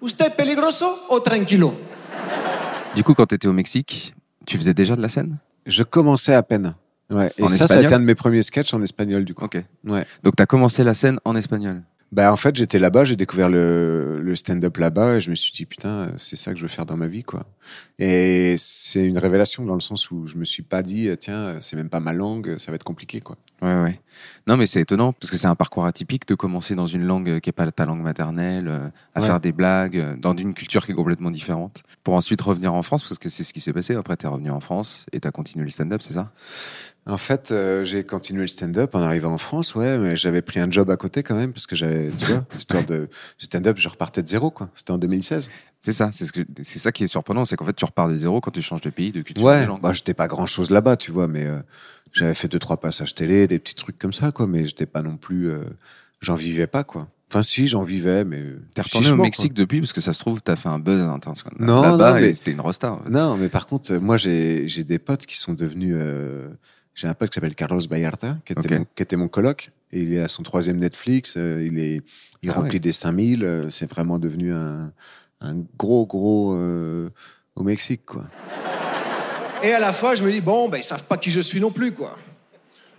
usted 0.01 0.33
peligroso 0.37 0.87
o 1.11 1.21
tranquilo? 1.21 1.75
Du 2.95 3.03
coup, 3.03 3.15
quand 3.15 3.27
tu 3.27 3.35
étais 3.35 3.49
au 3.49 3.53
Mexique, 3.53 4.15
tu 4.47 4.57
faisais 4.57 4.75
déjà 4.75 4.97
de 4.97 5.03
la 5.03 5.09
scène? 5.09 5.39
Je 5.67 5.83
commençais 5.83 6.35
à 6.35 6.43
peine. 6.43 6.75
Ouais. 7.11 7.31
Et 7.39 7.43
En 7.43 7.49
ça, 7.49 7.57
ça 7.57 7.63
a 7.63 7.67
espagnol? 7.67 7.85
été 7.87 7.95
un 7.95 8.01
de 8.01 8.05
mes 8.05 8.15
premiers 8.15 8.43
sketchs 8.43 8.75
en 8.75 8.83
espagnol, 8.83 9.25
du 9.25 9.35
coup. 9.35 9.45
Ok. 9.45 9.63
Ouais. 9.85 10.05
Donc 10.23 10.37
tu 10.37 10.43
as 10.43 10.47
commencé 10.47 10.83
la 10.85 10.95
scène 10.95 11.19
en 11.25 11.37
espagnol? 11.37 11.83
Bah, 12.13 12.33
en 12.33 12.37
fait, 12.37 12.55
j'étais 12.57 12.79
là-bas, 12.79 13.05
j'ai 13.05 13.17
découvert 13.17 13.49
le, 13.49 14.21
le 14.23 14.37
stand-up 14.37 14.77
là-bas 14.77 15.17
et 15.17 15.21
je 15.21 15.29
me 15.29 15.35
suis 15.35 15.53
dit, 15.53 15.67
putain, 15.67 16.13
c'est 16.17 16.37
ça 16.37 16.53
que 16.53 16.57
je 16.57 16.63
veux 16.63 16.69
faire 16.69 16.87
dans 16.87 16.97
ma 16.97 17.09
vie, 17.09 17.25
quoi. 17.25 17.45
Et 17.99 18.55
c'est 18.59 19.03
une 19.03 19.19
révélation 19.19 19.65
dans 19.65 19.75
le 19.75 19.81
sens 19.81 20.11
où 20.13 20.27
je 20.27 20.37
me 20.37 20.45
suis 20.45 20.63
pas 20.63 20.83
dit, 20.83 21.11
tiens, 21.19 21.57
c'est 21.61 21.75
même 21.77 21.89
pas 21.91 21.99
ma 22.01 22.13
langue, 22.13 22.59
ça 22.59 22.71
va 22.71 22.77
être 22.77 22.85
compliqué, 22.85 23.21
quoi. 23.21 23.37
Ouais, 23.61 23.83
ouais. 23.83 24.01
Non, 24.47 24.57
mais 24.57 24.67
c'est 24.67 24.81
étonnant 24.81 25.13
parce 25.15 25.31
que 25.33 25.37
c'est 25.37 25.49
un 25.49 25.57
parcours 25.57 25.85
atypique 25.85 26.29
de 26.29 26.35
commencer 26.37 26.75
dans 26.77 26.87
une 26.87 27.05
langue 27.05 27.41
qui 27.41 27.51
est 27.51 27.53
pas 27.53 27.71
ta 27.73 27.85
langue 27.85 28.03
maternelle, 28.03 28.69
euh, 28.69 28.89
à 29.15 29.21
Ouais. 29.21 29.27
faire 29.27 29.41
des 29.41 29.53
blagues 29.53 29.97
euh, 29.99 30.15
dans 30.17 30.37
une 30.37 30.55
culture 30.55 30.87
qui 30.87 30.93
est 30.93 30.95
complètement 30.95 31.31
différente, 31.33 31.83
pour 32.05 32.15
ensuite 32.15 32.41
revenir 32.41 32.73
en 32.73 32.83
France 32.83 33.03
parce 33.03 33.19
que 33.19 33.29
c'est 33.29 33.43
ce 33.45 33.53
qui 33.53 33.61
s'est 33.61 33.73
passé. 33.73 33.95
Après, 33.97 34.17
t'es 34.17 34.29
revenu 34.29 34.51
en 34.51 34.61
France 34.61 35.07
et 35.13 35.19
t'as 35.21 35.33
continué 35.33 35.65
le 35.65 35.71
stand-up, 35.71 36.03
c'est 36.03 36.15
ça? 36.15 36.31
En 37.09 37.19
fait, 37.19 37.53
euh, 37.53 37.85
j'ai 37.85 38.03
continué 38.05 38.43
le 38.43 38.49
stand-up 38.49 38.95
en 38.97 39.01
arrivant 39.03 39.33
en 39.33 39.39
France, 39.39 39.77
ouais, 39.77 39.97
mais 39.99 40.17
j'avais 40.17 40.43
pris 40.43 40.59
un 40.59 40.69
job 40.71 40.91
à 40.91 40.97
côté 40.97 41.23
quand 41.23 41.37
même 41.37 41.53
parce 41.53 41.67
que 41.69 41.77
j'avais, 41.77 42.11
tu 42.11 42.25
vois, 42.27 42.45
histoire 42.59 42.85
de 42.85 43.09
stand-up, 43.39 43.79
je 43.79 43.89
repartais 43.89 44.25
de 44.25 44.29
zéro, 44.29 44.51
quoi. 44.51 44.71
C'était 44.75 44.91
en 44.91 44.99
2016. 44.99 45.49
C'est 45.81 45.93
ça. 45.93 46.09
C'est 46.13 46.25
ce 46.25 46.33
que 46.33 46.41
c'est 46.63 46.81
ça 46.81 46.91
qui 46.91 47.05
est 47.05 47.07
surprenant, 47.07 47.45
c'est 47.45 47.55
qu'en 47.55 47.65
fait 47.65 47.77
tu 47.77 47.85
repars 47.85 48.09
de 48.09 48.17
zéro 48.17 48.41
quand 48.41 48.51
tu 48.51 48.61
changes 48.61 48.81
de 48.81 48.91
pays, 48.91 49.13
de 49.13 49.23
culture, 49.23 49.45
Ouais, 49.45 49.67
bah, 49.81 49.93
j'étais 49.93 50.15
pas 50.15 50.27
grand 50.27 50.47
chose 50.47 50.71
là-bas, 50.71 50.97
tu 50.97 51.13
vois, 51.13 51.29
mais 51.29 51.47
euh, 51.47 51.61
j'avais 52.13 52.35
fait 52.35 52.49
deux, 52.49 52.59
trois 52.59 52.79
passages 52.81 53.15
télé, 53.15 53.47
des 53.47 53.61
petits 53.61 53.77
trucs 53.77 53.99
comme 53.99 54.13
ça, 54.13 54.33
quoi, 54.33 54.49
mais 54.49 54.65
j'étais 54.65 54.87
pas 54.87 55.03
non 55.03 55.17
plus, 55.17 55.49
euh, 55.49 55.61
j'en 56.21 56.35
vivais 56.35 56.67
pas, 56.67 56.83
quoi. 56.83 57.09
Enfin, 57.31 57.43
si, 57.45 57.67
j'en 57.69 57.83
vivais, 57.83 58.25
mais. 58.25 58.43
T'es 58.75 58.83
retourné 58.83 59.11
au 59.11 59.17
Mexique 59.17 59.53
depuis 59.53 59.81
parce 59.81 59.93
que 59.93 60.01
ça 60.01 60.13
se 60.13 60.21
trouve 60.21 60.43
t'as 60.43 60.55
fait 60.57 60.69
un 60.69 60.79
buzz 60.81 61.03
intense. 61.03 61.43
quoi. 61.45 61.53
Non, 61.59 61.83
Là-bas, 61.83 62.15
non, 62.15 62.21
mais- 62.21 62.35
c'était 62.35 62.53
une 62.53 62.61
rosta. 62.61 62.99
quoi. 63.01 63.11
Non, 63.11 63.37
mais 63.37 63.49
par 63.49 63.67
contre, 63.69 63.93
euh, 63.93 64.01
moi, 64.01 64.17
j'ai 64.17 64.67
j'ai 64.69 64.83
des 64.85 64.99
potes 65.01 65.27
qui 65.27 65.37
sont 65.37 65.55
devenus. 65.55 65.95
euh, 65.97 66.49
j'ai 66.97 67.07
un 67.07 67.15
pote 67.15 67.31
qui 67.31 67.35
s'appelle 67.35 67.55
Carlos 67.55 67.81
Vallarta, 67.89 68.39
qui 68.45 68.53
était, 68.55 68.79
mon, 68.79 68.85
qui 68.97 69.03
était 69.03 69.17
mon 69.17 69.29
coloc, 69.29 69.71
et 69.93 70.01
il 70.01 70.13
est 70.15 70.21
à 70.21 70.29
son 70.29 70.43
troisième 70.43 70.79
Netflix, 70.79 71.35
euh, 71.37 71.63
il, 71.65 71.79
est, 71.79 72.01
il 72.43 72.51
Ah 72.51 72.55
remplit 72.55 72.73
ouais. 72.75 72.81
des 72.81 72.93
5000, 72.93 73.45
euh, 73.45 73.71
c'est 73.71 73.89
vraiment 73.89 74.19
devenu 74.19 74.53
un, 74.53 74.91
un 75.41 75.55
gros, 75.79 76.07
gros. 76.07 76.55
euh, 76.57 77.11
au 77.55 77.63
Mexique, 77.63 78.05
quoi. 78.05 78.25
Et 79.63 79.73
à 79.73 79.81
la 79.81 79.93
fois, 79.93 80.15
je 80.15 80.23
me 80.23 80.31
dis, 80.31 80.41
bon, 80.41 80.69
ben, 80.69 80.77
ils 80.79 80.83
savent 80.83 81.05
pas 81.05 81.17
qui 81.17 81.31
je 81.31 81.41
suis 81.41 81.61
non 81.61 81.71
plus, 81.71 81.93
quoi. 81.93 82.15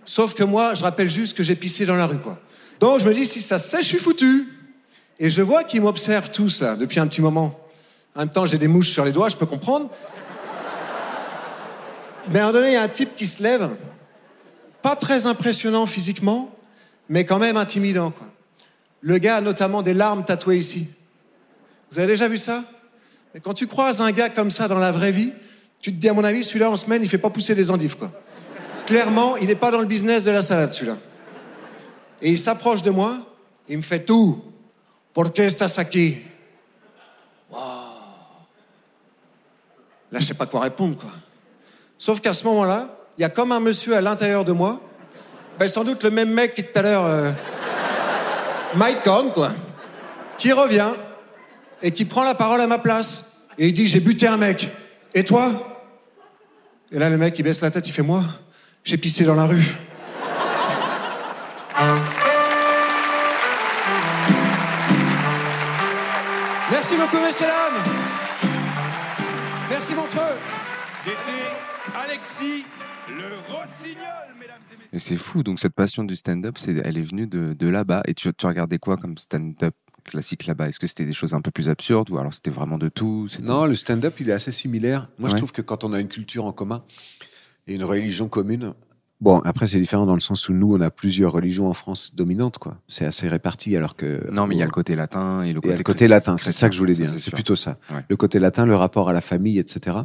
Sauf 0.04 0.34
que 0.34 0.42
moi, 0.42 0.74
je 0.74 0.82
rappelle 0.82 1.08
juste 1.08 1.36
que 1.36 1.42
j'ai 1.42 1.54
pissé 1.54 1.86
dans 1.86 1.94
la 1.96 2.06
rue, 2.06 2.18
quoi. 2.18 2.40
Donc, 2.80 3.00
je 3.00 3.06
me 3.06 3.14
dis, 3.14 3.24
si 3.26 3.40
ça 3.40 3.58
se 3.58 3.68
sait, 3.70 3.82
je 3.82 3.88
suis 3.88 3.98
foutu. 3.98 4.48
Et 5.20 5.30
je 5.30 5.42
vois 5.42 5.64
qu'ils 5.64 5.80
m'observent 5.80 6.30
tous, 6.30 6.60
là, 6.62 6.76
depuis 6.76 6.98
un 7.00 7.06
petit 7.06 7.20
moment. 7.20 7.58
En 8.14 8.20
même 8.20 8.30
temps, 8.30 8.46
j'ai 8.46 8.58
des 8.58 8.68
mouches 8.68 8.90
sur 8.90 9.04
les 9.04 9.12
doigts, 9.12 9.28
je 9.28 9.36
peux 9.36 9.46
comprendre. 9.46 9.90
Mais 12.30 12.40
à 12.40 12.42
un 12.42 12.46
moment 12.48 12.58
donné, 12.58 12.70
il 12.72 12.74
y 12.74 12.76
a 12.76 12.82
un 12.82 12.88
type 12.88 13.14
qui 13.16 13.26
se 13.26 13.42
lève, 13.42 13.76
pas 14.82 14.96
très 14.96 15.26
impressionnant 15.26 15.86
physiquement, 15.86 16.54
mais 17.08 17.24
quand 17.24 17.38
même 17.38 17.56
intimidant, 17.56 18.10
quoi. 18.10 18.26
Le 19.00 19.18
gars 19.18 19.36
a 19.36 19.40
notamment 19.40 19.82
des 19.82 19.94
larmes 19.94 20.24
tatouées 20.24 20.58
ici. 20.58 20.88
Vous 21.90 21.98
avez 21.98 22.08
déjà 22.08 22.28
vu 22.28 22.36
ça? 22.36 22.64
Mais 23.32 23.40
quand 23.40 23.54
tu 23.54 23.66
croises 23.66 24.00
un 24.00 24.10
gars 24.10 24.28
comme 24.28 24.50
ça 24.50 24.66
dans 24.66 24.78
la 24.78 24.90
vraie 24.90 25.12
vie, 25.12 25.32
tu 25.80 25.92
te 25.92 26.00
dis, 26.00 26.08
à 26.08 26.14
mon 26.14 26.24
avis, 26.24 26.42
celui-là, 26.42 26.70
en 26.70 26.76
semaine, 26.76 27.02
il 27.02 27.08
fait 27.08 27.18
pas 27.18 27.30
pousser 27.30 27.54
des 27.54 27.70
endives, 27.70 27.96
quoi. 27.96 28.10
Clairement, 28.86 29.36
il 29.36 29.46
n'est 29.46 29.54
pas 29.54 29.70
dans 29.70 29.80
le 29.80 29.86
business 29.86 30.24
de 30.24 30.32
la 30.32 30.42
salade, 30.42 30.72
celui-là. 30.72 30.96
Et 32.20 32.30
il 32.30 32.38
s'approche 32.38 32.82
de 32.82 32.90
moi, 32.90 33.18
il 33.68 33.76
me 33.76 33.82
fait 33.82 34.04
tout. 34.04 34.42
Por 35.14 35.32
qué 35.32 35.46
estás 35.46 35.78
aquí? 35.78 36.18
Wow. 37.50 37.58
Là, 40.10 40.20
je 40.20 40.26
sais 40.26 40.34
pas 40.34 40.46
quoi 40.46 40.60
répondre, 40.62 40.96
quoi. 40.96 41.10
Sauf 41.96 42.20
qu'à 42.20 42.32
ce 42.32 42.44
moment-là, 42.44 42.97
il 43.18 43.22
y 43.22 43.24
a 43.24 43.28
comme 43.28 43.50
un 43.50 43.58
monsieur 43.58 43.96
à 43.96 44.00
l'intérieur 44.00 44.44
de 44.44 44.52
moi, 44.52 44.80
ben, 45.58 45.66
sans 45.66 45.82
doute 45.82 46.04
le 46.04 46.10
même 46.10 46.32
mec 46.32 46.54
qui 46.54 46.62
tout 46.62 46.78
à 46.78 46.82
l'heure, 46.82 47.04
euh, 47.04 47.30
Mike 48.76 49.02
Cohn, 49.02 49.32
quoi, 49.32 49.50
qui 50.36 50.52
revient 50.52 50.92
et 51.82 51.90
qui 51.90 52.04
prend 52.04 52.22
la 52.22 52.36
parole 52.36 52.60
à 52.60 52.68
ma 52.68 52.78
place. 52.78 53.46
Et 53.58 53.66
il 53.66 53.72
dit, 53.72 53.88
j'ai 53.88 53.98
buté 53.98 54.28
un 54.28 54.36
mec. 54.36 54.70
Et 55.14 55.24
toi? 55.24 55.50
Et 56.92 56.98
là, 57.00 57.10
le 57.10 57.18
mec, 57.18 57.36
il 57.36 57.42
baisse 57.42 57.60
la 57.60 57.72
tête, 57.72 57.88
il 57.88 57.92
fait, 57.92 58.02
moi, 58.02 58.22
j'ai 58.84 58.98
pissé 58.98 59.24
dans 59.24 59.34
la 59.34 59.46
rue. 59.46 59.66
Merci 66.70 66.96
beaucoup, 66.96 67.18
messieurs, 67.20 67.46
dames. 67.46 67.82
Merci, 69.70 69.94
Montreux. 69.96 70.36
C'était 71.02 71.98
Alexis 72.00 72.64
le 73.16 73.52
Rossignol, 73.52 74.34
mesdames 74.40 74.56
et 74.72 74.76
messieurs. 74.76 74.88
Et 74.92 74.98
c'est 74.98 75.16
fou. 75.16 75.42
Donc 75.42 75.58
cette 75.60 75.74
passion 75.74 76.04
du 76.04 76.16
stand-up, 76.16 76.56
c'est, 76.58 76.74
elle 76.84 76.98
est 76.98 77.02
venue 77.02 77.26
de, 77.26 77.52
de 77.54 77.68
là-bas. 77.68 78.02
Et 78.06 78.14
tu, 78.14 78.32
tu 78.34 78.46
regardais 78.46 78.78
quoi 78.78 78.96
comme 78.96 79.16
stand-up 79.18 79.74
classique 80.04 80.46
là-bas? 80.46 80.68
Est-ce 80.68 80.78
que 80.78 80.86
c'était 80.86 81.04
des 81.04 81.12
choses 81.12 81.34
un 81.34 81.40
peu 81.40 81.50
plus 81.50 81.68
absurdes 81.68 82.10
ou 82.10 82.18
alors 82.18 82.32
c'était 82.32 82.50
vraiment 82.50 82.78
de 82.78 82.88
tout? 82.88 83.28
C'était- 83.28 83.42
Non, 83.44 83.66
le 83.66 83.74
stand-up, 83.74 84.14
il 84.20 84.30
est 84.30 84.32
assez 84.32 84.52
similaire. 84.52 85.08
Moi, 85.18 85.28
je 85.28 85.36
trouve 85.36 85.52
que 85.52 85.62
quand 85.62 85.84
on 85.84 85.92
a 85.92 86.00
une 86.00 86.08
culture 86.08 86.44
en 86.46 86.52
commun 86.52 86.82
et 87.66 87.74
une 87.74 87.84
religion 87.84 88.28
commune, 88.28 88.72
bon, 89.20 89.40
après, 89.40 89.66
c'est 89.66 89.80
différent 89.80 90.06
dans 90.06 90.14
le 90.14 90.20
sens 90.20 90.48
où 90.48 90.54
nous, 90.54 90.74
on 90.74 90.80
a 90.80 90.90
plusieurs 90.90 91.32
religions 91.32 91.66
en 91.68 91.74
France 91.74 92.14
dominantes, 92.14 92.56
quoi. 92.58 92.78
C'est 92.88 93.04
assez 93.04 93.28
réparti, 93.28 93.76
alors 93.76 93.96
que. 93.96 94.30
Non, 94.30 94.46
mais 94.46 94.54
il 94.54 94.58
y 94.58 94.62
a 94.62 94.64
le 94.66 94.70
côté 94.70 94.96
latin 94.96 95.42
et 95.42 95.52
le 95.52 95.58
Et 95.58 95.62
côté, 95.62 95.76
le 95.76 95.82
côté 95.82 96.08
latin, 96.08 96.38
c'est 96.38 96.52
ça 96.52 96.68
que 96.68 96.74
je 96.74 96.78
voulais 96.80 96.94
dire. 96.94 97.08
c'est 97.08 97.34
plutôt 97.34 97.56
ça. 97.56 97.78
Ouais. 97.92 98.04
Le 98.08 98.16
côté 98.16 98.38
latin, 98.38 98.64
le 98.64 98.76
rapport 98.76 99.08
à 99.10 99.12
la 99.12 99.20
famille, 99.20 99.58
etc. 99.58 99.96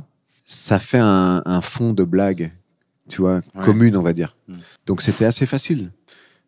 Ça 0.45 0.79
fait 0.79 0.99
un, 0.99 1.41
un 1.45 1.61
fond 1.61 1.93
de 1.93 2.03
blague, 2.03 2.51
tu 3.13 3.21
vois, 3.21 3.35
Ouais. 3.55 3.63
commune, 3.63 3.95
on 3.95 4.01
va 4.03 4.13
dire. 4.13 4.35
Mm. 4.47 4.53
Donc 4.87 5.01
c'était 5.01 5.25
assez 5.25 5.45
facile. 5.45 5.91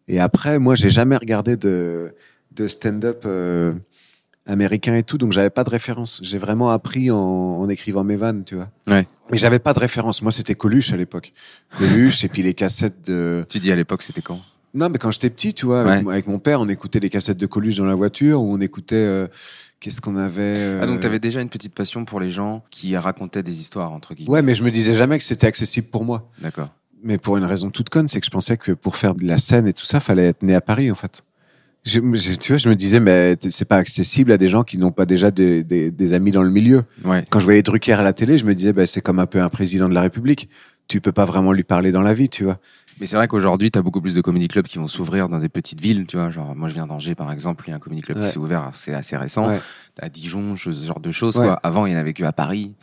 Et 0.08 0.20
après, 0.20 0.58
moi, 0.60 0.74
j'ai 0.76 0.90
jamais 0.90 1.16
regardé 1.18 1.56
de, 1.58 2.14
de 2.52 2.68
stand-up 2.68 3.24
euh, 3.26 3.74
américain 4.48 4.96
et 4.96 5.04
tout, 5.04 5.18
donc 5.18 5.32
j'avais 5.32 5.50
pas 5.50 5.64
de 5.64 5.70
référence. 5.70 6.20
J'ai 6.24 6.38
vraiment 6.38 6.70
appris 6.72 7.10
en, 7.12 7.18
en 7.18 7.70
écrivant 7.70 8.04
mes 8.04 8.16
vannes, 8.16 8.44
tu 8.46 8.56
vois. 8.56 8.70
Ouais. 8.88 9.08
Mais 9.32 9.38
j'avais 9.38 9.60
pas 9.60 9.74
de 9.74 9.80
référence. 9.80 10.22
Moi, 10.22 10.32
c'était 10.32 10.56
Coluche 10.56 10.94
à 10.94 10.98
l'époque. 10.98 11.34
Coluche 11.78 12.24
et 12.24 12.30
puis 12.30 12.44
les 12.44 12.54
cassettes 12.54 13.08
de. 13.10 13.46
Tu 13.50 13.60
dis 13.60 13.72
à 13.72 13.76
l'époque, 13.76 14.02
c'était 14.04 14.22
quand? 14.22 14.40
Non, 14.76 14.90
mais 14.90 14.98
quand 14.98 15.10
j'étais 15.10 15.30
petit, 15.30 15.54
tu 15.54 15.66
vois, 15.66 15.82
avec, 15.82 15.94
Ouais. 15.94 16.02
mon- 16.04 16.10
avec 16.12 16.28
mon 16.28 16.38
père, 16.40 16.60
on 16.62 16.68
écoutait 16.70 17.00
les 17.00 17.10
cassettes 17.10 17.38
de 17.38 17.46
Coluche 17.46 17.76
dans 17.78 17.86
la 17.86 17.96
voiture, 17.96 18.42
ou 18.44 18.54
on 18.54 18.60
écoutait. 18.62 18.96
euh, 18.96 19.28
Qu'est-ce 19.86 20.02
qu'on 20.02 20.18
avait 20.18 20.42
euh, 20.42 20.80
Ah, 20.82 20.88
donc 20.88 21.00
tu 21.02 21.06
avais 21.06 21.20
déjà 21.20 21.42
une 21.42 21.50
petite 21.50 21.76
passion 21.76 22.06
pour 22.06 22.20
les 22.20 22.32
gens 22.32 22.64
qui 22.72 22.98
racontaient 22.98 23.44
des 23.44 23.60
histoires, 23.60 23.92
entre 23.92 24.16
guillemets. 24.16 24.32
Ouais, 24.32 24.42
mais 24.42 24.56
je 24.56 24.64
me 24.64 24.72
disais 24.72 24.96
jamais 24.96 25.20
que 25.20 25.24
c'était 25.24 25.46
accessible 25.46 25.86
pour 25.90 26.04
moi. 26.04 26.28
D'accord. 26.42 26.70
Mais 27.04 27.20
pour 27.20 27.38
une 27.38 27.44
raison 27.44 27.70
toute 27.70 27.90
conne, 27.90 28.08
c'est 28.08 28.20
que 28.20 28.26
je 28.26 28.32
pensais 28.32 28.58
que 28.58 28.72
pour 28.72 28.98
faire 28.98 29.14
de 29.14 29.24
la 29.28 29.38
scène 29.38 29.68
et 29.68 29.74
tout 29.74 29.86
ça, 29.86 30.00
fallait 30.00 30.26
être 30.30 30.42
né 30.42 30.56
à 30.56 30.62
Paris, 30.62 30.90
en 30.90 30.96
fait. 30.96 31.22
Je, 31.84 32.00
je- 32.16 32.34
tu 32.34 32.54
vois, 32.54 32.58
je 32.58 32.68
me 32.68 32.74
disais, 32.76 33.00
mais 33.00 33.38
c'est 33.52 33.66
pas 33.66 33.78
accessible 33.78 34.32
à 34.32 34.38
des 34.40 34.48
gens 34.48 34.64
qui 34.64 34.80
n'ont 34.80 34.90
pas 34.92 35.06
déjà 35.06 35.30
des, 35.30 35.64
des, 35.64 35.92
des 35.92 36.14
amis 36.14 36.32
dans 36.32 36.42
le 36.42 36.50
milieu. 36.50 36.82
Ouais. 37.04 37.24
Quand 37.30 37.38
je 37.40 37.46
voyais 37.46 37.62
Drucker 37.62 37.94
à 37.94 38.02
la 38.02 38.14
télé, 38.14 38.40
je 38.40 38.46
me 38.46 38.56
disais, 38.56 38.74
bah, 38.74 38.88
c'est 38.88 39.02
comme 39.02 39.20
un 39.20 39.28
peu 39.28 39.40
un 39.40 39.50
président 39.50 39.88
de 39.88 39.94
la 39.94 40.02
République. 40.02 40.50
Tu 40.88 41.00
peux 41.00 41.12
pas 41.12 41.26
vraiment 41.26 41.52
lui 41.52 41.64
parler 41.64 41.92
dans 41.92 42.02
la 42.02 42.16
vie, 42.16 42.28
tu 42.30 42.44
vois. 42.44 42.60
Mais 43.00 43.06
c'est 43.06 43.18
vrai 43.18 43.28
qu'aujourd'hui, 43.28 43.72
tu 43.72 43.78
as 43.78 43.82
beaucoup 43.82 44.00
plus 44.02 44.16
de 44.16 44.22
comedy 44.22 44.48
clubs 44.48 44.66
qui 44.68 44.78
vont 44.78 44.88
s'ouvrir 44.88 45.28
dans 45.28 45.40
des 45.40 45.50
petites 45.50 45.82
villes, 45.82 46.06
tu 46.08 46.16
vois. 46.18 46.32
Genre, 46.32 46.56
moi, 46.56 46.70
je 46.70 46.74
viens 46.76 46.88
d'Angers, 46.88 47.16
par 47.16 47.32
exemple. 47.32 47.66
Il 47.68 47.72
y 47.72 47.74
a 47.74 47.76
un 47.76 47.80
comedy 47.80 48.02
club 48.02 48.18
Ouais. 48.18 48.26
qui 48.28 48.32
s'est 48.32 48.38
ouvert, 48.40 48.70
c'est 48.74 48.94
assez 48.94 49.18
récent. 49.18 49.48
Ouais. 49.50 49.60
À 50.00 50.08
Dijon, 50.10 50.56
ce 50.56 50.72
genre 50.72 51.00
de 51.02 51.12
choses, 51.12 51.38
Ouais. 51.38 51.46
quoi. 51.46 51.60
Avant, 51.64 51.86
il 51.86 51.92
y 51.94 51.96
en 51.96 52.00
avait 52.00 52.14
que 52.14 52.24
à 52.24 52.32
Paris. 52.32 52.74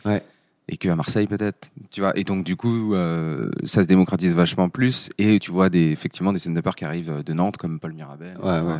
Et 0.69 0.77
que 0.77 0.87
à 0.87 0.95
Marseille, 0.95 1.27
peut-être. 1.27 1.71
Tu 1.91 1.99
vois. 1.99 2.17
Et 2.17 2.23
donc, 2.23 2.45
du 2.45 2.55
coup, 2.55 2.93
euh, 2.93 3.49
ça 3.65 3.81
se 3.81 3.87
démocratise 3.87 4.33
vachement 4.33 4.69
plus. 4.69 5.09
Et 5.17 5.37
tu 5.39 5.51
vois 5.51 5.69
des, 5.69 5.91
effectivement, 5.91 6.31
des 6.31 6.39
stand-uppers 6.39 6.75
qui 6.75 6.85
arrivent 6.85 7.21
de 7.21 7.33
Nantes, 7.33 7.57
comme 7.57 7.79
Paul 7.79 7.91
Mirabel. 7.93 8.37
Ouais, 8.41 8.61
ouais. 8.61 8.79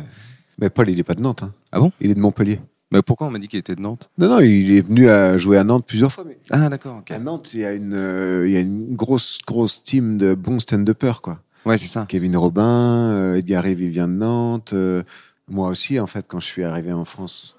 Mais 0.58 0.70
Paul, 0.70 0.88
il 0.88 0.98
est 0.98 1.02
pas 1.04 1.14
de 1.14 1.20
Nantes. 1.20 1.42
Hein. 1.42 1.52
Ah 1.72 1.80
bon? 1.80 1.92
Il 2.00 2.10
est 2.10 2.14
de 2.14 2.20
Montpellier. 2.20 2.58
Mais 2.94 3.02
pourquoi 3.02 3.26
on 3.26 3.30
m'a 3.30 3.38
dit 3.38 3.48
qu'il 3.48 3.58
était 3.58 3.74
de 3.74 3.80
Nantes? 3.82 4.08
Non, 4.18 4.28
non, 4.28 4.40
il 4.40 4.70
est 4.76 4.80
venu 4.86 5.08
à 5.08 5.36
jouer 5.36 5.58
à 5.58 5.64
Nantes 5.64 5.84
plusieurs 5.86 6.12
fois. 6.12 6.24
Mais 6.26 6.38
Ah, 6.50 6.68
d'accord, 6.68 7.02
à 7.10 7.18
Nantes, 7.18 7.52
il 7.52 7.60
y 7.60 7.64
a 7.64 7.72
une, 7.72 7.92
euh, 7.94 8.46
il 8.46 8.52
y 8.52 8.56
a 8.56 8.60
une 8.60 8.94
grosse, 8.94 9.38
grosse 9.46 9.82
team 9.82 10.16
de 10.16 10.34
bons 10.34 10.60
stand-uppers, 10.60 11.20
quoi. 11.20 11.40
Ouais, 11.66 11.76
c'est 11.76 11.88
ça. 11.88 12.06
Kevin 12.08 12.36
Robin, 12.36 13.10
euh, 13.10 13.34
Edgar 13.36 13.64
Rive, 13.64 13.82
il 13.82 13.88
vient 13.90 14.06
de 14.08 14.12
Nantes. 14.12 14.72
euh, 14.74 15.02
moi 15.48 15.68
aussi, 15.68 15.98
en 15.98 16.06
fait, 16.06 16.24
quand 16.28 16.40
je 16.40 16.46
suis 16.46 16.62
arrivé 16.64 16.92
en 16.92 17.04
France, 17.04 17.56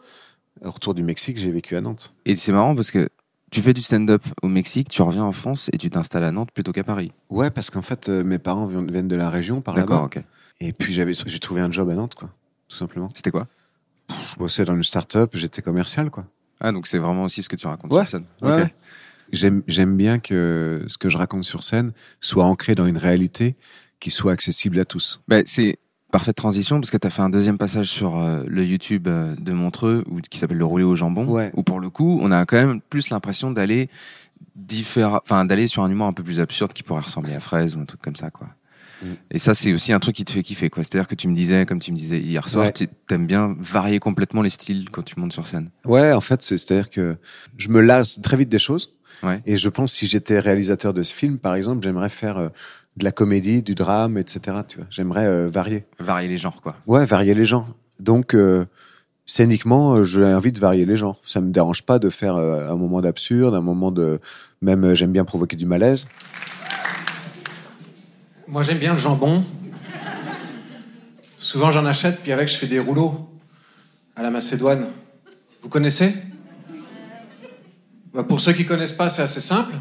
au 0.63 0.71
retour 0.71 0.93
du 0.93 1.03
Mexique, 1.03 1.37
j'ai 1.37 1.51
vécu 1.51 1.75
à 1.75 1.81
Nantes. 1.81 2.13
Et 2.25 2.35
c'est 2.35 2.51
marrant 2.53 2.73
parce 2.73 2.89
que 2.91 3.09
tu 3.51 3.61
fais 3.61 3.73
du 3.73 3.81
stand-up 3.81 4.23
au 4.41 4.47
Mexique, 4.47 4.87
tu 4.89 5.01
reviens 5.01 5.23
en 5.23 5.31
France 5.33 5.69
et 5.73 5.77
tu 5.77 5.89
t'installes 5.89 6.23
à 6.23 6.31
Nantes 6.31 6.49
plutôt 6.53 6.71
qu'à 6.71 6.83
Paris. 6.83 7.11
Ouais, 7.29 7.51
parce 7.51 7.69
qu'en 7.69 7.81
fait, 7.81 8.07
mes 8.09 8.39
parents 8.39 8.65
viennent 8.67 9.07
de 9.07 9.15
la 9.15 9.29
région 9.29 9.61
par 9.61 9.75
D'accord, 9.75 10.03
là-bas. 10.03 10.19
ok. 10.19 10.23
Et 10.61 10.71
puis 10.71 10.93
j'ai 10.93 11.39
trouvé 11.39 11.61
un 11.61 11.71
job 11.71 11.89
à 11.89 11.95
Nantes, 11.95 12.15
quoi, 12.15 12.29
tout 12.69 12.77
simplement. 12.77 13.09
C'était 13.13 13.31
quoi? 13.31 13.47
Je 14.09 14.37
bossais 14.37 14.65
dans 14.65 14.75
une 14.75 14.83
start-up, 14.83 15.31
j'étais 15.33 15.61
commercial, 15.61 16.09
quoi. 16.09 16.25
Ah, 16.59 16.71
donc 16.71 16.87
c'est 16.87 16.97
vraiment 16.99 17.23
aussi 17.23 17.41
ce 17.41 17.49
que 17.49 17.55
tu 17.55 17.67
racontes 17.67 17.91
Ouais, 17.91 17.99
sur 18.05 18.09
scène. 18.19 18.25
Ouais. 18.41 18.73
J'aime, 19.31 19.63
j'aime 19.67 19.97
bien 19.97 20.19
que 20.19 20.83
ce 20.87 20.97
que 20.97 21.09
je 21.09 21.17
raconte 21.17 21.43
sur 21.43 21.63
scène 21.63 21.91
soit 22.21 22.45
ancré 22.45 22.75
dans 22.75 22.85
une 22.85 22.97
réalité 22.97 23.55
qui 23.99 24.11
soit 24.11 24.31
accessible 24.31 24.79
à 24.79 24.85
tous. 24.85 25.21
Bah, 25.27 25.37
c'est 25.45 25.79
parfaite 26.11 26.35
transition 26.37 26.79
parce 26.79 26.91
que 26.91 26.97
tu 26.97 27.07
as 27.07 27.09
fait 27.09 27.23
un 27.23 27.29
deuxième 27.29 27.57
passage 27.57 27.87
sur 27.87 28.17
euh, 28.17 28.43
le 28.47 28.63
YouTube 28.63 29.07
euh, 29.07 29.35
de 29.37 29.51
Montreux 29.51 30.03
où, 30.09 30.21
qui 30.21 30.37
s'appelle 30.37 30.57
le 30.59 30.65
roulé 30.65 30.83
au 30.85 30.95
jambon 30.95 31.27
Ouais. 31.27 31.51
où 31.55 31.63
pour 31.63 31.79
le 31.81 31.89
coup 31.89 32.19
on 32.21 32.31
a 32.31 32.45
quand 32.45 32.55
même 32.55 32.79
plus 32.81 33.09
l'impression 33.09 33.51
d'aller 33.51 33.89
différa- 34.55 35.21
enfin 35.23 35.43
d'aller 35.43 35.67
sur 35.67 35.83
un 35.83 35.89
humour 35.89 36.07
un 36.07 36.13
peu 36.13 36.23
plus 36.23 36.39
absurde 36.39 36.71
qui 36.71 36.83
pourrait 36.83 37.01
ressembler 37.01 37.33
à 37.33 37.39
Fraise 37.41 37.75
ou 37.75 37.79
un 37.81 37.85
truc 37.85 38.01
comme 38.01 38.15
ça 38.15 38.29
quoi. 38.29 38.47
Mm. 39.01 39.07
Et 39.31 39.39
ça 39.39 39.53
c'est 39.53 39.73
aussi 39.73 39.93
un 39.93 39.99
truc 39.99 40.15
qui 40.15 40.25
te 40.25 40.31
fait 40.31 40.43
kiffer 40.43 40.69
quoi. 40.69 40.83
C'est-à-dire 40.83 41.07
que 41.07 41.15
tu 41.15 41.27
me 41.27 41.35
disais 41.35 41.65
comme 41.65 41.79
tu 41.79 41.91
me 41.91 41.97
disais 41.97 42.19
hier 42.19 42.47
soir 42.47 42.65
Ouais. 42.65 42.71
tu 42.73 42.87
aimes 43.11 43.27
bien 43.27 43.55
varier 43.59 43.99
complètement 43.99 44.41
les 44.41 44.49
styles 44.49 44.89
quand 44.89 45.03
tu 45.03 45.19
montes 45.19 45.33
sur 45.33 45.45
scène. 45.47 45.69
Ouais, 45.85 46.11
en 46.13 46.21
fait, 46.21 46.41
c'est, 46.41 46.57
c'est-à-dire 46.57 46.89
que 46.89 47.17
je 47.57 47.69
me 47.69 47.81
lasse 47.81 48.21
très 48.21 48.37
vite 48.37 48.49
des 48.49 48.59
choses. 48.59 48.93
Ouais. 49.23 49.41
Et 49.45 49.57
je 49.57 49.69
pense 49.69 49.93
si 49.93 50.07
j'étais 50.07 50.39
réalisateur 50.39 50.93
de 50.93 51.01
ce 51.01 51.13
film, 51.13 51.37
par 51.37 51.55
exemple, 51.55 51.83
j'aimerais 51.83 52.09
faire 52.09 52.37
euh, 52.37 52.49
de 52.97 53.03
la 53.03 53.11
comédie, 53.11 53.61
du 53.61 53.73
drame, 53.75 54.17
etc. 54.17 54.57
Tu 54.67 54.77
vois, 54.77 54.87
j'aimerais 54.89 55.25
euh, 55.25 55.47
varier. 55.49 55.85
Varier 55.99 56.27
les 56.27 56.37
genres 56.37 56.61
quoi. 56.61 56.75
Ouais, 56.87 57.05
varier 57.05 57.33
les 57.33 57.45
genres. 57.45 57.67
Donc, 57.99 58.33
euh, 58.33 58.65
scéniquement, 59.25 60.03
j'ai 60.03 60.23
envie 60.25 60.51
de 60.51 60.59
varier 60.59 60.85
les 60.85 60.95
genres. 60.97 61.19
Ça 61.25 61.41
me 61.41 61.51
dérange 61.51 61.83
pas 61.83 61.97
de 61.97 62.09
faire 62.09 62.35
un 62.35 62.75
moment 62.75 63.01
d'absurde, 63.01 63.55
un 63.55 63.61
moment 63.61 63.89
de, 63.91 64.19
même 64.61 64.93
j'aime 64.93 65.11
bien 65.11 65.25
provoquer 65.25 65.55
du 65.55 65.65
malaise. 65.65 66.07
Moi, 68.47 68.61
j'aime 68.61 68.77
bien 68.77 68.93
le 68.93 68.99
jambon. 68.99 69.43
Souvent, 71.39 71.71
j'en 71.71 71.85
achète, 71.85 72.21
puis 72.21 72.31
avec, 72.31 72.47
je 72.47 72.57
fais 72.57 72.67
des 72.67 72.77
rouleaux 72.77 73.27
à 74.15 74.21
la 74.21 74.29
Macédoine. 74.29 74.85
Vous 75.63 75.69
connaissez? 75.69 76.13
Bah, 78.13 78.23
Pour 78.23 78.39
ceux 78.39 78.53
qui 78.53 78.65
connaissent 78.65 78.93
pas, 78.93 79.09
c'est 79.09 79.23
assez 79.23 79.39
simple. 79.39 79.73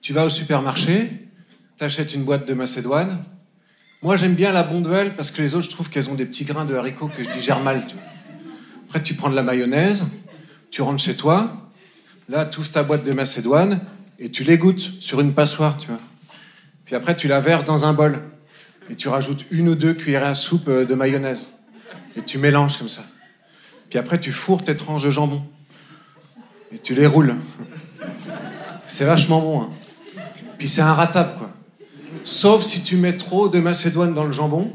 Tu 0.00 0.12
vas 0.12 0.24
au 0.24 0.28
supermarché, 0.28 1.28
t'achètes 1.76 2.14
une 2.14 2.22
boîte 2.22 2.46
de 2.46 2.54
Macédoine. 2.54 3.18
Moi, 4.00 4.14
j'aime 4.16 4.34
bien 4.34 4.52
la 4.52 4.62
bonduelle 4.62 5.16
parce 5.16 5.32
que 5.32 5.42
les 5.42 5.56
autres, 5.56 5.64
je 5.64 5.70
trouve 5.70 5.90
qu'elles 5.90 6.08
ont 6.08 6.14
des 6.14 6.26
petits 6.26 6.44
grains 6.44 6.64
de 6.64 6.76
haricots 6.76 7.08
que 7.08 7.24
je 7.24 7.30
digère 7.30 7.58
mal. 7.58 7.82
Après, 8.86 9.02
tu 9.02 9.14
prends 9.14 9.28
de 9.28 9.34
la 9.34 9.42
mayonnaise, 9.42 10.06
tu 10.70 10.82
rentres 10.82 11.02
chez 11.02 11.16
toi. 11.16 11.68
Là, 12.28 12.46
tu 12.46 12.60
ouvres 12.60 12.70
ta 12.70 12.84
boîte 12.84 13.02
de 13.02 13.12
Macédoine 13.12 13.80
et 14.20 14.30
tu 14.30 14.44
l'égouttes 14.44 14.88
sur 15.00 15.20
une 15.20 15.34
passoire, 15.34 15.76
tu 15.78 15.88
vois. 15.88 15.98
Puis 16.88 16.96
après, 16.96 17.14
tu 17.14 17.28
la 17.28 17.38
verses 17.40 17.64
dans 17.64 17.84
un 17.84 17.92
bol. 17.92 18.18
Et 18.88 18.94
tu 18.94 19.08
rajoutes 19.08 19.44
une 19.50 19.68
ou 19.68 19.74
deux 19.74 19.92
cuillerées 19.92 20.24
à 20.28 20.34
soupe 20.34 20.68
euh, 20.68 20.86
de 20.86 20.94
mayonnaise. 20.94 21.48
Et 22.16 22.22
tu 22.22 22.38
mélanges 22.38 22.78
comme 22.78 22.88
ça. 22.88 23.02
Puis 23.90 23.98
après, 23.98 24.18
tu 24.18 24.32
fourres 24.32 24.64
tes 24.64 24.74
tranches 24.74 25.04
de 25.04 25.10
jambon. 25.10 25.42
Et 26.72 26.78
tu 26.78 26.94
les 26.94 27.06
roules. 27.06 27.36
C'est 28.86 29.04
vachement 29.04 29.40
bon. 29.42 29.62
hein. 29.64 29.68
Puis 30.56 30.66
c'est 30.66 30.80
inratable, 30.80 31.34
quoi. 31.36 31.50
Sauf 32.24 32.62
si 32.62 32.82
tu 32.82 32.96
mets 32.96 33.18
trop 33.18 33.50
de 33.50 33.60
macédoine 33.60 34.14
dans 34.14 34.24
le 34.24 34.32
jambon. 34.32 34.72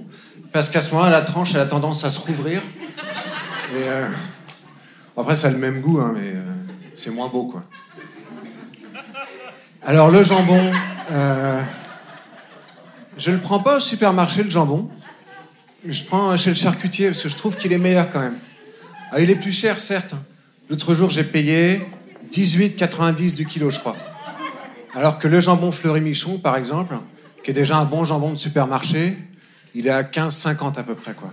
Parce 0.51 0.69
qu'à 0.69 0.81
ce 0.81 0.91
moment-là, 0.93 1.09
la 1.09 1.21
tranche, 1.21 1.55
elle 1.55 1.61
a 1.61 1.65
tendance 1.65 2.05
à 2.05 2.11
se 2.11 2.19
rouvrir. 2.19 2.61
Euh, 3.73 4.07
Après, 5.17 5.33
ça 5.33 5.47
a 5.47 5.49
le 5.49 5.57
même 5.57 5.81
goût, 5.81 5.99
hein, 5.99 6.13
mais 6.15 6.33
euh, 6.35 6.43
c'est 6.93 7.09
moins 7.09 7.27
beau, 7.29 7.45
quoi. 7.47 7.63
Alors, 9.83 10.11
le 10.11 10.21
jambon. 10.21 10.71
Je 13.23 13.31
le 13.31 13.37
prends 13.37 13.59
pas 13.59 13.77
au 13.77 13.79
supermarché, 13.79 14.43
le 14.43 14.49
jambon. 14.49 14.89
Je 15.87 16.03
prends 16.03 16.35
chez 16.35 16.49
le 16.49 16.57
charcutier 16.57 17.07
parce 17.07 17.23
que 17.23 17.29
je 17.29 17.37
trouve 17.37 17.55
qu'il 17.55 17.71
est 17.71 17.77
meilleur 17.77 18.09
quand 18.09 18.19
même. 18.19 18.37
Ah, 19.13 19.21
il 19.21 19.29
est 19.29 19.37
plus 19.37 19.53
cher, 19.53 19.79
certes. 19.79 20.13
L'autre 20.69 20.93
jour, 20.93 21.09
j'ai 21.09 21.23
payé 21.23 21.81
18,90 22.31 23.33
du 23.33 23.45
kilo, 23.45 23.69
je 23.69 23.79
crois. 23.79 23.95
Alors 24.93 25.19
que 25.19 25.29
le 25.29 25.39
jambon 25.39 25.71
Fleury-Michon, 25.71 26.39
par 26.39 26.57
exemple, 26.57 26.97
qui 27.43 27.51
est 27.51 27.53
déjà 27.53 27.77
un 27.77 27.85
bon 27.85 28.03
jambon 28.03 28.31
de 28.31 28.35
supermarché, 28.35 29.17
il 29.73 29.87
est 29.87 29.91
à 29.91 30.03
15,50 30.03 30.77
à 30.77 30.83
peu 30.83 30.95
près, 30.95 31.13
quoi. 31.13 31.31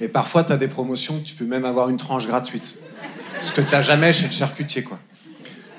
Et 0.00 0.08
parfois, 0.08 0.42
tu 0.42 0.52
as 0.52 0.56
des 0.56 0.68
promotions, 0.68 1.20
tu 1.24 1.36
peux 1.36 1.46
même 1.46 1.64
avoir 1.64 1.88
une 1.88 1.98
tranche 1.98 2.26
gratuite. 2.26 2.74
Ce 3.40 3.52
que 3.52 3.60
tu 3.60 3.80
jamais 3.84 4.12
chez 4.12 4.26
le 4.26 4.32
charcutier, 4.32 4.82
quoi. 4.82 4.98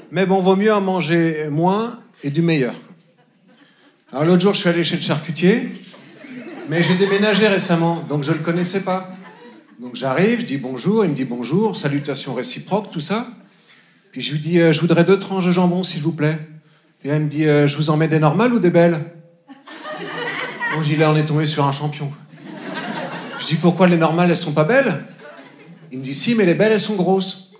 Mais 0.09 0.25
bon, 0.25 0.39
vaut 0.39 0.55
mieux 0.55 0.73
en 0.73 0.79
manger 0.79 1.49
moins 1.51 1.99
et 2.23 2.31
du 2.31 2.41
meilleur. 2.41 2.75
Alors 4.11 4.25
l'autre 4.25 4.41
jour, 4.41 4.53
je 4.55 4.61
suis 4.61 4.69
allé 4.69 4.83
chez 4.83 4.95
le 4.95 5.03
charcutier, 5.03 5.71
mais 6.67 6.81
j'ai 6.81 6.95
déménagé 6.95 7.47
récemment, 7.47 8.03
donc 8.09 8.23
je 8.23 8.31
le 8.31 8.39
connaissais 8.39 8.81
pas. 8.81 9.11
Donc 9.79 9.95
j'arrive, 9.95 10.41
je 10.41 10.45
dis 10.45 10.57
bonjour, 10.57 11.05
il 11.05 11.11
me 11.11 11.15
dit 11.15 11.25
bonjour, 11.25 11.77
salutations 11.77 12.33
réciproques, 12.33 12.89
tout 12.89 13.01
ça. 13.01 13.27
Puis 14.11 14.21
je 14.21 14.31
lui 14.31 14.39
dis, 14.39 14.59
euh, 14.59 14.73
je 14.73 14.81
voudrais 14.81 15.03
deux 15.03 15.19
tranches 15.19 15.45
de 15.45 15.51
jambon, 15.51 15.83
s'il 15.83 16.01
vous 16.01 16.11
plaît. 16.11 16.39
Et 17.03 17.09
là, 17.09 17.17
il 17.17 17.21
me 17.21 17.27
dit, 17.27 17.47
euh, 17.47 17.67
je 17.67 17.77
vous 17.77 17.91
en 17.91 17.97
mets 17.97 18.07
des 18.07 18.17
normales 18.17 18.51
ou 18.51 18.57
des 18.57 18.71
belles? 18.71 18.99
Bon, 20.73 20.81
dis, 20.81 20.95
là, 20.95 21.11
on 21.11 21.15
est 21.15 21.25
tombé 21.25 21.45
sur 21.45 21.63
un 21.65 21.71
champion. 21.71 22.11
Je 23.39 23.45
dis, 23.45 23.55
pourquoi 23.55 23.87
les 23.87 23.97
normales, 23.97 24.31
elles 24.31 24.37
sont 24.37 24.53
pas 24.53 24.63
belles? 24.63 25.05
Il 25.91 25.99
me 25.99 26.03
dit, 26.03 26.15
si, 26.15 26.33
mais 26.33 26.45
les 26.45 26.55
belles, 26.55 26.71
elles 26.71 26.79
sont 26.79 26.95
grosses. 26.95 27.51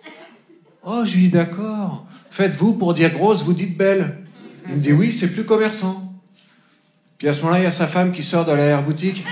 Oh, 0.84 1.06
je 1.06 1.14
lui 1.14 1.22
dis, 1.24 1.30
d'accord. 1.30 2.08
Faites-vous, 2.32 2.74
pour 2.74 2.96
dire 2.96 3.12
grosse, 3.12 3.44
vous 3.44 3.54
dites 3.54 3.78
belle. 3.78 4.18
Il 4.68 4.76
me 4.76 4.80
dit, 4.80 4.92
oui, 4.92 5.12
c'est 5.12 5.32
plus 5.32 5.46
commerçant. 5.46 6.09
Puis 7.20 7.28
à 7.28 7.34
ce 7.34 7.42
moment-là, 7.42 7.60
il 7.60 7.64
y 7.64 7.68
a 7.68 7.70
sa 7.70 7.86
femme 7.86 8.14
qui 8.14 8.24
sort 8.24 8.46
de 8.46 8.54
la 8.54 8.78
boutique. 8.78 9.26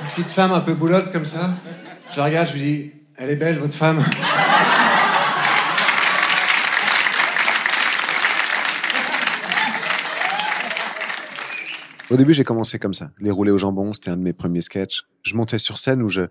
Une 0.00 0.06
petite 0.08 0.32
femme 0.32 0.50
un 0.50 0.58
peu 0.58 0.74
boulotte 0.74 1.12
comme 1.12 1.24
ça. 1.24 1.50
Je 2.10 2.16
la 2.16 2.24
regarde, 2.24 2.48
je 2.48 2.54
lui 2.54 2.60
dis, 2.60 2.92
elle 3.16 3.30
est 3.30 3.36
belle, 3.36 3.58
votre 3.58 3.76
femme. 3.76 4.04
Au 12.10 12.16
début, 12.16 12.34
j'ai 12.34 12.42
commencé 12.42 12.80
comme 12.80 12.92
ça. 12.92 13.10
Les 13.20 13.30
roulés 13.30 13.52
au 13.52 13.58
jambon, 13.58 13.92
c'était 13.92 14.10
un 14.10 14.16
de 14.16 14.22
mes 14.22 14.32
premiers 14.32 14.62
sketchs. 14.62 15.04
Je 15.22 15.36
montais 15.36 15.58
sur 15.58 15.78
scène 15.78 16.02
où 16.02 16.08
je, 16.08 16.22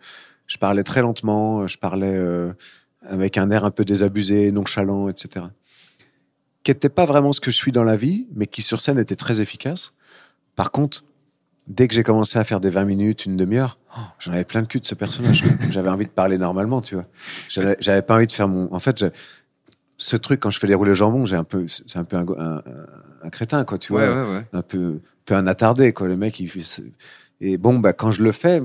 je 0.45 0.57
parlais 0.57 0.83
très 0.83 1.01
lentement, 1.01 1.67
je 1.67 1.77
parlais 1.77 2.13
euh, 2.13 2.51
avec 3.01 3.37
un 3.37 3.49
air 3.49 3.63
un 3.63 3.71
peu 3.71 3.85
désabusé, 3.85 4.51
nonchalant, 4.51 5.07
etc. 5.07 5.45
Qui 6.63 6.71
n'était 6.71 6.89
pas 6.89 7.05
vraiment 7.05 7.33
ce 7.33 7.41
que 7.41 7.51
je 7.51 7.57
suis 7.57 7.71
dans 7.71 7.83
la 7.83 7.97
vie, 7.97 8.27
mais 8.35 8.47
qui 8.47 8.61
sur 8.61 8.79
scène 8.79 8.97
était 8.99 9.15
très 9.17 9.41
efficace. 9.41 9.93
Par 10.55 10.71
contre, 10.71 11.03
dès 11.67 11.87
que 11.87 11.93
j'ai 11.93 12.03
commencé 12.03 12.39
à 12.39 12.43
faire 12.43 12.59
des 12.59 12.69
20 12.69 12.85
minutes, 12.85 13.25
une 13.25 13.35
demi-heure, 13.37 13.77
oh, 13.97 14.01
j'en 14.19 14.31
avais 14.31 14.45
plein 14.45 14.61
le 14.61 14.67
cul 14.67 14.79
de 14.79 14.85
ce 14.85 14.95
personnage. 14.95 15.43
J'avais 15.71 15.89
envie 15.89 16.05
de 16.05 16.11
parler 16.11 16.37
normalement, 16.37 16.81
tu 16.81 16.95
vois. 16.95 17.05
J'avais 17.49 18.01
pas 18.01 18.15
envie 18.15 18.27
de 18.27 18.31
faire 18.31 18.47
mon. 18.47 18.73
En 18.73 18.79
fait, 18.79 19.03
ce 19.97 20.15
truc 20.15 20.39
quand 20.39 20.49
je 20.51 20.59
fais 20.59 20.67
les 20.67 20.75
roulés 20.75 20.91
au 20.91 20.95
jambon, 20.95 21.25
j'ai 21.25 21.35
un 21.35 21.43
peu, 21.43 21.65
c'est 21.67 21.97
un 21.97 22.03
peu 22.03 22.17
un, 22.17 23.29
crétin, 23.29 23.63
quoi, 23.65 23.77
tu 23.77 23.93
Ouais, 23.93 24.07
vois 24.07 24.23
ouais, 24.25 24.35
ouais. 24.37 24.45
un 24.53 24.61
peu, 24.61 24.95
un 24.95 24.99
peu 25.25 25.35
un 25.35 25.47
attardé, 25.47 25.91
quoi. 25.93 26.07
Le 26.07 26.15
mec, 26.17 26.39
il 26.39 26.49
Et 27.41 27.57
bon, 27.57 27.79
bah, 27.79 27.93
quand 27.93 28.11
je 28.11 28.23
le 28.23 28.31
fais, 28.31 28.61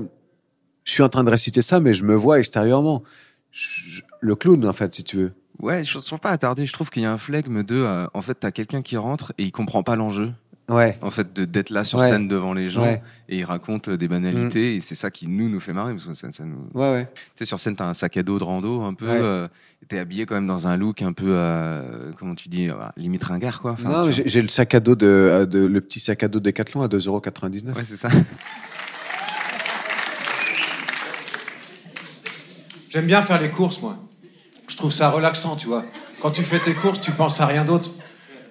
je 0.85 0.91
suis 0.91 1.03
en 1.03 1.09
train 1.09 1.23
de 1.23 1.29
réciter 1.29 1.61
ça, 1.61 1.79
mais 1.79 1.93
je 1.93 2.03
me 2.05 2.15
vois 2.15 2.39
extérieurement. 2.39 3.03
Je- 3.51 4.01
le 4.21 4.35
clown, 4.35 4.65
en 4.67 4.73
fait, 4.73 4.93
si 4.95 5.03
tu 5.03 5.17
veux. 5.17 5.31
Ouais, 5.59 5.83
je 5.83 5.97
ne 5.97 6.01
trouve 6.03 6.19
pas 6.19 6.31
attardé. 6.31 6.65
Je 6.65 6.73
trouve 6.73 6.89
qu'il 6.89 7.01
y 7.03 7.05
a 7.05 7.11
un 7.11 7.17
flegme 7.17 7.63
de. 7.63 7.75
euh, 7.75 8.07
en 8.13 8.21
fait, 8.21 8.35
t'as 8.35 8.51
quelqu'un 8.51 8.81
qui 8.81 8.95
rentre 8.97 9.33
et 9.37 9.43
il 9.43 9.51
comprend 9.51 9.83
pas 9.83 9.95
l'enjeu. 9.95 10.31
Ouais. 10.69 10.99
En 11.01 11.09
fait, 11.09 11.33
de- 11.35 11.45
d'être 11.45 11.71
là 11.71 11.83
sur 11.83 11.97
Ouais. 11.97 12.07
scène 12.09 12.27
devant 12.27 12.53
les 12.53 12.69
gens 12.69 12.83
Ouais. 12.83 12.97
Mm. 12.97 13.01
et 13.29 13.37
il 13.39 13.43
raconte 13.43 13.87
euh, 13.89 13.97
des 13.97 14.07
banalités 14.07 14.75
et 14.75 14.81
c'est 14.81 14.93
ça 14.93 15.09
qui 15.09 15.27
nous 15.27 15.49
nous 15.49 15.59
fait 15.59 15.73
marrer 15.73 15.93
parce 15.93 16.05
que 16.05 16.13
ça, 16.13 16.31
ça 16.31 16.43
nous. 16.45 16.59
Ouais, 16.75 16.91
ouais. 16.91 17.09
Tu 17.15 17.21
sais, 17.39 17.45
sur 17.45 17.59
scène, 17.59 17.75
t'as 17.75 17.87
un 17.87 17.95
sac 17.95 18.15
à 18.17 18.23
dos 18.23 18.37
de 18.37 18.43
rando 18.43 18.83
un 18.83 18.93
peu. 18.93 19.07
Ouais. 19.07 19.17
euh, 19.19 19.47
T'es 19.87 19.97
habillé 19.97 20.25
quand 20.27 20.35
même 20.35 20.45
dans 20.45 20.67
un 20.67 20.77
look 20.77 21.01
un 21.01 21.11
peu, 21.13 21.29
euh, 21.29 22.11
comment 22.19 22.35
tu 22.35 22.49
dis, 22.49 22.69
euh, 22.69 22.75
limite 22.97 23.23
ringard 23.23 23.61
quoi. 23.61 23.71
Enfin, 23.71 23.89
non, 23.89 24.11
j'ai 24.11 24.41
le 24.43 24.47
sac 24.49 24.75
à 24.75 24.79
dos 24.79 24.93
de, 24.95 25.47
de- 25.49 25.65
le 25.65 25.81
petit 25.81 25.99
sac 25.99 26.21
à 26.21 26.27
dos 26.27 26.39
Decathlon 26.39 26.81
à 26.83 26.87
2,99€. 26.87 27.63
vois. 27.71 27.77
Ouais, 27.79 27.83
c'est 27.85 27.95
ça. 27.95 28.09
J'aime 32.89 33.05
bien 33.07 33.21
faire 33.23 33.41
les 33.41 33.49
courses, 33.49 33.81
moi. 33.81 33.97
Je 34.69 34.77
trouve 34.77 34.93
ça 34.93 35.09
relaxant, 35.09 35.55
tu 35.55 35.67
vois. 35.67 35.83
Quand 36.21 36.29
tu 36.29 36.43
fais 36.43 36.59
tes 36.59 36.73
courses, 36.73 37.01
tu 37.01 37.11
penses 37.11 37.41
à 37.41 37.47
rien 37.47 37.65
d'autre. 37.65 37.91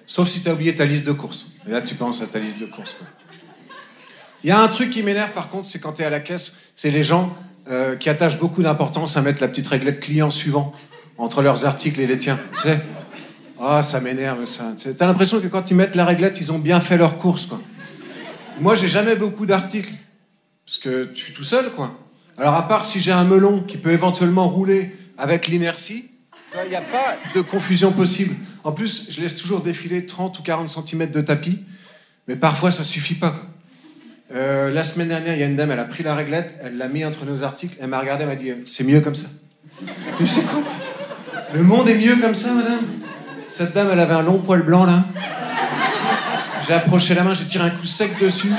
Sauf 0.05 0.27
si 0.27 0.43
tu 0.43 0.49
as 0.49 0.53
oublié 0.53 0.75
ta 0.75 0.85
liste 0.85 1.05
de 1.05 1.13
courses. 1.13 1.53
Et 1.65 1.71
là, 1.71 1.81
tu 1.81 1.95
penses 1.95 2.21
à 2.21 2.27
ta 2.27 2.39
liste 2.39 2.59
de 2.59 2.65
courses. 2.65 2.95
Il 4.43 4.49
y 4.49 4.51
a 4.51 4.59
un 4.59 4.67
truc 4.67 4.89
qui 4.89 5.01
m'énerve, 5.01 5.31
par 5.31 5.47
contre, 5.47 5.65
c'est 5.67 5.79
quand 5.79 5.93
tu 5.93 6.01
es 6.01 6.05
à 6.05 6.09
la 6.09 6.19
caisse, 6.19 6.59
c'est 6.75 6.91
les 6.91 7.03
gens 7.03 7.33
euh, 7.69 7.95
qui 7.95 8.09
attachent 8.09 8.37
beaucoup 8.37 8.61
d'importance 8.61 9.15
à 9.15 9.21
mettre 9.21 9.41
la 9.41 9.47
petite 9.47 9.67
réglette 9.67 10.01
client 10.01 10.29
suivant 10.29 10.73
entre 11.17 11.41
leurs 11.41 11.65
articles 11.65 12.01
et 12.01 12.07
les 12.07 12.17
tiens. 12.17 12.37
Tu 12.53 12.59
sais 12.59 12.81
Ah, 13.61 13.81
ça 13.81 14.01
m'énerve, 14.01 14.43
ça. 14.43 14.73
Tu 14.77 14.93
T'as 14.93 15.07
l'impression 15.07 15.39
que 15.39 15.47
quand 15.47 15.71
ils 15.71 15.75
mettent 15.75 15.95
la 15.95 16.05
réglette, 16.05 16.39
ils 16.41 16.51
ont 16.51 16.59
bien 16.59 16.81
fait 16.81 16.97
leurs 16.97 17.17
courses, 17.17 17.45
quoi. 17.45 17.61
Moi, 18.59 18.75
j'ai 18.75 18.89
jamais 18.89 19.15
beaucoup 19.15 19.45
d'articles. 19.45 19.93
Parce 20.65 20.79
que 20.79 21.05
tu 21.05 21.25
suis 21.25 21.33
tout 21.33 21.43
seul, 21.45 21.71
quoi. 21.71 21.97
Alors, 22.37 22.55
à 22.55 22.67
part 22.67 22.83
si 22.83 22.99
j'ai 22.99 23.13
un 23.13 23.23
melon 23.23 23.63
qui 23.63 23.77
peut 23.77 23.91
éventuellement 23.91 24.49
rouler 24.49 24.95
avec 25.19 25.47
l'inertie, 25.47 26.09
il 26.63 26.69
n'y 26.69 26.75
a 26.75 26.81
pas 26.81 27.17
de 27.35 27.41
confusion 27.41 27.91
possible. 27.91 28.35
En 28.63 28.71
plus, 28.71 29.07
je 29.11 29.21
laisse 29.21 29.35
toujours 29.35 29.61
défiler 29.61 30.05
30 30.05 30.39
ou 30.39 30.43
40 30.43 30.69
cm 30.69 31.11
de 31.11 31.21
tapis. 31.21 31.59
Mais 32.27 32.35
parfois, 32.35 32.71
ça 32.71 32.83
suffit 32.83 33.15
pas. 33.15 33.35
Euh, 34.33 34.71
la 34.71 34.83
semaine 34.83 35.09
dernière, 35.09 35.33
il 35.33 35.39
y 35.39 35.43
a 35.43 35.47
une 35.47 35.55
dame, 35.55 35.71
elle 35.71 35.79
a 35.79 35.85
pris 35.85 36.03
la 36.03 36.15
réglette, 36.15 36.55
elle 36.63 36.77
l'a 36.77 36.87
mis 36.87 37.03
entre 37.03 37.25
nos 37.25 37.43
articles, 37.43 37.75
elle 37.81 37.89
m'a 37.89 37.99
regardé, 37.99 38.23
elle 38.23 38.29
m'a 38.29 38.35
dit 38.35 38.51
C'est 38.65 38.83
mieux 38.83 39.01
comme 39.01 39.15
ça. 39.15 39.27
Mais 40.19 40.25
c'est 40.25 40.43
quoi? 40.43 40.61
Le 41.53 41.63
monde 41.63 41.89
est 41.89 41.95
mieux 41.95 42.15
comme 42.17 42.35
ça, 42.35 42.53
madame? 42.53 42.85
Cette 43.47 43.73
dame, 43.73 43.89
elle 43.91 43.99
avait 43.99 44.13
un 44.13 44.21
long 44.21 44.39
poil 44.39 44.61
blanc, 44.61 44.85
là. 44.85 45.05
J'ai 46.67 46.73
approché 46.73 47.15
la 47.15 47.23
main, 47.23 47.33
j'ai 47.33 47.45
tiré 47.45 47.63
un 47.63 47.71
coup 47.71 47.85
sec 47.85 48.19
dessus. 48.19 48.51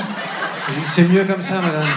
J'ai 0.67 0.81
dit 0.81 0.85
C'est 0.85 1.07
mieux 1.07 1.23
comme 1.23 1.41
ça, 1.41 1.61
madame. 1.61 1.87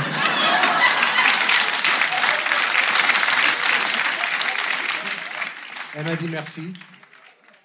Elle 5.97 6.05
m'a 6.05 6.17
dit 6.17 6.27
merci. 6.31 6.63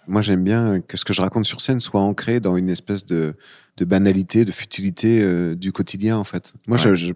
Moi, 0.07 0.21
j'aime 0.21 0.43
bien 0.43 0.81
que 0.81 0.97
ce 0.97 1.05
que 1.05 1.13
je 1.13 1.21
raconte 1.21 1.45
sur 1.45 1.61
scène 1.61 1.79
soit 1.79 2.01
ancré 2.01 2.39
dans 2.39 2.57
une 2.57 2.69
espèce 2.69 3.05
de, 3.05 3.35
de 3.77 3.85
banalité, 3.85 4.43
de 4.45 4.51
futilité 4.51 5.21
euh, 5.21 5.55
du 5.55 5.71
quotidien, 5.71 6.17
en 6.17 6.23
fait. 6.23 6.53
Moi, 6.67 6.77
je, 6.77 6.95
je, 6.95 7.13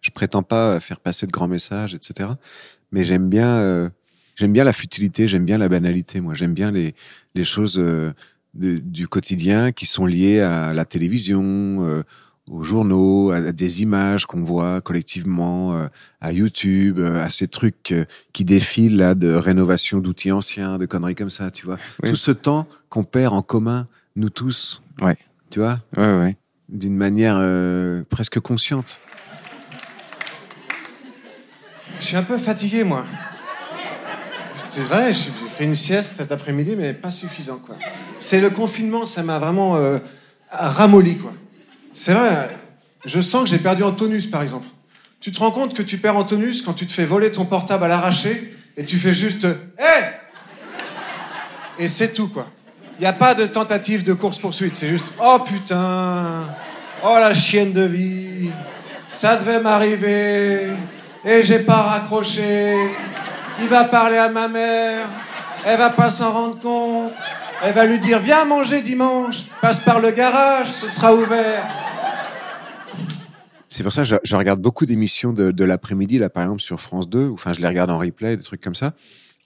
je 0.00 0.10
prétends 0.10 0.42
pas 0.42 0.80
faire 0.80 0.98
passer 1.00 1.26
de 1.26 1.30
grands 1.32 1.46
messages, 1.48 1.94
etc. 1.94 2.30
Mais 2.90 3.04
j'aime 3.04 3.28
bien, 3.28 3.48
euh, 3.48 3.88
j'aime 4.34 4.52
bien 4.52 4.64
la 4.64 4.72
futilité, 4.72 5.28
j'aime 5.28 5.44
bien 5.44 5.58
la 5.58 5.68
banalité. 5.68 6.20
Moi, 6.20 6.34
j'aime 6.34 6.54
bien 6.54 6.72
les, 6.72 6.94
les 7.36 7.44
choses 7.44 7.78
euh, 7.78 8.12
de- 8.54 8.78
du 8.78 9.06
quotidien 9.06 9.70
qui 9.70 9.86
sont 9.86 10.06
liées 10.06 10.40
à 10.40 10.72
la 10.72 10.84
télévision, 10.84 12.02
aux 12.50 12.62
journaux, 12.62 13.30
à 13.30 13.52
des 13.52 13.82
images 13.82 14.26
qu'on 14.26 14.40
voit 14.40 14.80
collectivement, 14.82 15.74
euh, 15.74 15.86
à 16.20 16.32
YouTube, 16.32 16.98
euh, 16.98 17.24
à 17.24 17.30
ces 17.30 17.48
trucs 17.48 17.92
euh, 17.92 18.04
qui 18.34 18.44
défilent 18.44 18.96
là 18.98 19.14
de 19.14 19.32
rénovation 19.32 19.98
d'outils 19.98 20.30
anciens, 20.32 20.76
de 20.78 20.84
conneries 20.86 21.14
comme 21.14 21.30
ça, 21.30 21.50
tu 21.50 21.64
vois. 21.64 21.78
Oui. 22.02 22.10
Tout 22.10 22.16
ce 22.16 22.30
temps 22.30 22.66
qu'on 22.90 23.02
perd 23.04 23.32
en 23.32 23.40
commun, 23.42 23.88
nous 24.16 24.28
tous, 24.30 24.82
Ouais. 25.00 25.16
tu 25.50 25.58
vois, 25.60 25.80
Ouais, 25.96 26.18
ouais. 26.18 26.36
d'une 26.68 26.96
manière 26.96 27.36
euh, 27.38 28.02
presque 28.10 28.38
consciente. 28.40 29.00
Je 32.00 32.04
suis 32.04 32.16
un 32.16 32.22
peu 32.24 32.36
fatigué, 32.38 32.84
moi. 32.84 33.04
C'est 34.68 34.82
vrai, 34.82 35.12
j'ai 35.12 35.30
fait 35.50 35.64
une 35.64 35.74
sieste 35.74 36.14
cet 36.18 36.30
après-midi, 36.30 36.76
mais 36.76 36.92
pas 36.92 37.10
suffisant, 37.10 37.58
quoi. 37.58 37.76
C'est 38.18 38.40
le 38.40 38.50
confinement, 38.50 39.04
ça 39.06 39.22
m'a 39.22 39.38
vraiment 39.38 39.76
euh, 39.76 39.98
ramolli, 40.50 41.16
quoi. 41.18 41.32
C'est 41.94 42.12
vrai, 42.12 42.50
je 43.04 43.20
sens 43.20 43.44
que 43.44 43.48
j'ai 43.48 43.58
perdu 43.58 43.84
en 43.84 43.92
tonus, 43.92 44.26
par 44.26 44.42
exemple. 44.42 44.66
Tu 45.20 45.30
te 45.30 45.38
rends 45.38 45.52
compte 45.52 45.74
que 45.74 45.82
tu 45.82 45.96
perds 45.96 46.16
en 46.16 46.24
tonus 46.24 46.60
quand 46.60 46.74
tu 46.74 46.86
te 46.86 46.92
fais 46.92 47.06
voler 47.06 47.30
ton 47.30 47.44
portable 47.44 47.84
à 47.84 47.88
l'arraché 47.88 48.54
et 48.76 48.84
tu 48.84 48.98
fais 48.98 49.14
juste 49.14 49.46
Hé 49.78 50.02
Et 51.78 51.88
c'est 51.88 52.12
tout, 52.12 52.28
quoi. 52.28 52.48
Il 52.98 53.02
n'y 53.02 53.06
a 53.06 53.12
pas 53.12 53.34
de 53.34 53.46
tentative 53.46 54.02
de 54.02 54.12
course-poursuite, 54.12 54.74
c'est 54.74 54.88
juste 54.88 55.12
Oh 55.22 55.38
putain 55.44 56.42
Oh 57.04 57.16
la 57.18 57.32
chienne 57.32 57.72
de 57.72 57.82
vie 57.82 58.50
Ça 59.08 59.36
devait 59.36 59.60
m'arriver 59.60 60.70
et 61.24 61.42
j'ai 61.42 61.60
pas 61.60 61.82
raccroché. 61.82 62.74
Il 63.60 63.68
va 63.68 63.84
parler 63.84 64.18
à 64.18 64.28
ma 64.28 64.48
mère. 64.48 65.08
Elle 65.64 65.78
va 65.78 65.90
pas 65.90 66.10
s'en 66.10 66.32
rendre 66.32 66.60
compte. 66.60 67.14
Elle 67.64 67.72
va 67.74 67.86
lui 67.86 67.98
dire 67.98 68.18
Viens 68.20 68.44
manger 68.44 68.82
dimanche. 68.82 69.44
Passe 69.60 69.80
par 69.80 70.00
le 70.00 70.10
garage, 70.10 70.70
ce 70.70 70.88
sera 70.88 71.14
ouvert. 71.14 71.64
C'est 73.68 73.82
pour 73.82 73.92
ça 73.92 74.02
que 74.02 74.08
je, 74.08 74.16
je 74.22 74.36
regarde 74.36 74.60
beaucoup 74.60 74.86
d'émissions 74.86 75.32
de, 75.32 75.50
de 75.50 75.64
l'après-midi, 75.64 76.18
là, 76.18 76.30
par 76.30 76.44
exemple, 76.44 76.60
sur 76.62 76.80
France 76.80 77.08
2, 77.08 77.28
ou 77.28 77.34
enfin, 77.34 77.52
je 77.52 77.60
les 77.60 77.66
regarde 77.66 77.90
en 77.90 77.98
replay, 77.98 78.36
des 78.36 78.42
trucs 78.42 78.60
comme 78.60 78.74
ça. 78.76 78.92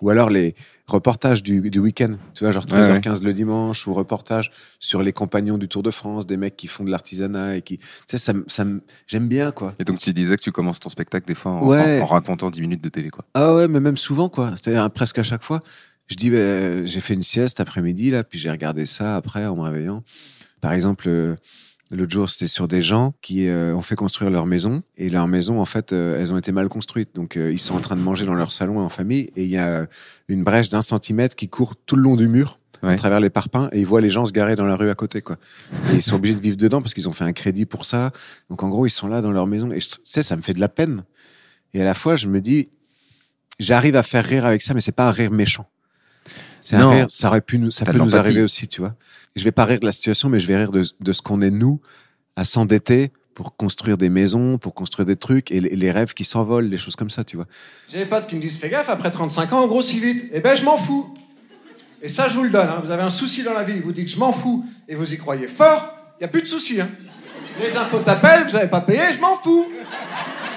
Ou 0.02 0.10
alors 0.10 0.30
les 0.30 0.54
reportages 0.86 1.42
du, 1.42 1.70
du 1.70 1.78
week-end, 1.80 2.12
tu 2.34 2.44
vois, 2.44 2.52
genre 2.52 2.64
Ouais, 2.70 2.82
13h15 3.00 3.22
le 3.24 3.32
dimanche, 3.32 3.86
ou 3.88 3.94
reportages 3.94 4.52
sur 4.78 5.02
les 5.02 5.12
compagnons 5.12 5.58
du 5.58 5.66
Tour 5.66 5.82
de 5.82 5.90
France, 5.90 6.24
des 6.26 6.36
mecs 6.36 6.56
qui 6.56 6.66
font 6.68 6.84
de 6.84 6.90
l'artisanat 6.90 7.56
et 7.56 7.62
qui. 7.62 7.78
Tu 7.78 7.86
sais, 8.06 8.18
ça, 8.18 8.32
ça, 8.46 8.64
me- 8.64 8.80
j'aime 9.08 9.28
bien, 9.28 9.50
quoi. 9.50 9.74
Et 9.80 9.84
donc 9.84 9.98
tu 9.98 10.12
disais 10.12 10.36
que 10.36 10.42
tu 10.42 10.52
commences 10.52 10.78
ton 10.78 10.88
spectacle 10.88 11.26
des 11.26 11.34
fois 11.34 11.52
en, 11.52 11.66
Ouais. 11.66 12.00
en- 12.00 12.04
en 12.04 12.06
racontant 12.06 12.48
10 12.50 12.60
minutes 12.60 12.84
de 12.84 12.88
télé, 12.90 13.10
quoi. 13.10 13.24
Ah 13.34 13.54
ouais, 13.54 13.66
mais 13.66 13.80
même 13.80 13.96
souvent, 13.96 14.28
quoi. 14.28 14.50
C'est-à-dire 14.50 14.88
presque 14.90 15.18
à 15.18 15.22
chaque 15.24 15.42
fois. 15.42 15.62
Je 16.08 16.16
dis, 16.16 16.30
bah, 16.30 16.84
j'ai 16.84 17.00
fait 17.00 17.14
une 17.14 17.22
sieste 17.22 17.60
après-midi, 17.60 18.10
là, 18.10 18.24
puis 18.24 18.38
j'ai 18.38 18.50
regardé 18.50 18.86
ça 18.86 19.16
après 19.16 19.44
en 19.46 19.56
me 19.56 19.60
réveillant. 19.62 20.02
Par 20.60 20.72
exemple, 20.72 21.04
euh, 21.08 21.36
l'autre 21.90 22.10
jour, 22.12 22.28
c'était 22.30 22.46
sur 22.46 22.66
des 22.66 22.82
gens 22.82 23.14
qui 23.20 23.46
euh, 23.48 23.74
ont 23.74 23.82
fait 23.82 23.94
construire 23.94 24.30
leur 24.30 24.46
maison. 24.46 24.82
Et 24.96 25.10
leur 25.10 25.28
maison, 25.28 25.60
en 25.60 25.64
fait, 25.66 25.92
euh, 25.92 26.18
elles 26.20 26.32
ont 26.32 26.38
été 26.38 26.50
mal 26.50 26.68
construites. 26.68 27.14
Donc, 27.14 27.36
euh, 27.36 27.52
ils 27.52 27.58
sont 27.60 27.74
en 27.74 27.80
train 27.80 27.94
de 27.96 28.00
manger 28.00 28.24
dans 28.26 28.34
leur 28.34 28.52
salon 28.52 28.80
en 28.80 28.88
famille. 28.88 29.30
Et 29.36 29.44
il 29.44 29.50
y 29.50 29.58
a 29.58 29.86
une 30.28 30.44
brèche 30.44 30.70
d'un 30.70 30.82
centimètre 30.82 31.36
qui 31.36 31.48
court 31.48 31.76
tout 31.76 31.94
le 31.96 32.02
long 32.02 32.16
du 32.16 32.26
mur. 32.28 32.58
à 32.94 32.96
travers 32.96 33.18
les 33.18 33.28
parpaings 33.28 33.68
et 33.72 33.80
ils 33.80 33.86
voient 33.86 34.00
les 34.00 34.08
gens 34.08 34.24
se 34.24 34.30
garer 34.30 34.54
dans 34.54 34.64
la 34.64 34.76
rue 34.76 34.88
à 34.88 34.94
côté 34.94 35.20
quoi. 35.20 35.36
Et 35.90 35.96
ils 35.96 36.02
sont 36.02 36.14
obligés 36.14 36.36
de 36.36 36.40
vivre 36.40 36.56
dedans 36.56 36.80
parce 36.80 36.94
qu'ils 36.94 37.08
ont 37.08 37.12
fait 37.12 37.24
un 37.24 37.32
crédit 37.32 37.66
pour 37.66 37.84
ça. 37.84 38.12
Donc 38.50 38.62
en 38.62 38.68
gros 38.68 38.86
ils 38.86 38.90
sont 38.90 39.08
là 39.08 39.20
dans 39.20 39.32
leur 39.32 39.48
maison 39.48 39.72
et 39.72 39.80
je- 39.80 39.88
tu 39.88 39.96
sais 40.04 40.22
ça 40.22 40.36
me 40.36 40.42
fait 40.42 40.54
de 40.54 40.60
la 40.60 40.68
peine. 40.68 41.02
Et 41.74 41.80
à 41.80 41.84
la 41.84 41.92
fois 41.94 42.14
je 42.14 42.28
me 42.28 42.40
dis 42.40 42.68
j'arrive 43.58 43.96
à 43.96 44.04
faire 44.04 44.24
rire 44.24 44.46
avec 44.46 44.62
ça 44.62 44.74
mais 44.74 44.80
c'est 44.80 44.92
pas 44.92 45.08
un 45.08 45.10
rire 45.10 45.32
méchant. 45.32 45.68
C'est 46.60 46.76
un 46.76 46.80
Non. 46.80 46.90
rire 46.90 47.06
ça 47.08 47.28
aurait 47.28 47.40
pu 47.40 47.58
nous 47.58 47.70
ça 47.70 47.84
T'as 47.84 47.92
peut 47.92 47.98
nous 47.98 48.16
arriver 48.16 48.42
aussi 48.42 48.68
tu 48.68 48.80
vois. 48.80 48.94
Je 49.36 49.44
vais 49.44 49.52
pas 49.52 49.64
rire 49.64 49.80
de 49.80 49.86
la 49.86 49.92
situation 49.92 50.28
mais 50.28 50.38
je 50.40 50.46
vais 50.46 50.56
rire 50.56 50.70
de, 50.72 50.84
de 51.00 51.12
ce 51.12 51.22
qu'on 51.22 51.40
est 51.42 51.50
nous 51.50 51.80
à 52.36 52.44
s'endetter 52.44 53.12
pour 53.34 53.56
construire 53.56 53.96
des 53.96 54.08
maisons, 54.08 54.58
pour 54.58 54.74
construire 54.74 55.06
des 55.06 55.14
trucs 55.16 55.52
et 55.52 55.60
les, 55.60 55.76
les 55.76 55.92
rêves 55.92 56.12
qui 56.14 56.24
s'envolent, 56.24 56.66
les 56.66 56.78
choses 56.78 56.96
comme 56.96 57.10
ça 57.10 57.22
tu 57.22 57.36
vois. 57.36 57.46
J'ai 57.88 57.98
des 57.98 58.06
potes 58.06 58.26
qui 58.26 58.34
me 58.36 58.40
disent 58.40 58.58
Fais 58.58 58.68
gaffe, 58.68 58.88
après 58.88 59.10
35 59.12 59.52
ans, 59.52 59.62
on 59.62 59.68
grossit 59.68 60.02
vite. 60.02 60.26
Eh 60.32 60.40
ben, 60.40 60.56
je 60.56 60.64
m'en 60.64 60.76
fous. 60.76 61.14
Et 62.02 62.08
ça, 62.08 62.28
je 62.28 62.36
vous 62.36 62.42
le 62.44 62.50
donne. 62.50 62.68
hein. 62.68 62.80
Vous 62.82 62.90
avez 62.90 63.02
un 63.02 63.10
souci 63.10 63.42
dans 63.44 63.52
la 63.54 63.62
vie, 63.62 63.80
vous 63.80 63.92
dites 63.92 64.08
Je 64.08 64.18
m'en 64.18 64.32
fous, 64.32 64.64
et 64.88 64.94
vous 64.96 65.12
y 65.12 65.16
croyez 65.18 65.46
fort, 65.48 65.96
il 66.18 66.22
n'y 66.22 66.24
a 66.24 66.28
plus 66.28 66.42
de 66.42 66.46
souci. 66.46 66.80
hein. 66.80 66.88
Les 67.60 67.76
impôts 67.76 67.98
t'appellent, 68.00 68.44
vous 68.44 68.52
n'avez 68.52 68.68
pas 68.68 68.80
payé, 68.80 69.02
je 69.12 69.20
m'en 69.20 69.36
fous. 69.36 69.66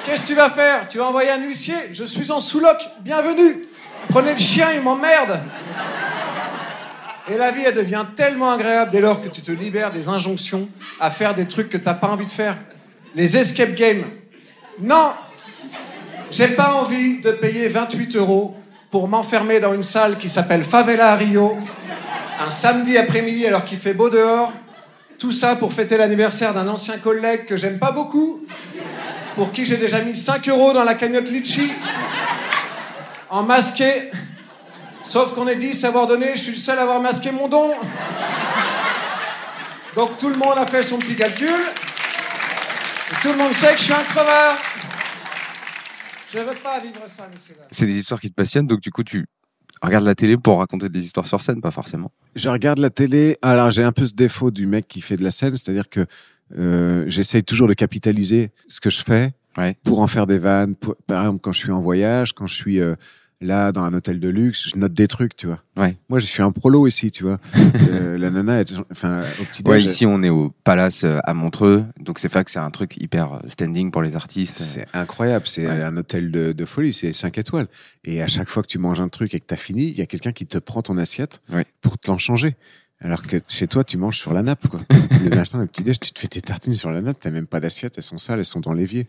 Qu'est-ce 0.06 0.22
que 0.24 0.28
tu 0.28 0.36
vas 0.36 0.50
faire? 0.50 0.88
Tu 0.88 0.98
vas 0.98 1.06
envoyer 1.08 1.30
un 1.30 1.44
huissier? 1.44 1.76
Je 1.94 2.04
suis 2.04 2.32
en 2.32 2.42
sous-loc, 2.42 2.78
bienvenue. 3.04 3.64
Prenez 4.12 4.34
le 4.34 4.40
chien, 4.40 4.68
il 4.76 4.82
m'emmerde. 4.82 5.40
Et 7.30 7.38
la 7.38 7.52
vie, 7.52 7.62
elle 7.66 7.76
devient 7.76 8.04
tellement 8.14 8.52
agréable 8.52 8.92
dès 8.92 9.00
lors 9.00 9.22
que 9.22 9.30
tu 9.30 9.42
te 9.42 9.52
libères 9.54 9.90
des 9.90 10.10
injonctions 10.10 10.68
à 11.00 11.10
faire 11.10 11.34
des 11.34 11.48
trucs 11.48 11.70
que 11.70 11.78
t'as 11.78 11.94
pas 11.94 12.10
envie 12.10 12.26
de 12.26 12.32
faire. 12.32 12.58
Les 13.16 13.38
escape 13.38 13.74
games. 13.74 14.04
Non, 14.82 15.14
j'ai 16.30 16.50
pas 16.50 16.74
envie 16.74 17.22
de 17.22 17.32
payer 17.32 17.70
28 17.70 18.18
euros 18.18 18.58
pour 18.90 19.08
m'enfermer 19.08 19.62
dans 19.62 19.74
une 19.74 19.84
salle 19.84 20.18
qui 20.18 20.28
s'appelle 20.28 20.64
Favela 20.64 21.14
à 21.14 21.16
Rio, 21.16 21.58
un 22.46 22.50
samedi 22.50 22.98
après-midi 22.98 23.48
alors 23.48 23.64
qu'il 23.64 23.78
fait 23.78 23.94
beau 23.94 24.10
dehors. 24.10 24.52
Tout 25.20 25.32
ça 25.32 25.56
pour 25.56 25.72
fêter 25.72 25.96
l'anniversaire 25.96 26.54
d'un 26.54 26.68
ancien 26.68 26.98
collègue 26.98 27.46
que 27.46 27.56
j'aime 27.56 27.80
pas 27.80 27.92
beaucoup, 27.92 28.46
pour 29.36 29.54
qui 29.54 29.66
j'ai 29.66 29.78
déjà 29.78 30.02
mis 30.02 30.16
5 30.16 30.50
euros 30.50 30.74
dans 30.74 30.84
la 30.84 30.96
cagnotte 30.96 31.30
Litchi, 31.30 31.72
en 33.32 33.44
masqué. 33.44 34.12
Sauf 35.04 35.34
qu'on 35.34 35.48
est 35.48 35.56
10 35.56 35.84
à 35.84 35.88
avoir 35.88 36.06
donné, 36.06 36.34
je 36.36 36.42
suis 36.42 36.52
le 36.52 36.58
seul 36.58 36.78
à 36.78 36.84
avoir 36.84 37.02
masqué 37.02 37.32
mon 37.32 37.48
don. 37.48 37.74
Donc 39.96 40.18
tout 40.18 40.30
le 40.30 40.36
monde 40.38 40.58
a 40.58 40.66
fait 40.66 40.84
son 40.84 41.00
petit 41.00 41.16
calcul. 41.16 41.50
Et 41.50 43.16
tout 43.22 43.30
le 43.30 43.38
monde 43.38 43.54
sait 43.54 43.72
que 43.74 43.80
je 43.80 43.84
suis 43.86 43.94
un 43.94 44.04
crevard. 44.04 44.58
Je 46.34 46.38
veux 46.40 46.54
pas 46.64 46.80
vivre 46.80 47.02
ça, 47.08 47.28
messieurs. 47.34 47.56
C'est 47.72 47.86
des 47.86 47.98
histoires 47.98 48.20
qui 48.22 48.30
te 48.30 48.36
passionnent, 48.36 48.68
donc 48.68 48.80
du 48.80 48.92
coup 48.92 49.04
tu 49.04 49.26
regardes 49.82 50.06
la 50.06 50.16
télé 50.16 50.38
pour 50.38 50.60
raconter 50.60 50.88
des 50.88 51.04
histoires 51.04 51.26
sur 51.26 51.42
scène, 51.42 51.60
pas 51.60 51.72
forcément. 51.72 52.12
Je 52.36 52.48
regarde 52.48 52.78
la 52.80 52.90
télé. 52.90 53.38
Alors, 53.42 53.72
j'ai 53.72 53.84
un 53.84 53.92
peu 53.92 54.06
ce 54.06 54.14
défaut 54.14 54.52
du 54.52 54.66
mec 54.68 54.88
qui 54.88 55.02
fait 55.02 55.18
de 55.18 55.24
la 55.24 55.32
scène, 55.32 55.56
c'est-à-dire 55.58 55.90
que 55.90 56.06
euh, 56.58 57.04
j'essaye 57.08 57.44
toujours 57.44 57.68
de 57.68 57.74
capitaliser 57.74 58.52
ce 58.70 58.80
que 58.80 58.90
je 58.90 59.04
fais 59.04 59.34
Ouais. 59.58 59.76
pour 59.84 60.00
en 60.00 60.08
faire 60.08 60.28
des 60.28 60.38
vannes. 60.40 60.76
Pour- 60.76 60.96
par 61.08 61.24
exemple, 61.24 61.42
quand 61.42 61.52
je 61.52 61.60
suis 61.60 61.72
en 61.72 61.82
voyage, 61.82 62.32
quand 62.32 62.48
je 62.48 62.56
suis 62.56 62.80
euh, 62.80 62.96
là 63.42 63.72
dans 63.72 63.82
un 63.82 63.94
hôtel 63.94 64.20
de 64.20 64.30
luxe, 64.30 64.70
je 64.70 64.78
note 64.78 64.94
des 64.94 65.08
trucs, 65.08 65.36
tu 65.36 65.48
vois. 65.48 65.60
Ouais. 65.78 65.98
Moi, 66.10 66.20
je 66.20 66.26
suis 66.26 66.44
un 66.44 66.52
prolo 66.52 66.88
ici, 66.88 67.12
tu 67.12 67.24
vois. 67.24 67.40
Euh, 67.92 68.18
la 68.18 68.30
nana, 68.30 68.62
est, 68.62 68.74
enfin, 68.92 69.24
au 69.42 69.44
petit 69.46 69.64
Ouais, 69.66 69.82
ici 69.82 70.06
on 70.06 70.22
est 70.24 70.30
au 70.30 70.54
Palace 70.64 71.04
euh, 71.04 71.18
à 71.24 71.34
Montreux, 71.34 71.84
donc 72.00 72.20
c'est 72.20 72.32
vrai 72.32 72.44
que 72.44 72.52
c'est 72.52 72.60
un 72.60 72.70
truc 72.70 72.98
hyper 72.98 73.34
euh, 73.34 73.40
standing 73.48 73.90
pour 73.92 74.02
les 74.02 74.16
artistes. 74.16 74.58
C'est 74.58 74.86
incroyable, 74.94 75.48
c'est 75.48 75.66
Ouais. 75.66 75.82
un 75.82 75.98
hôtel 75.98 76.32
de, 76.32 76.52
de 76.52 76.66
folie, 76.66 76.94
c'est 76.94 77.12
5 77.14 77.38
étoiles. 77.38 77.68
Et 78.04 78.22
à 78.22 78.28
chaque 78.28 78.50
fois 78.50 78.62
que 78.64 78.68
tu 78.68 78.78
manges 78.80 79.02
un 79.02 79.10
truc 79.10 79.34
et 79.34 79.40
que 79.40 79.46
t'as 79.46 79.56
fini, 79.56 79.86
il 79.88 79.98
y 79.98 80.02
a 80.02 80.06
quelqu'un 80.06 80.32
qui 80.32 80.46
te 80.46 80.58
prend 80.58 80.82
ton 80.82 80.98
assiette 80.98 81.42
Ouais. 81.52 81.66
pour 81.82 81.98
te 81.98 82.10
l'en 82.12 82.18
changer. 82.18 82.56
Alors 83.04 83.24
que 83.24 83.38
chez 83.48 83.68
toi, 83.68 83.84
tu 83.84 83.98
manges 83.98 84.20
sur 84.20 84.32
la 84.32 84.44
nappe, 84.44 84.68
quoi. 84.68 84.80
le 85.24 85.30
matin, 85.36 85.58
le 85.60 85.66
petit 85.66 85.82
déj, 85.84 86.00
tu 86.00 86.12
te 86.12 86.20
fais 86.20 86.28
tes 86.28 86.42
tartines 86.42 86.74
sur 86.74 86.92
la 86.92 87.02
nappe, 87.02 87.18
t'as 87.20 87.32
même 87.32 87.48
pas 87.48 87.60
d'assiette, 87.60 87.94
elles 87.98 88.04
sont 88.04 88.20
sales, 88.20 88.38
elles 88.40 88.46
sont 88.46 88.60
dans 88.60 88.74
l'évier. 88.74 89.08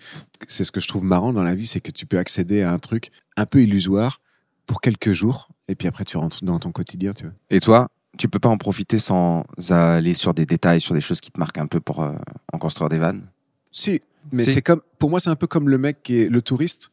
C'est 0.48 0.64
ce 0.64 0.72
que 0.72 0.80
je 0.80 0.88
trouve 0.88 1.04
marrant 1.04 1.32
dans 1.34 1.42
la 1.42 1.54
vie, 1.54 1.66
c'est 1.66 1.80
que 1.80 1.90
tu 1.90 2.06
peux 2.06 2.18
accéder 2.18 2.62
à 2.62 2.72
un 2.72 2.78
truc 2.78 3.10
un 3.36 3.46
peu 3.46 3.62
illusoire 3.62 4.20
pour 4.66 4.80
quelques 4.80 5.12
jours, 5.12 5.48
et 5.68 5.74
puis 5.74 5.88
après 5.88 6.04
tu 6.04 6.16
rentres 6.16 6.44
dans 6.44 6.58
ton 6.58 6.72
quotidien, 6.72 7.12
tu 7.12 7.24
vois. 7.24 7.34
Et 7.50 7.60
toi, 7.60 7.88
tu 8.18 8.28
peux 8.28 8.38
pas 8.38 8.48
en 8.48 8.58
profiter 8.58 8.98
sans 8.98 9.44
aller 9.70 10.14
sur 10.14 10.34
des 10.34 10.46
détails, 10.46 10.80
sur 10.80 10.94
des 10.94 11.00
choses 11.00 11.20
qui 11.20 11.30
te 11.30 11.40
marquent 11.40 11.58
un 11.58 11.66
peu 11.66 11.80
pour 11.80 12.02
euh, 12.02 12.12
en 12.52 12.58
construire 12.58 12.88
des 12.88 12.98
vannes? 12.98 13.26
Si, 13.70 14.02
mais 14.32 14.44
Si. 14.44 14.52
c'est 14.52 14.62
comme, 14.62 14.82
pour 14.98 15.10
moi, 15.10 15.18
c'est 15.18 15.30
un 15.30 15.36
peu 15.36 15.46
comme 15.46 15.68
le 15.68 15.78
mec 15.78 16.02
qui 16.02 16.20
est 16.20 16.28
le 16.28 16.42
touriste 16.42 16.90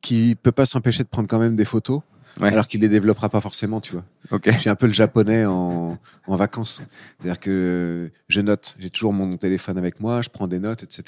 qui 0.00 0.36
peut 0.40 0.52
pas 0.52 0.66
s'empêcher 0.66 1.02
de 1.02 1.08
prendre 1.08 1.28
quand 1.28 1.38
même 1.38 1.56
des 1.56 1.64
photos, 1.64 2.00
Ouais. 2.40 2.48
alors 2.48 2.66
qu'il 2.66 2.80
les 2.80 2.88
développera 2.88 3.28
pas 3.28 3.40
forcément, 3.40 3.80
tu 3.80 3.92
vois. 3.92 4.04
Ok. 4.32 4.50
Je 4.52 4.58
suis 4.58 4.68
un 4.70 4.74
peu 4.74 4.86
le 4.86 4.92
japonais 4.92 5.44
en, 5.46 5.96
en 6.26 6.36
vacances. 6.36 6.82
C'est-à-dire 7.20 7.38
que 7.40 8.10
je 8.28 8.40
note, 8.40 8.74
j'ai 8.78 8.90
toujours 8.90 9.12
mon 9.12 9.36
téléphone 9.36 9.78
avec 9.78 10.00
moi, 10.00 10.20
je 10.22 10.30
prends 10.30 10.48
des 10.48 10.58
notes, 10.58 10.82
etc. 10.82 11.04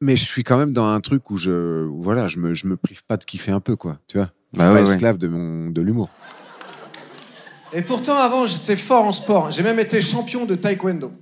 Mais 0.00 0.14
je 0.14 0.24
suis 0.24 0.44
quand 0.44 0.56
même 0.58 0.72
dans 0.72 0.86
un 0.86 1.00
truc 1.00 1.28
où 1.30 1.36
je, 1.36 1.84
où 1.86 2.00
voilà, 2.02 2.28
je 2.28 2.38
me, 2.38 2.54
je 2.54 2.66
me 2.68 2.76
prive 2.76 3.04
pas 3.04 3.16
de 3.16 3.24
kiffer 3.24 3.50
un 3.50 3.60
peu, 3.60 3.74
quoi. 3.74 3.98
Tu 4.06 4.16
vois. 4.18 4.30
Je 4.52 4.58
Bah 4.58 4.64
suis 4.66 4.72
ouais, 4.74 4.80
pas 4.82 4.86
ouais. 4.86 4.94
esclave 4.94 5.18
de 5.18 5.26
mon, 5.28 5.70
de 5.70 5.80
l'humour. 5.80 6.08
Et 7.72 7.82
pourtant, 7.82 8.16
avant, 8.16 8.46
j'étais 8.46 8.76
fort 8.76 9.04
en 9.04 9.12
sport. 9.12 9.50
J'ai 9.50 9.62
même 9.62 9.78
été 9.78 10.00
champion 10.00 10.44
de 10.44 10.54
taekwondo. 10.54 11.12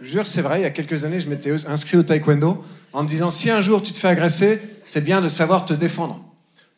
Je 0.00 0.06
vous 0.06 0.12
jure, 0.12 0.26
c'est 0.26 0.42
vrai, 0.42 0.60
il 0.60 0.62
y 0.62 0.66
a 0.66 0.70
quelques 0.70 1.04
années, 1.04 1.20
je 1.20 1.28
m'étais 1.28 1.52
inscrit 1.66 1.96
au 1.98 2.02
taekwondo 2.02 2.64
en 2.92 3.02
me 3.02 3.08
disant 3.08 3.30
si 3.30 3.50
un 3.50 3.60
jour 3.60 3.82
tu 3.82 3.92
te 3.92 3.98
fais 3.98 4.08
agresser, 4.08 4.60
c'est 4.84 5.04
bien 5.04 5.20
de 5.20 5.28
savoir 5.28 5.64
te 5.64 5.74
défendre. 5.74 6.24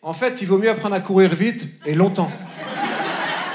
En 0.04 0.14
fait, 0.14 0.42
il 0.42 0.48
vaut 0.48 0.58
mieux 0.58 0.68
apprendre 0.70 0.96
à 0.96 1.00
courir 1.00 1.32
vite 1.32 1.68
et 1.86 1.94
longtemps. 1.94 2.30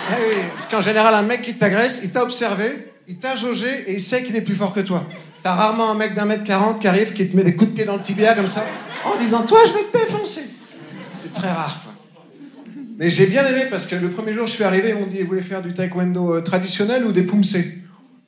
Eh 0.10 0.14
oui, 0.30 0.42
parce 0.50 0.66
qu'en 0.66 0.80
général, 0.80 1.14
un 1.14 1.22
mec 1.22 1.42
qui 1.42 1.58
t'agresse, 1.58 2.00
il 2.04 2.10
t'a 2.12 2.24
observé, 2.24 2.94
il 3.06 3.18
t'a 3.18 3.36
jaugé 3.36 3.84
et 3.88 3.94
il 3.94 4.02
sait 4.02 4.24
qu'il 4.24 4.34
est 4.38 4.42
plus 4.42 4.56
fort 4.56 4.72
que 4.74 4.80
toi. 4.80 5.04
T'as 5.44 5.54
rarement 5.54 5.92
un 5.92 5.96
mec 5.96 6.14
d'un 6.14 6.24
mètre 6.24 6.46
quarante 6.46 6.80
qui 6.80 6.88
arrive, 6.88 7.12
qui 7.12 7.28
te 7.28 7.36
met 7.36 7.44
des 7.44 7.54
coups 7.54 7.72
de 7.72 7.76
pied 7.76 7.84
dans 7.84 7.98
le 7.98 8.02
tibia 8.02 8.34
comme 8.34 8.48
ça, 8.48 8.64
en 9.04 9.18
disant 9.18 9.42
Toi, 9.42 9.60
je 9.68 9.74
vais 9.74 9.84
te 9.92 9.98
défoncer. 9.98 10.44
C'est 11.14 11.34
très 11.34 11.52
rare, 11.52 11.82
quoi. 11.84 11.94
Mais 12.98 13.10
j'ai 13.10 13.26
bien 13.28 13.46
aimé 13.46 13.66
parce 13.70 13.86
que 13.86 13.96
le 13.96 14.10
premier 14.10 14.34
jour, 14.34 14.48
je 14.48 14.54
suis 14.54 14.64
arrivé, 14.64 14.90
ils 14.90 14.96
m'ont 14.96 15.06
dit 15.06 15.20
Vous 15.20 15.28
voulez 15.28 15.42
faire 15.42 15.62
du 15.62 15.74
taekwondo 15.74 16.36
euh, 16.36 16.42
traditionnel 16.42 17.06
ou 17.06 17.12
des 17.12 17.24
pumsé 17.24 17.80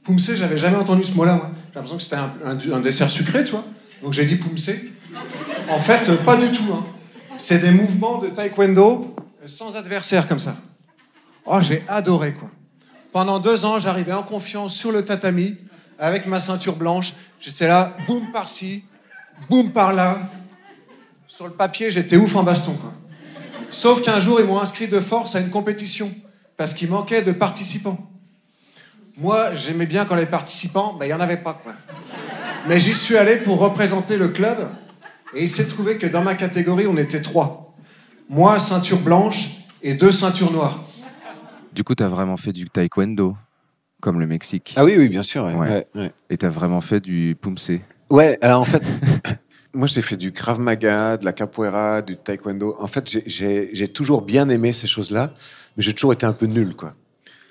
Pumsé, 0.04 0.36
j'avais 0.36 0.58
jamais 0.58 0.78
entendu 0.78 1.06
ce 1.06 1.14
mot-là, 1.14 1.36
moi. 1.36 1.52
J'ai 1.70 1.76
l'impression 1.76 1.98
que 1.98 2.04
c'était 2.04 2.74
un, 2.74 2.80
dessert 2.82 3.10
sucré, 3.10 3.46
tu 3.46 3.52
vois. 3.52 3.66
Donc 4.04 4.12
j'ai 4.12 4.26
dit 4.26 4.36
pumsé. 4.36 4.92
En 5.70 5.80
fait, 5.80 6.10
euh, 6.10 6.18
pas 6.18 6.36
du 6.36 6.50
tout. 6.52 6.64
hein. 6.74 6.86
C'est 7.40 7.60
des 7.60 7.72
mouvements 7.72 8.18
de 8.18 8.28
taekwondo 8.28 9.16
sans 9.46 9.78
adversaire 9.78 10.28
comme 10.28 10.40
ça. 10.40 10.58
Oh, 11.46 11.62
j'ai 11.62 11.86
adoré, 11.88 12.34
quoi. 12.34 12.50
Pendant 13.14 13.40
deux 13.40 13.64
ans, 13.64 13.80
j'arrivais 13.80 14.12
en 14.12 14.24
confiance 14.24 14.76
sur 14.76 14.92
le 14.92 15.06
tatami 15.06 15.56
avec 15.98 16.28
ma 16.28 16.42
ceinture 16.42 16.76
blanche. 16.76 17.14
J'étais 17.40 17.66
là, 17.66 17.96
boum 18.08 18.30
par-ci, 18.34 18.84
boum 19.50 19.72
par-là. 19.72 20.30
Sur 21.28 21.48
le 21.48 21.54
papier, 21.54 21.92
j'étais 21.92 22.18
ouf 22.18 22.36
en 22.36 22.44
baston, 22.44 22.74
quoi. 22.74 22.94
Sauf 23.70 24.02
qu'un 24.02 24.20
jour, 24.20 24.42
ils 24.42 24.46
m'ont 24.46 24.60
inscrit 24.60 24.90
de 24.90 25.00
force 25.00 25.34
à 25.36 25.40
une 25.40 25.50
compétition 25.50 26.14
parce 26.58 26.74
qu'il 26.74 26.90
manquait 26.90 27.22
de 27.22 27.32
participants. 27.32 28.12
Moi, 29.18 29.54
j'aimais 29.54 29.86
bien 29.86 30.04
quand 30.04 30.16
les 30.16 30.26
participants, 30.26 30.94
ben, 31.00 31.06
il 31.06 31.10
n'y 31.10 31.14
en 31.14 31.22
avait 31.22 31.38
pas, 31.38 31.54
quoi. 31.54 31.72
Mais 32.68 32.82
j'y 32.82 32.94
suis 32.94 33.16
allé 33.16 33.38
pour 33.38 33.60
représenter 33.60 34.18
le 34.18 34.28
club 34.28 34.58
et 35.34 35.44
il 35.44 35.50
s'est 35.50 35.68
trouvé 35.68 35.98
que 35.98 36.08
dans 36.08 36.24
ma 36.24 36.36
catégorie, 36.36 36.88
on 36.88 36.98
était 36.98 37.22
trois. 37.22 37.76
Moi, 38.30 38.60
ceinture 38.60 39.00
blanche 39.00 39.50
et 39.82 39.94
deux 39.94 40.12
ceintures 40.12 40.52
noires. 40.52 40.84
Du 41.74 41.84
coup, 41.84 41.96
t'as 41.96 42.08
vraiment 42.08 42.38
fait 42.38 42.52
du 42.54 42.70
taekwondo, 42.70 43.36
comme 44.02 44.20
le 44.20 44.28
Mexique. 44.28 44.74
Ah 44.76 44.86
oui, 44.86 44.96
oui, 44.98 45.10
bien 45.10 45.24
sûr. 45.24 45.46
Ouais. 45.46 45.56
Ouais. 45.56 45.68
Ouais, 45.70 45.86
ouais. 45.96 46.12
Et 46.30 46.38
t'as 46.38 46.50
vraiment 46.50 46.82
fait 46.82 47.00
du 47.00 47.36
pumse. 47.40 47.72
Ouais, 48.10 48.38
alors 48.42 48.62
en 48.62 48.66
fait, 48.66 48.84
moi 49.74 49.88
j'ai 49.88 50.02
fait 50.02 50.18
du 50.18 50.32
Krav 50.32 50.60
Maga, 50.60 51.18
de 51.18 51.26
la 51.26 51.32
capoeira, 51.34 52.02
du 52.02 52.18
taekwondo. 52.18 52.76
En 52.80 52.88
fait, 52.88 53.08
j'ai- 53.28 53.88
toujours 53.90 54.22
bien 54.24 54.50
aimé 54.50 54.74
ces 54.74 54.88
choses-là, 54.88 55.34
mais 55.78 55.84
j'ai 55.84 55.94
toujours 55.94 56.14
été 56.14 56.26
un 56.26 56.34
peu 56.34 56.48
nul, 56.48 56.76
quoi. 56.76 56.94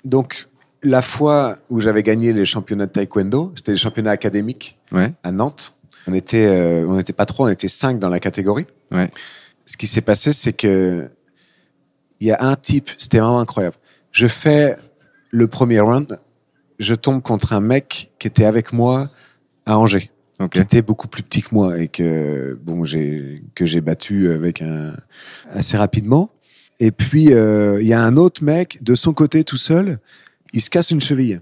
Donc, 0.03 0.47
la 0.83 1.01
fois 1.01 1.57
où 1.69 1.81
j'avais 1.81 2.03
gagné 2.03 2.31
les 2.33 2.45
championnats 2.45 2.85
de 2.85 2.91
taekwondo, 2.91 3.53
c'était 3.55 3.71
les 3.71 3.77
championnats 3.77 4.11
académiques 4.11 4.77
Ouais. 4.91 5.13
à 5.23 5.31
Nantes. 5.31 5.75
On 6.09 6.13
était, 6.13 6.45
euh, 6.45 6.85
on 6.87 6.95
n'était 6.97 7.13
pas 7.13 7.25
trois, 7.25 7.47
on 7.47 7.49
était 7.49 7.67
cinq 7.67 7.99
dans 7.99 8.09
la 8.09 8.19
catégorie. 8.19 8.65
Ouais. 8.91 9.11
Ce 9.65 9.77
qui 9.77 9.87
s'est 9.87 10.01
passé, 10.01 10.33
c'est 10.33 10.53
que 10.53 11.09
il 12.19 12.27
y 12.27 12.31
a 12.31 12.37
un 12.41 12.55
type, 12.55 12.89
c'était 12.97 13.19
vraiment 13.19 13.39
incroyable. 13.39 13.75
Je 14.11 14.27
fais 14.27 14.75
le 15.31 15.47
premier 15.47 15.79
round, 15.79 16.19
je 16.79 16.95
tombe 16.95 17.21
contre 17.21 17.53
un 17.53 17.61
mec 17.61 18.11
qui 18.19 18.27
était 18.27 18.45
avec 18.45 18.73
moi 18.73 19.09
à 19.65 19.77
Angers 19.77 20.09
Ok. 20.39 20.51
qui 20.53 20.59
était 20.59 20.81
beaucoup 20.81 21.07
plus 21.09 21.21
petit 21.21 21.41
que 21.43 21.53
moi 21.53 21.77
et 21.79 21.89
que 21.89 22.57
bon 22.63 22.85
j'ai 22.85 23.43
que 23.55 23.65
j'ai 23.65 23.81
battu 23.81 24.31
avec 24.31 24.61
un 24.61 24.93
assez 25.53 25.77
rapidement. 25.77 26.31
Et 26.79 26.91
puis 26.91 27.33
euh, 27.33 27.81
il 27.81 27.87
y 27.87 27.93
a 27.93 28.01
un 28.01 28.15
autre 28.17 28.43
mec 28.43 28.81
de 28.81 28.95
son 28.95 29.13
côté 29.13 29.43
tout 29.43 29.57
seul, 29.57 29.99
il 30.53 30.61
se 30.61 30.69
casse 30.69 30.91
une 30.91 31.01
cheville. 31.01 31.41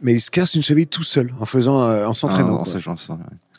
Mais 0.00 0.14
il 0.14 0.20
se 0.20 0.30
casse 0.30 0.54
une 0.54 0.62
cheville 0.62 0.86
tout 0.86 1.02
seul 1.02 1.32
en 1.40 1.44
faisant 1.44 1.82
euh, 1.82 2.06
en 2.06 2.10
Ah, 2.10 2.14
s'entraînant. 2.14 2.60
en 2.60 2.64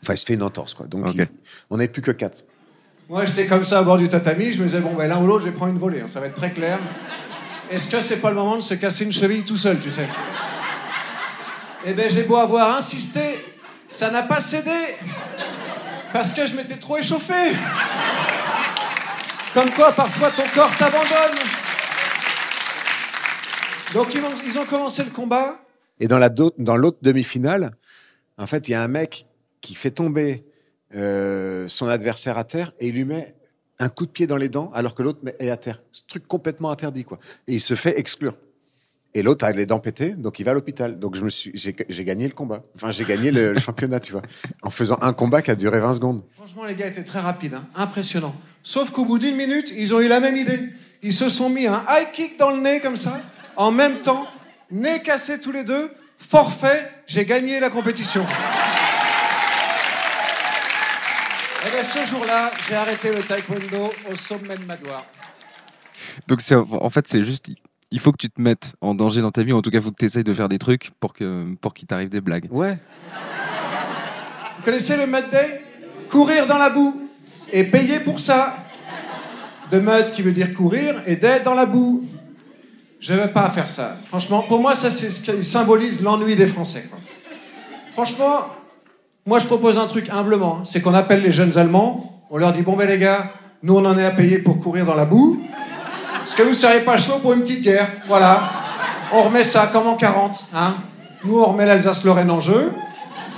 enfin, 0.03 0.13
il 0.13 0.17
se 0.17 0.25
fait 0.25 0.33
une 0.35 0.43
entorse 0.43 0.73
quoi. 0.73 0.85
Donc 0.87 1.05
il- 1.13 1.27
on 1.69 1.77
n'est 1.77 1.87
plus 1.87 2.01
que 2.01 2.11
quatre. 2.11 2.43
Moi, 3.09 3.25
j'étais 3.25 3.47
comme 3.47 3.63
ça 3.63 3.79
à 3.79 3.81
bord 3.83 3.97
du 3.97 4.07
tatami. 4.07 4.53
Je 4.53 4.59
me 4.59 4.65
disais, 4.67 4.79
bon, 4.81 4.93
ben, 4.93 5.07
l'un 5.07 5.19
ou 5.19 5.25
l'autre, 5.25 5.43
je 5.43 5.49
vais 5.49 5.55
prendre 5.55 5.71
une 5.73 5.79
volée. 5.79 6.01
hein, 6.01 6.07
ça 6.07 6.19
va 6.19 6.27
être 6.27 6.35
très 6.35 6.51
clair. 6.51 6.77
Est-ce 7.71 7.87
que 7.87 8.01
c'est 8.01 8.17
pas 8.17 8.29
le 8.29 8.35
moment 8.35 8.55
de 8.55 8.61
se 8.61 8.75
casser 8.75 9.03
une 9.03 9.11
cheville 9.11 9.43
tout 9.43 9.57
seul, 9.57 9.79
tu 9.79 9.89
sais? 9.89 10.07
Eh 11.85 11.93
ben, 11.93 12.07
j'ai 12.07 12.21
beau 12.23 12.35
avoir 12.35 12.75
insisté, 12.77 13.43
ça 13.87 14.11
n'a 14.11 14.21
pas 14.21 14.39
cédé. 14.39 14.95
Parce 16.13 16.31
que 16.33 16.45
je 16.45 16.53
m'étais 16.55 16.75
trop 16.77 16.97
échauffé. 16.97 17.53
Comme 19.55 19.71
quoi, 19.71 19.91
parfois, 19.91 20.29
ton 20.29 20.43
corps 20.53 20.75
t'abandonne. 20.77 21.39
Donc, 23.93 24.13
ils 24.13 24.21
ont, 24.21 24.33
ils 24.45 24.59
ont 24.59 24.65
commencé 24.65 25.03
le 25.03 25.09
combat. 25.09 25.59
Et 25.99 26.07
dans 26.07 26.19
la 26.19 26.29
do- 26.29 26.53
dans 26.59 26.77
l'autre 26.77 26.99
demi-finale, 27.01 27.71
en 28.37 28.45
fait, 28.45 28.67
il 28.67 28.71
y 28.71 28.75
a 28.75 28.81
un 28.83 28.87
mec 28.87 29.25
qui 29.61 29.75
fait 29.75 29.91
tomber 29.91 30.45
euh, 30.95 31.67
son 31.67 31.87
adversaire 31.87 32.37
à 32.37 32.43
terre 32.43 32.73
et 32.79 32.87
il 32.87 32.95
lui 32.95 33.05
met 33.05 33.35
un 33.79 33.89
coup 33.89 34.05
de 34.05 34.11
pied 34.11 34.27
dans 34.27 34.37
les 34.37 34.49
dents 34.49 34.71
alors 34.73 34.95
que 34.95 35.03
l'autre 35.03 35.19
est 35.39 35.49
à 35.49 35.57
terre. 35.57 35.81
Ce 35.91 36.01
truc 36.07 36.27
complètement 36.27 36.71
interdit, 36.71 37.05
quoi. 37.05 37.19
Et 37.47 37.55
il 37.55 37.61
se 37.61 37.75
fait 37.75 37.97
exclure. 37.99 38.35
Et 39.15 39.23
l'autre 39.23 39.43
a 39.45 39.51
les 39.51 39.65
dents 39.65 39.79
pétées, 39.79 40.11
donc 40.11 40.39
il 40.39 40.43
va 40.43 40.51
à 40.51 40.53
l'hôpital. 40.53 40.99
Donc 40.99 41.15
je 41.15 41.23
me 41.23 41.29
suis, 41.29 41.51
j'ai 41.55 42.05
gagné 42.05 42.27
le 42.27 42.33
combat. 42.33 42.63
Enfin, 42.75 42.91
j'ai 42.91 43.05
gagné 43.05 43.31
le, 43.31 43.53
le 43.53 43.59
championnat, 43.67 43.99
tu 43.99 44.11
vois, 44.11 44.21
en 44.61 44.69
faisant 44.69 44.97
un 45.01 45.13
combat 45.13 45.41
qui 45.41 45.49
a 45.49 45.55
duré 45.55 45.79
20 45.79 45.95
secondes. 45.95 46.23
Franchement, 46.33 46.65
les 46.65 46.75
gars 46.75 46.87
étaient 46.87 47.03
très 47.03 47.19
rapides, 47.19 47.55
hein. 47.55 47.67
impressionnant. 47.75 48.35
Sauf 48.61 48.91
qu'au 48.91 49.05
bout 49.05 49.17
d'une 49.17 49.35
minute, 49.35 49.73
ils 49.75 49.95
ont 49.95 49.99
eu 49.99 50.07
la 50.07 50.19
même 50.19 50.37
idée. 50.37 50.59
Ils 51.01 51.13
se 51.13 51.29
sont 51.29 51.49
mis 51.49 51.65
un 51.65 51.83
high 51.89 52.11
kick 52.11 52.37
dans 52.37 52.51
le 52.51 52.61
nez 52.61 52.81
comme 52.81 52.97
ça, 52.97 53.21
en 53.55 53.71
même 53.71 54.01
temps, 54.01 54.27
nez 54.69 55.01
cassé 55.01 55.39
tous 55.39 55.51
les 55.51 55.63
deux, 55.63 55.89
forfait, 56.17 56.91
j'ai 57.07 57.25
gagné 57.25 57.59
la 57.59 57.69
compétition. 57.69 58.25
Et 61.67 61.71
bien 61.71 61.83
ce 61.83 62.05
jour-là, 62.05 62.51
j'ai 62.67 62.75
arrêté 62.75 63.11
le 63.11 63.21
taekwondo 63.21 63.91
au 64.09 64.15
sommet 64.15 64.57
de 64.57 64.63
ma 64.63 64.77
gloire. 64.77 65.05
Donc 66.27 66.41
c'est 66.41 66.55
en 66.55 66.89
fait 66.89 67.07
c'est 67.07 67.23
juste 67.23 67.49
il 67.91 67.99
faut 67.99 68.11
que 68.11 68.17
tu 68.17 68.29
te 68.29 68.41
mettes 68.41 68.75
en 68.81 68.95
danger 68.95 69.21
dans 69.21 69.31
ta 69.31 69.43
vie, 69.43 69.51
ou 69.51 69.57
en 69.57 69.61
tout 69.61 69.69
cas 69.69 69.79
il 69.79 69.83
faut 69.83 69.91
que 69.91 69.97
tu 69.97 70.05
essayes 70.05 70.23
de 70.23 70.33
faire 70.33 70.47
des 70.47 70.59
trucs 70.59 70.91
pour 70.99 71.11
que 71.13 71.53
pour 71.59 71.73
qu'il 71.73 71.87
t'arrive 71.87 72.09
des 72.09 72.21
blagues. 72.21 72.47
Ouais. 72.49 72.77
Vous 74.57 74.63
connaissez 74.63 74.95
le 74.95 75.05
mud 75.05 75.29
day? 75.31 75.61
Courir 76.09 76.47
dans 76.47 76.57
la 76.57 76.69
boue 76.69 77.09
et 77.51 77.65
payer 77.65 77.99
pour 77.99 78.19
ça. 78.19 78.65
De 79.69 79.79
mud 79.79 80.11
qui 80.11 80.21
veut 80.21 80.31
dire 80.31 80.53
courir 80.53 81.01
et 81.05 81.15
day 81.15 81.41
dans 81.41 81.55
la 81.55 81.65
boue. 81.65 82.07
Je 82.99 83.13
veux 83.13 83.31
pas 83.31 83.49
faire 83.49 83.69
ça. 83.69 83.97
Franchement, 84.05 84.43
pour 84.43 84.59
moi, 84.59 84.75
ça 84.75 84.89
c'est 84.89 85.09
ce 85.09 85.21
qui 85.21 85.43
symbolise 85.43 86.01
l'ennui 86.01 86.35
des 86.35 86.47
Français. 86.47 86.87
quoi. 86.89 86.99
Franchement, 87.91 88.47
moi 89.25 89.39
je 89.39 89.45
propose 89.45 89.77
un 89.77 89.87
truc 89.87 90.09
humblement, 90.09 90.59
hein. 90.59 90.65
c'est 90.65 90.81
qu'on 90.81 90.93
appelle 90.93 91.21
les 91.21 91.31
jeunes 91.31 91.57
Allemands, 91.57 92.23
on 92.29 92.37
leur 92.37 92.51
dit 92.51 92.61
bon 92.61 92.75
ben 92.75 92.87
les 92.87 92.97
gars, 92.97 93.33
nous 93.63 93.75
on 93.75 93.85
en 93.85 93.97
est 93.97 94.05
à 94.05 94.11
payer 94.11 94.39
pour 94.39 94.59
courir 94.59 94.85
dans 94.85 94.95
la 94.95 95.05
boue. 95.05 95.41
Est-ce 96.23 96.35
que 96.35 96.43
vous 96.43 96.53
seriez 96.53 96.81
pas 96.81 96.97
chaud 96.97 97.19
pour 97.21 97.33
une 97.33 97.41
petite 97.41 97.63
guerre 97.63 97.87
Voilà. 98.07 98.41
On 99.11 99.23
remet 99.23 99.43
ça 99.43 99.67
comme 99.73 99.87
en 99.87 99.95
40. 99.95 100.45
Hein 100.53 100.75
nous 101.23 101.39
on 101.39 101.45
remet 101.45 101.65
l'Alsace-Lorraine 101.65 102.31
en 102.31 102.39
jeu. 102.39 102.71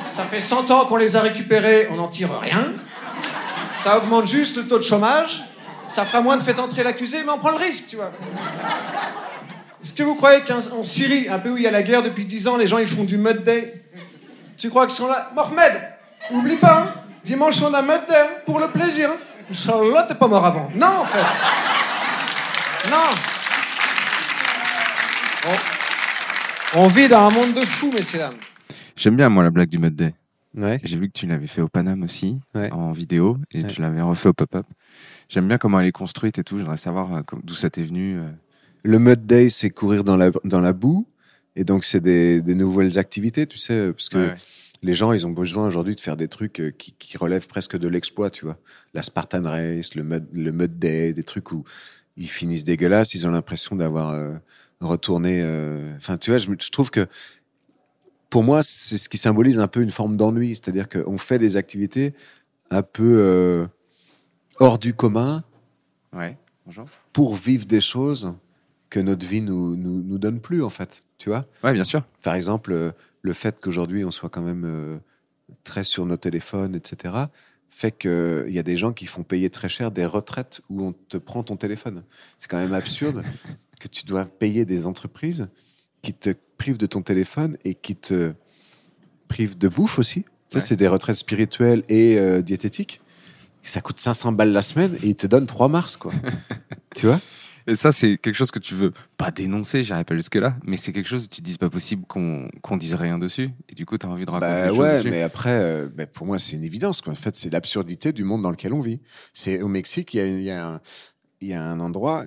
Ça 0.10 0.24
fait 0.24 0.39
100 0.39 0.72
ans 0.72 0.86
qu'on 0.86 0.97
les 0.97 1.16
a 1.16 1.22
récupérés, 1.22 1.88
on 1.91 1.95
n'en 1.95 2.08
tire 2.08 2.30
rien. 2.39 2.74
Ça 3.74 3.97
augmente 3.97 4.28
juste 4.28 4.58
le 4.58 4.68
taux 4.68 4.78
de 4.78 4.84
chômage. 4.84 5.43
Ça 5.88 6.06
fera 6.06 6.22
moins 6.22 6.38
de 6.38 6.41
fait 6.41 6.60
entrer 6.60 6.84
l'accusé, 6.84 7.24
mais 7.26 7.32
on 7.32 7.38
prend 7.38 7.51
le 7.51 7.58
risque, 7.58 7.86
tu 7.88 7.95
vois. 7.95 8.12
Est-ce 9.82 9.93
que 9.93 10.03
vous 10.03 10.16
croyez 10.16 10.41
qu'en 10.41 10.84
Syrie, 10.84 11.28
un 11.30 11.39
pays 11.39 11.51
où 11.51 11.58
il 11.58 11.64
y 11.64 11.68
a 11.68 11.72
la 11.72 11.82
guerre 11.82 12.03
depuis 12.03 12.26
10 12.26 12.47
ans, 12.47 12.58
les 12.58 12.68
gens 12.68 12.78
ils 12.78 12.88
font 12.88 13.03
du 13.03 13.18
mud 13.18 13.43
day? 13.43 13.81
Tu 14.62 14.70
crois 14.70 14.86
qu'ils 14.86 14.93
sont 14.95 15.07
là 15.07 15.32
Mohamed, 15.36 15.72
oublie 16.32 16.55
pas, 16.57 16.84
hein, 16.84 16.93
dimanche 17.24 17.59
on 17.64 17.74
a 17.74 17.82
mud 17.82 18.01
day 18.07 18.14
hein, 18.16 18.28
pour 18.45 18.59
le 18.59 18.68
plaisir. 18.68 19.09
hein. 19.09 19.18
Inch'Allah, 19.49 20.03
t'es 20.07 20.14
pas 20.14 20.28
mort 20.28 20.45
avant. 20.45 20.70
Non, 20.76 20.99
en 20.99 21.03
fait. 21.05 21.26
Non. 22.91 23.07
On, 26.76 26.82
on 26.84 26.88
vit 26.89 27.07
dans 27.07 27.28
un 27.28 27.32
monde 27.32 27.53
de 27.55 27.62
fous, 27.66 27.89
messieurs 27.91 28.20
dames. 28.20 28.34
J'aime 28.95 29.16
bien 29.16 29.30
moi 29.30 29.41
la 29.43 29.49
blague 29.49 29.70
du 29.70 29.80
mode 29.80 29.95
day. 29.95 30.14
Ouais. 30.55 30.80
J'ai 30.84 30.97
vu 30.99 31.07
que 31.07 31.14
tu 31.18 31.26
l'avais 31.26 31.47
fait 31.47 31.62
au 31.62 31.68
Paname 31.68 32.03
aussi 32.03 32.39
Ouais. 32.53 32.72
en 32.72 32.91
vidéo 32.91 33.38
et 33.53 33.64
Ouais. 33.64 33.68
tu 33.68 33.82
l'avais 33.82 34.01
refait 34.01 34.30
au 34.30 34.34
pop-up. 34.34 34.68
J'aime 35.28 35.47
bien 35.47 35.57
comment 35.57 35.80
elle 35.80 35.88
est 35.88 35.91
construite 35.91 36.38
et 36.38 36.43
tout. 36.43 36.59
J'aimerais 36.59 36.78
savoir 36.78 37.14
euh, 37.16 37.22
d'où 37.43 37.55
ça 37.55 37.70
t'est 37.72 37.84
venu. 37.84 38.20
euh. 38.20 38.30
Le 38.84 38.99
mud 38.99 39.26
day, 39.26 39.49
c'est 39.49 39.70
courir 39.72 40.03
dans 40.03 40.18
la, 40.18 40.30
dans 40.43 40.59
la 40.59 40.74
boue. 40.74 41.07
Et 41.56 41.64
donc, 41.64 41.84
c'est 41.86 41.99
des, 41.99 42.41
des 42.41 42.56
nouvelles 42.56 42.97
activités, 42.97 43.45
tu 43.47 43.58
sais, 43.58 43.91
parce 43.91 44.10
que 44.10 44.18
Ouais, 44.18 44.28
ouais. 44.30 44.36
les 44.84 44.93
gens, 44.93 45.12
ils 45.12 45.26
ont 45.28 45.32
besoin 45.32 45.68
aujourd'hui 45.68 45.95
de 45.95 45.99
faire 45.99 46.16
des 46.18 46.28
trucs 46.30 46.60
euh, 46.62 46.72
qui, 46.72 46.93
qui 46.93 47.18
relèvent 47.18 47.47
presque 47.47 47.78
de 47.78 47.88
l'exploit, 47.88 48.30
tu 48.30 48.45
vois. 48.45 48.58
La 48.93 49.04
Spartan 49.04 49.43
Race, 49.43 49.95
le 49.95 50.04
mud, 50.04 50.28
le 50.34 50.52
mud 50.52 50.80
day, 50.80 51.14
des 51.14 51.24
trucs 51.24 51.52
où 51.52 51.64
ils 52.18 52.30
finissent 52.30 52.64
dégueulasses, 52.64 53.14
ils 53.16 53.28
ont 53.28 53.32
l'impression 53.32 53.76
d'avoir 53.76 54.10
euh, 54.12 54.36
retourné. 54.80 55.41
euh, 55.43 55.95
Enfin, 55.97 56.18
tu 56.18 56.30
vois, 56.32 56.38
je, 56.39 56.70
trouve 56.72 56.89
que 56.89 57.06
pour 58.30 58.43
moi, 58.43 58.62
c'est 58.64 58.97
ce 58.97 59.10
qui 59.10 59.18
symbolise 59.18 59.60
un 59.60 59.68
peu 59.68 59.82
une 59.82 59.91
forme 59.91 60.16
d'ennui, 60.18 60.49
c'est-à-dire 60.56 60.88
qu'on 60.88 61.18
fait 61.18 61.38
des 61.38 61.58
activités 61.58 62.14
un 62.70 62.82
peu 62.82 63.18
euh, 63.20 63.68
hors 64.60 64.80
du 64.80 64.93
commun 64.93 65.43
Ouais. 66.14 66.38
Bonjour. 66.66 66.86
pour 67.14 67.36
vivre 67.36 67.66
des 67.66 67.82
choses 67.82 68.34
que 68.89 68.99
notre 69.02 69.26
vie 69.26 69.41
nous, 69.41 69.76
nous, 69.76 70.02
nous 70.02 70.18
donne 70.18 70.39
plus, 70.39 70.64
en 70.64 70.70
fait. 70.70 71.04
Tu 71.22 71.30
vois 71.30 71.45
Ouais, 71.63 71.74
bien 71.74 71.84
sûr. 71.84 72.03
Par 72.24 72.34
exemple, 72.34 72.72
euh, 72.74 72.91
le 73.22 73.34
fait 73.34 73.59
qu'aujourd'hui, 73.61 74.03
on 74.03 74.09
soit 74.09 74.30
quand 74.30 74.41
même 74.41 74.63
euh, 74.65 74.97
très 75.63 75.84
sur 75.84 76.03
nos 76.07 76.17
téléphones, 76.17 76.74
etc., 76.74 77.13
fait 77.69 77.91
qu'il 77.91 78.47
y 78.49 78.57
a 78.57 78.63
des 78.63 78.76
gens 78.76 78.91
qui 78.91 79.05
font 79.05 79.22
payer 79.22 79.51
très 79.51 79.69
cher 79.69 79.91
des 79.91 80.05
retraites 80.07 80.61
où 80.69 80.84
on 80.84 80.93
te 80.93 81.17
prend 81.17 81.43
ton 81.43 81.57
téléphone. 81.57 82.01
C'est 82.39 82.49
quand 82.49 82.57
même 82.57 82.74
absurde 82.74 83.24
que 83.80 83.88
tu 83.88 84.03
dois 84.05 84.26
payer 84.26 84.65
des 84.65 84.88
entreprises 84.88 85.47
qui 86.01 86.15
te 86.15 86.32
privent 86.57 86.80
de 86.80 86.88
ton 86.88 87.03
téléphone 87.03 87.55
et 87.65 87.76
qui 87.76 87.95
te 87.95 88.34
privent 89.28 89.59
de 89.59 89.67
bouffe 89.67 89.99
aussi. 89.99 90.26
Ça, 90.47 90.57
Ouais. 90.57 90.61
c'est 90.61 90.76
des 90.76 90.88
retraites 90.88 91.17
spirituelles 91.17 91.84
et 91.88 92.17
euh, 92.17 92.41
diététiques. 92.41 92.99
Ça 93.61 93.80
coûte 93.80 93.99
500 93.99 94.32
balles 94.32 94.51
la 94.53 94.63
semaine 94.63 94.95
et 95.03 95.09
ils 95.09 95.15
te 95.15 95.28
donnent 95.28 95.45
3 95.45 95.67
mars, 95.69 95.97
quoi. 95.97 96.11
tu 96.95 97.05
vois? 97.05 97.19
Et 97.72 97.76
ça, 97.76 97.93
c'est 97.93 98.17
quelque 98.17 98.36
chose 98.36 98.51
que 98.51 98.59
tu 98.59 98.76
veux 98.76 98.91
pas 99.15 99.32
dénoncer, 99.32 99.82
j'irai 99.82 100.03
pas 100.03 100.13
jusque-là, 100.15 100.57
mais 100.65 100.76
c'est 100.76 100.91
quelque 100.91 101.07
chose 101.07 101.24
où 101.26 101.28
tu 101.30 101.41
te 101.41 101.45
dis 101.45 101.57
pas 101.57 101.69
possible 101.69 102.05
qu'on 102.05 102.49
qu'on 102.61 102.76
dise 102.76 102.95
rien 102.95 103.17
dessus. 103.17 103.49
Et 103.69 103.76
du 103.76 103.86
coup, 103.86 103.97
tu 103.97 104.05
as 104.05 104.09
envie 104.09 104.26
de 104.26 104.30
raconter 104.32 104.51
Bah 104.51 104.72
des 104.72 104.78
ouais, 104.78 105.03
mais 105.05 105.22
après, 105.22 105.51
euh, 105.51 105.88
bah, 105.95 106.05
pour 106.05 106.28
moi, 106.28 106.38
c'est 106.38 106.57
une 106.57 106.63
évidence. 106.65 106.99
Quoi. 107.01 107.13
En 107.13 107.15
fait, 107.15 107.36
c'est 107.38 107.49
l'absurdité 107.49 108.11
du 108.11 108.26
monde 108.26 108.41
dans 108.41 108.51
lequel 108.51 108.74
on 108.74 108.82
vit. 108.82 108.99
C'est 109.34 109.61
au 109.61 109.69
Mexique, 109.69 110.13
il 110.13 110.17
y 110.17 110.22
a, 110.22 110.28
y 110.28 110.51
a 110.51 110.82
y 111.41 111.53
a 111.53 111.63
un 111.63 111.80
endroit 111.80 112.26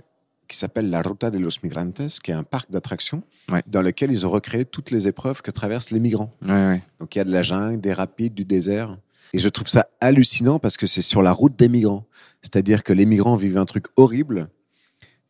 qui 0.49 0.57
s'appelle 0.57 0.89
la 0.91 1.03
Ruta 1.03 1.31
de 1.31 1.39
los 1.39 1.51
Migrantes, 1.63 2.03
qui 2.23 2.31
est 2.31 2.35
un 2.35 2.43
parc 2.43 2.71
d'attractions 2.71 3.23
Ouais. 3.51 3.63
dans 3.67 3.83
lequel 3.83 4.11
ils 4.13 4.27
ont 4.27 4.31
recréé 4.31 4.65
toutes 4.65 4.91
les 4.91 5.09
épreuves 5.09 5.43
que 5.43 5.51
traversent 5.51 5.91
les 5.91 6.01
migrants. 6.01 6.35
Ouais. 6.43 6.83
Donc 7.01 7.15
il 7.15 7.19
y 7.19 7.21
a 7.21 7.25
de 7.25 7.33
la 7.33 7.43
jungle, 7.43 7.81
des 7.81 7.93
rapides, 7.93 8.35
du 8.35 8.45
désert. 8.47 8.97
Et 9.35 9.39
je 9.39 9.49
trouve 9.51 9.69
ça 9.69 9.89
hallucinant 10.01 10.59
parce 10.59 10.77
que 10.79 10.87
c'est 10.87 11.03
sur 11.03 11.21
la 11.23 11.33
route 11.33 11.57
des 11.59 11.69
migrants. 11.69 12.07
C'est-à-dire 12.43 12.83
que 12.83 12.93
les 12.93 13.05
migrants 13.07 13.37
vivent 13.37 13.59
un 13.59 13.65
truc 13.67 13.87
horrible 13.97 14.49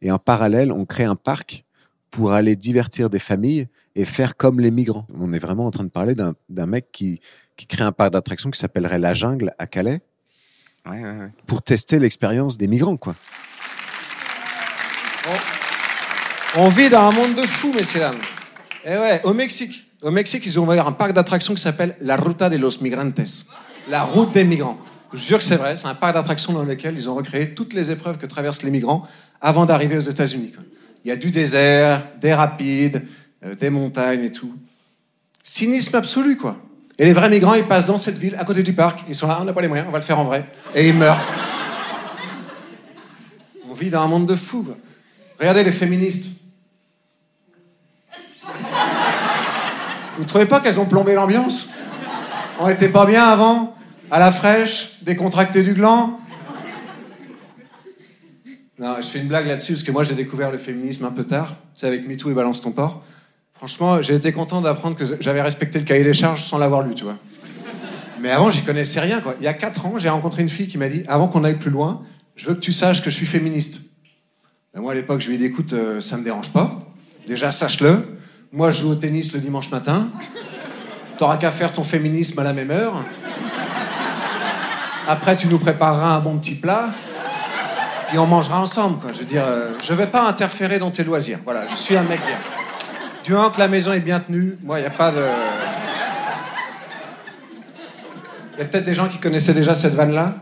et 0.05 0.13
en 0.13 0.19
parallèle, 0.19 0.71
on 0.71 0.85
crée 0.85 1.05
un 1.05 1.17
parc 1.17 1.65
pour 2.11 2.33
aller 2.33 2.55
divertir 2.55 3.11
des 3.11 3.19
familles 3.19 3.67
et 3.97 4.05
faire 4.05 4.37
comme 4.37 4.61
les 4.61 4.71
migrants. 4.71 5.07
On 5.19 5.33
est 5.33 5.39
vraiment 5.39 5.67
en 5.67 5.71
train 5.73 5.83
de 5.85 5.89
parler 5.91 6.15
d'un 6.15 6.35
d'un 6.49 6.67
mec 6.67 6.93
qui, 6.93 7.21
qui 7.57 7.67
crée 7.67 7.83
un 7.85 7.91
parc 7.93 8.13
d'attractions 8.13 8.51
qui 8.51 8.61
s'appellerait 8.61 8.99
La 8.99 9.15
Jungle 9.15 9.53
à 9.59 9.67
Calais 9.67 10.01
Ouais, 10.87 11.03
ouais, 11.03 11.19
ouais. 11.19 11.31
pour 11.47 11.63
tester 11.63 11.99
l'expérience 11.99 12.59
des 12.59 12.67
migrants, 12.69 12.99
quoi. 12.99 13.15
On 16.57 16.69
vit 16.69 16.91
dans 16.91 17.09
un 17.09 17.13
monde 17.13 17.35
de 17.35 17.43
fous, 17.47 17.73
messieurs 17.75 18.01
dames. 18.01 18.21
Et 18.85 18.91
ouais, 18.91 19.21
au 19.25 19.33
Mexique. 19.33 19.91
Au 20.03 20.11
Mexique, 20.11 20.45
ils 20.45 20.61
ont 20.61 20.65
ouvert 20.65 20.87
un 20.87 20.93
parc 20.93 21.13
d'attractions 21.15 21.55
qui 21.55 21.63
s'appelle 21.63 21.97
La 22.01 22.17
Ruta 22.17 22.51
de 22.51 22.59
los 22.59 22.83
Migrantes. 22.83 23.21
La 23.89 24.03
route 24.05 24.33
des 24.33 24.45
migrants. 24.45 24.79
Je 25.15 25.19
vous 25.19 25.25
jure 25.25 25.39
que 25.39 25.45
c'est 25.45 25.57
vrai, 25.57 25.77
c'est 25.77 25.87
un 25.87 25.95
parc 25.95 26.15
d'attractions 26.15 26.53
dans 26.53 26.65
lequel 26.65 26.95
ils 26.97 27.09
ont 27.09 27.15
recréé 27.15 27.55
toutes 27.55 27.73
les 27.73 27.91
épreuves 27.91 28.19
que 28.19 28.27
traversent 28.27 28.63
les 28.63 28.71
migrants 28.71 29.07
avant 29.41 29.67
d'arriver 29.67 29.97
aux 29.97 30.01
États-Unis. 30.01 30.53
Il 31.05 31.09
y 31.09 31.13
a 31.13 31.17
du 31.17 31.31
désert, 31.31 32.07
des 32.21 32.33
rapides, 32.33 33.03
euh, 33.45 33.55
des 33.55 33.71
montagnes 33.71 34.25
et 34.25 34.33
tout. 34.33 34.55
Cynisme 35.43 35.97
absolu, 35.97 36.37
quoi. 36.37 36.57
Et 36.99 37.05
les 37.05 37.13
vrais 37.13 37.29
migrants, 37.29 37.55
ils 37.55 37.65
passent 37.65 37.87
dans 37.87 37.99
cette 37.99 38.19
ville, 38.19 38.37
à 38.39 38.45
côté 38.45 38.63
du 38.63 38.73
parc. 38.73 39.05
Ils 39.09 39.15
sont 39.15 39.27
là, 39.27 39.39
on 39.41 39.45
n'a 39.45 39.53
pas 39.53 39.61
les 39.61 39.69
moyens, 39.69 39.89
on 39.89 39.93
va 39.93 39.99
le 39.99 40.05
faire 40.05 40.19
en 40.19 40.25
vrai. 40.25 40.47
Et 40.75 40.89
ils 40.89 40.95
meurent. 40.95 41.21
On 43.69 43.75
vit 43.75 43.91
dans 43.91 44.03
un 44.03 44.07
monde 44.07 44.27
de 44.27 44.37
fous. 44.37 44.65
Regardez 45.41 45.65
les 45.65 45.73
féministes. 45.73 46.41
Vous 50.17 50.25
trouvez 50.25 50.47
pas 50.47 50.61
qu'elles 50.61 50.79
ont 50.79 50.87
plombé 50.87 51.15
l'ambiance? 51.15 51.69
On 52.61 52.69
était 52.69 52.89
pas 52.89 53.05
bien 53.05 53.25
avant 53.25 53.77
À 54.13 54.21
la 54.21 54.31
fraîche 54.31 54.93
Décontracté 55.03 55.65
du 55.65 55.75
gland 55.75 56.21
Non, 58.79 58.97
je 59.01 59.07
fais 59.07 59.21
une 59.21 59.29
blague 59.29 59.47
là-dessus 59.47 59.75
parce 59.75 59.83
que 59.85 59.93
moi 59.93 60.03
j'ai 60.03 60.15
découvert 60.15 60.51
le 60.51 60.59
féminisme 60.59 61.05
un 61.05 61.13
peu 61.13 61.25
tard. 61.25 61.55
C'est 61.75 61.87
avec 61.87 62.09
MeToo 62.09 62.31
et 62.31 62.35
Balance 62.35 62.61
ton 62.61 62.73
port. 62.73 63.05
Franchement, 63.55 64.03
j'ai 64.03 64.15
été 64.15 64.33
content 64.33 64.61
d'apprendre 64.61 64.97
que 64.97 65.05
j'avais 65.21 65.41
respecté 65.41 65.79
le 65.79 65.85
cahier 65.85 66.03
des 66.03 66.13
charges 66.13 66.43
sans 66.43 66.59
l'avoir 66.59 66.83
lu, 66.83 66.95
tu 66.95 67.05
vois. 67.05 67.17
Mais 68.21 68.31
avant, 68.31 68.51
j'y 68.51 68.63
connaissais 68.63 69.01
rien, 69.01 69.21
quoi. 69.21 69.35
Il 69.39 69.45
y 69.45 69.47
a 69.47 69.55
4 69.55 69.87
ans, 69.87 69.93
j'ai 69.99 70.09
rencontré 70.09 70.43
une 70.43 70.49
fille 70.49 70.67
qui 70.67 70.77
m'a 70.77 70.89
dit 70.89 71.05
Avant 71.07 71.29
qu'on 71.29 71.45
aille 71.45 71.59
plus 71.59 71.71
loin, 71.71 72.03
je 72.35 72.49
veux 72.49 72.55
que 72.55 72.61
tu 72.61 72.73
saches 72.73 73.03
que 73.03 73.11
je 73.11 73.17
suis 73.17 73.27
féministe. 73.27 73.81
Ben, 74.75 74.81
moi, 74.81 74.93
à 74.93 74.95
l'époque, 74.95 75.21
je 75.21 75.29
lui 75.29 75.37
ai 75.37 75.39
dit 75.39 75.45
Écoute, 75.45 75.73
euh, 75.73 76.01
ça 76.01 76.17
me 76.17 76.25
dérange 76.25 76.51
pas. 76.51 76.81
Déjà, 77.29 77.51
sache-le. 77.51 78.19
Moi, 78.51 78.71
je 78.71 78.81
joue 78.81 78.91
au 78.91 78.95
tennis 78.97 79.33
le 79.35 79.41
dimanche 79.41 79.71
matin. 79.71 80.09
T'auras 81.17 81.37
qu'à 81.37 81.53
faire 81.53 81.73
ton 81.73 81.85
féminisme 81.85 82.39
à 82.41 82.45
la 82.45 82.53
même 82.53 82.71
heure. 82.71 83.05
Après, 85.07 85.37
tu 85.37 85.47
nous 85.47 85.59
prépareras 85.59 86.17
un 86.17 86.21
bon 86.21 86.39
petit 86.39 86.55
plat. 86.55 86.91
Puis 88.15 88.21
on 88.21 88.29
mangera 88.29 88.61
ensemble, 88.61 89.01
quoi. 89.01 89.11
Je 89.13 89.19
veux 89.19 89.25
dire, 89.25 89.43
euh, 89.45 89.73
je 89.83 89.93
vais 89.93 90.07
pas 90.07 90.29
interférer 90.29 90.79
dans 90.79 90.93
tes 90.93 91.03
loisirs. 91.03 91.41
Voilà, 91.43 91.67
je 91.67 91.75
suis 91.75 91.97
un 91.97 92.05
mec 92.05 92.21
bien. 92.25 92.39
Du 93.25 93.33
moment 93.33 93.51
que 93.51 93.59
la 93.59 93.67
maison 93.67 93.93
est 93.93 93.99
bien 93.99 94.21
tenue, 94.21 94.57
moi, 94.63 94.79
il 94.79 94.83
n'y 94.83 94.87
a 94.87 94.91
pas 94.91 95.11
de. 95.11 95.25
Il 98.53 98.61
y 98.61 98.63
a 98.63 98.67
peut-être 98.67 98.85
des 98.85 98.95
gens 98.95 99.09
qui 99.09 99.19
connaissaient 99.19 99.53
déjà 99.53 99.75
cette 99.75 99.95
vanne-là. 99.97 100.37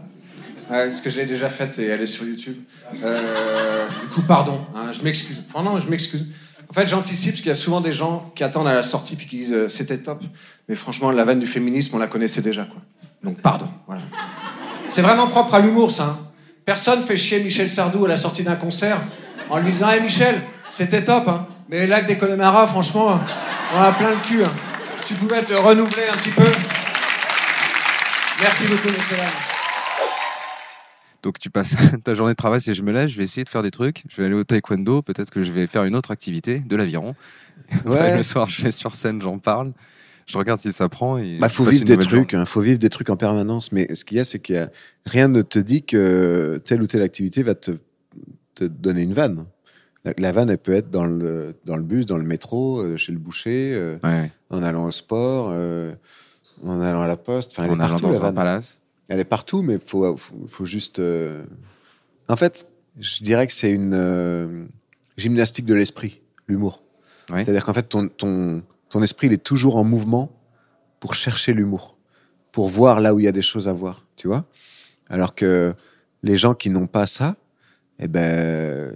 Ouais, 0.71 0.85
parce 0.85 1.01
que 1.01 1.09
je 1.09 1.21
l'ai 1.21 1.25
déjà 1.25 1.49
faite 1.49 1.79
et 1.79 1.87
elle 1.87 2.03
est 2.03 2.07
sur 2.07 2.27
YouTube. 2.27 2.59
Euh, 3.03 3.87
du 4.03 4.09
coup, 4.09 4.21
pardon, 4.21 4.67
hein, 4.77 4.93
je 4.93 5.01
m'excuse. 5.01 5.41
Enfin, 5.49 5.65
non, 5.65 5.79
je 5.79 5.89
m'excuse. 5.89 6.27
En 6.69 6.75
fait, 6.75 6.87
j'anticipe 6.87 7.31
parce 7.31 7.41
qu'il 7.41 7.49
y 7.49 7.53
a 7.53 7.55
souvent 7.55 7.81
des 7.81 7.93
gens 7.93 8.33
qui 8.35 8.45
attendent 8.45 8.69
à 8.69 8.75
la 8.75 8.83
sortie 8.83 9.17
puis 9.17 9.25
qui 9.27 9.37
disent 9.37 9.55
euh, 9.55 9.69
c'était 9.69 9.97
top. 9.97 10.23
Mais 10.69 10.75
franchement, 10.75 11.11
la 11.11 11.25
vanne 11.25 11.39
du 11.41 11.47
féminisme, 11.47 11.97
on 11.97 11.99
la 11.99 12.07
connaissait 12.07 12.43
déjà. 12.43 12.65
Quoi. 12.67 12.83
Donc, 13.25 13.41
pardon. 13.41 13.69
Voilà. 13.87 14.03
C'est 14.91 15.01
vraiment 15.01 15.27
propre 15.27 15.55
à 15.55 15.59
l'humour, 15.61 15.91
ça. 15.91 16.05
hein. 16.05 16.19
Personne 16.65 17.03
fait 17.03 17.17
chier 17.17 17.43
Michel 17.43 17.71
Sardou 17.71 18.05
à 18.05 18.09
la 18.09 18.17
sortie 18.17 18.43
d'un 18.45 18.55
concert 18.57 18.99
en 19.51 19.59
lui 19.59 19.73
disant 19.73 19.91
Hé 19.91 20.01
Michel, 20.01 20.41
c'était 20.71 21.03
top, 21.03 21.27
hein. 21.29 21.47
mais 21.69 21.81
le 21.81 21.87
lac 21.87 22.07
des 22.07 22.17
Connemara, 22.17 22.67
franchement, 22.67 23.21
on 23.75 23.81
a 23.81 23.93
plein 23.93 24.11
le 24.11 24.17
cul. 24.25 24.43
hein. 24.45 24.53
Si 24.99 25.05
tu 25.07 25.15
pouvais 25.15 25.43
te 25.43 25.53
renouveler 25.53 26.05
un 26.09 26.17
petit 26.17 26.31
peu. 26.31 26.45
Merci 28.41 28.67
beaucoup, 28.67 28.89
messieurs. 28.89 29.17
Donc 31.23 31.39
tu 31.39 31.51
passes 31.51 31.77
ta 32.05 32.15
journée 32.15 32.33
de 32.33 32.37
travail, 32.37 32.61
c'est 32.61 32.75
je 32.75 32.83
me 32.83 32.93
lève, 32.93 33.09
je 33.09 33.17
vais 33.17 33.25
essayer 33.25 33.45
de 33.45 33.49
faire 33.49 33.63
des 33.63 33.71
trucs, 33.71 34.03
je 34.09 34.17
vais 34.17 34.27
aller 34.27 34.35
au 34.35 34.45
taekwondo, 34.45 35.03
peut-être 35.03 35.31
que 35.31 35.43
je 35.43 35.53
vais 35.53 35.67
faire 35.67 35.85
une 35.85 35.95
autre 35.97 36.11
activité, 36.11 36.61
de 36.61 36.77
l'aviron. 36.77 37.15
Après. 37.85 38.17
Le 38.17 38.23
soir, 38.23 38.49
je 38.49 38.63
vais 38.63 38.73
sur 38.73 38.95
scène, 38.97 39.21
j'en 39.23 39.39
parle, 39.39 39.73
je 40.27 40.39
regarde 40.39 40.61
si 40.61 40.73
ça 40.73 40.89
prend. 40.89 41.19
Et 41.19 41.39
Bah, 41.39 41.49
faut 41.49 41.65
vivre 41.65 41.85
des 41.85 41.97
trucs, 42.21 42.35
hein, 42.35 42.45
faut 42.45 42.61
vivre 42.61 42.79
des 42.79 42.89
trucs 42.89 43.11
en 43.11 43.17
permanence. 43.17 43.73
Mais 43.73 43.95
ce 43.95 44.05
qu'il 44.05 44.17
y 44.17 44.21
a, 44.21 44.25
c'est 44.25 44.39
qu'il 44.39 44.55
y 44.55 44.59
a 44.59 44.71
rien 45.07 45.29
ne 45.29 45.43
te 45.43 45.59
dit 45.59 45.83
que 45.83 46.61
telle 46.65 46.83
ou 46.83 46.87
telle 46.87 47.03
activité 47.03 47.43
va 47.43 47.55
te, 47.55 47.73
te 48.55 48.65
donner 48.65 49.03
une 49.03 49.13
vanne. 49.15 49.47
La, 50.05 50.13
la 50.19 50.33
vanne, 50.33 50.51
elle 50.51 50.59
peut 50.59 50.75
être 50.75 50.91
dans 50.91 51.05
le, 51.05 51.55
dans 51.65 51.77
le 51.77 51.83
bus, 51.85 52.07
dans 52.07 52.19
le 52.19 52.25
métro, 52.25 52.81
euh, 52.81 52.97
chez 52.97 53.13
le 53.13 53.19
boucher, 53.19 53.73
euh. 53.75 53.99
Ouais, 54.03 54.31
en 54.51 54.63
allant 54.63 54.87
au 54.87 54.91
sport, 54.91 55.49
euh, 55.53 55.93
en 56.65 56.81
allant 56.81 57.03
à 57.03 57.07
la 57.09 57.17
poste. 57.17 57.53
Enfin, 57.53 57.65
elle 57.65 57.71
en 57.71 57.79
est 57.81 57.85
allant 57.85 57.93
partout, 57.99 58.09
dans 58.09 58.25
un 58.25 58.33
palace. 58.33 58.83
Elle 59.09 59.21
est 59.21 59.25
partout, 59.25 59.63
mais 59.63 59.79
faut, 59.79 60.17
faut, 60.17 60.47
faut 60.49 60.65
juste. 60.65 60.99
euh, 60.99 61.43
En 62.29 62.37
fait, 62.37 62.67
je 62.99 63.23
dirais 63.23 63.47
que 63.47 63.53
c'est 63.53 63.71
une 63.71 64.69
gymnastique 65.17 65.67
de 65.67 65.75
l'esprit, 65.75 66.21
l'humour. 66.49 66.83
C'est-à-dire 67.45 67.65
qu'en 67.65 67.73
fait, 67.75 67.85
ton, 67.89 68.09
ton, 68.09 68.63
ton 68.93 69.03
esprit, 69.03 69.29
il 69.29 69.33
est 69.33 69.43
toujours 69.43 69.77
en 69.77 69.85
mouvement 69.85 70.31
pour 71.01 71.15
chercher 71.15 71.55
l'humour, 71.55 71.97
pour 72.53 72.69
voir 72.69 73.01
là 73.01 73.15
où 73.15 73.19
il 73.19 73.23
y 73.23 73.29
a 73.29 73.33
des 73.33 73.41
choses 73.41 73.67
à 73.67 73.73
voir, 73.73 74.07
tu 74.17 74.29
vois. 74.29 74.45
Alors 75.09 75.35
que 75.35 75.75
les 76.23 76.37
gens 76.37 76.55
qui 76.55 76.69
n'ont 76.69 76.87
pas 76.87 77.07
ça, 77.07 77.37
eh 77.99 78.07
ben, 78.07 78.93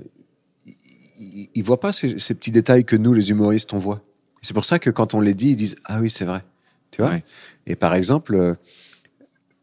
ils, 0.67 1.49
ils 1.55 1.63
voient 1.63 1.81
pas 1.81 1.93
ces, 1.93 2.19
ces 2.19 2.35
petits 2.35 2.53
détails 2.53 2.85
que 2.85 2.95
nous, 2.95 3.15
les 3.15 3.31
humoristes, 3.31 3.73
on 3.73 3.79
voit. 3.79 4.03
C'est 4.43 4.53
pour 4.53 4.67
ça 4.67 4.79
que 4.79 4.91
quand 4.91 5.15
on 5.15 5.21
les 5.21 5.33
dit, 5.33 5.51
ils 5.51 5.57
disent 5.57 5.77
ah 5.87 5.99
oui, 6.01 6.11
c'est 6.11 6.27
vrai, 6.27 6.45
tu 6.91 7.01
vois. 7.01 7.13
Ouais. 7.13 7.25
Et 7.67 7.75
par 7.75 7.95
exemple, 7.95 8.35
euh, 8.35 8.55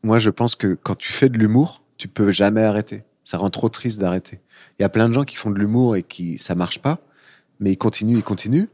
moi, 0.02 0.18
je 0.18 0.32
pense 0.32 0.56
que 0.56 0.74
quand 0.74 0.96
tu 0.96 1.14
fais 1.14 1.30
de 1.30 1.38
l'humour, 1.38 1.84
tu 1.98 2.08
peux 2.08 2.32
jamais 2.32 2.64
arrêter. 2.64 3.04
Ça 3.24 3.38
rend 3.38 3.52
trop 3.52 3.70
triste 3.70 4.00
d'arrêter. 4.00 4.42
Il 4.80 4.82
y 4.82 4.86
a 4.86 4.90
plein 4.90 5.08
de 5.10 5.14
gens 5.14 5.26
qui 5.26 5.36
font 5.36 5.52
de 5.52 5.60
l'humour 5.60 5.96
et 5.96 6.02
qui 6.02 6.40
ça 6.40 6.56
marche 6.56 6.80
pas, 6.80 7.06
mais 7.60 7.72
ils 7.72 7.78
continuent, 7.78 8.18
ils 8.18 8.24
continuent. 8.24 8.68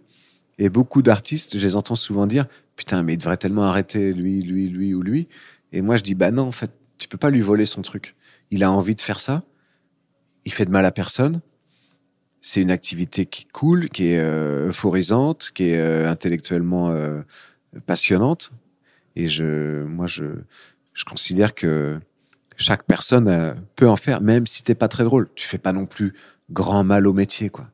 Et 0.59 0.69
beaucoup 0.69 1.01
d'artistes, 1.01 1.57
je 1.57 1.65
les 1.65 1.75
entends 1.75 1.95
souvent 1.95 2.27
dire 2.27 2.45
putain, 2.75 3.01
mais 3.01 3.13
il 3.13 3.17
devrait 3.17 3.37
tellement 3.37 3.63
arrêter 3.63 4.13
lui, 4.13 4.43
lui, 4.43 4.67
lui 4.69 4.93
ou 4.93 5.01
lui. 5.01 5.27
Et 5.71 5.81
moi, 5.81 5.95
je 5.95 6.03
dis 6.03 6.13
bah 6.15 6.31
non, 6.31 6.43
en 6.43 6.51
fait, 6.51 6.71
tu 6.97 7.07
peux 7.07 7.17
pas 7.17 7.29
lui 7.31 7.41
voler 7.41 7.65
son 7.65 7.81
truc. 7.81 8.15
Il 8.51 8.63
a 8.63 8.71
envie 8.71 8.93
de 8.95 9.01
faire 9.01 9.19
ça. 9.19 9.43
Il 10.45 10.51
fait 10.53 10.65
de 10.65 10.71
mal 10.71 10.85
à 10.85 10.91
personne. 10.91 11.41
C'est 12.41 12.61
une 12.61 12.71
activité 12.71 13.25
qui 13.25 13.43
est 13.43 13.51
cool, 13.51 13.89
qui 13.89 14.07
est 14.09 14.19
euh, 14.19 14.69
euphorisante, 14.69 15.51
qui 15.53 15.69
est 15.69 15.79
euh, 15.79 16.09
intellectuellement 16.09 16.89
euh, 16.91 17.21
passionnante. 17.85 18.51
Et 19.15 19.27
je, 19.27 19.83
moi, 19.83 20.07
je, 20.07 20.23
je 20.93 21.03
considère 21.05 21.53
que 21.53 21.99
chaque 22.55 22.83
personne 22.83 23.55
peut 23.75 23.87
en 23.89 23.95
faire, 23.97 24.21
même 24.21 24.47
si 24.47 24.63
t'es 24.63 24.75
pas 24.75 24.87
très 24.87 25.03
drôle. 25.03 25.29
Tu 25.35 25.47
fais 25.47 25.57
pas 25.57 25.73
non 25.73 25.85
plus 25.85 26.13
grand 26.49 26.83
mal 26.83 27.07
au 27.07 27.13
métier, 27.13 27.49
quoi. 27.49 27.69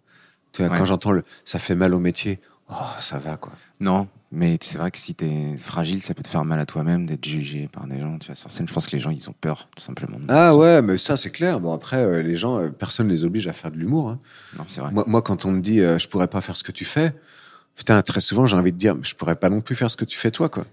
Tu 0.51 0.61
vois, 0.61 0.71
Ouais. 0.71 0.77
quand 0.77 0.85
j'entends 0.85 1.11
le, 1.11 1.23
ça 1.43 1.59
fait 1.59 1.75
mal 1.75 1.93
au 1.93 1.99
métier, 1.99 2.39
oh, 2.69 2.73
ça 2.99 3.19
va, 3.19 3.37
quoi. 3.37 3.53
Non, 3.79 4.07
mais 4.31 4.57
c'est 4.61 4.77
vrai 4.77 4.91
que 4.91 4.97
si 4.97 5.13
t'es 5.13 5.55
fragile, 5.57 6.01
ça 6.01 6.13
peut 6.13 6.23
te 6.23 6.27
faire 6.27 6.43
mal 6.45 6.59
à 6.59 6.65
toi-même 6.65 7.05
d'être 7.05 7.25
jugé 7.25 7.67
par 7.71 7.87
des 7.87 7.99
gens. 7.99 8.17
Tu 8.19 8.27
vois, 8.27 8.35
sur 8.35 8.51
scène, 8.51 8.67
je 8.67 8.73
pense 8.73 8.87
que 8.87 8.93
les 8.93 8.99
gens, 8.99 9.11
ils 9.11 9.29
ont 9.29 9.35
peur, 9.39 9.69
tout 9.75 9.81
simplement. 9.83 10.17
Ah 10.27 10.55
ouais, 10.55 10.81
mais 10.81 10.97
ça, 10.97 11.17
c'est 11.17 11.29
clair. 11.31 11.59
Bon, 11.59 11.73
après, 11.73 11.97
euh, 11.97 12.21
les 12.21 12.35
gens, 12.37 12.59
euh, 12.59 12.69
personne 12.69 13.07
les 13.07 13.23
oblige 13.23 13.47
à 13.47 13.53
faire 13.53 13.71
de 13.71 13.77
l'humour. 13.77 14.09
hein. 14.09 14.19
Non, 14.57 14.65
c'est 14.67 14.81
vrai. 14.81 14.91
Moi, 14.91 15.03
moi, 15.07 15.21
quand 15.21 15.45
on 15.45 15.51
me 15.51 15.61
dit, 15.61 15.81
euh, 15.81 15.97
je 15.97 16.07
pourrais 16.07 16.27
pas 16.27 16.41
faire 16.41 16.55
ce 16.57 16.63
que 16.63 16.71
tu 16.71 16.85
fais, 16.85 17.13
putain, 17.75 18.01
très 18.01 18.21
souvent, 18.21 18.45
j'ai 18.45 18.55
envie 18.55 18.71
de 18.73 18.77
dire, 18.77 18.95
je 19.03 19.13
pourrais 19.15 19.35
pas 19.35 19.49
non 19.49 19.61
plus 19.61 19.75
faire 19.75 19.91
ce 19.91 19.97
que 19.97 20.05
tu 20.05 20.17
fais 20.17 20.31
toi, 20.31 20.49
quoi. 20.49 20.65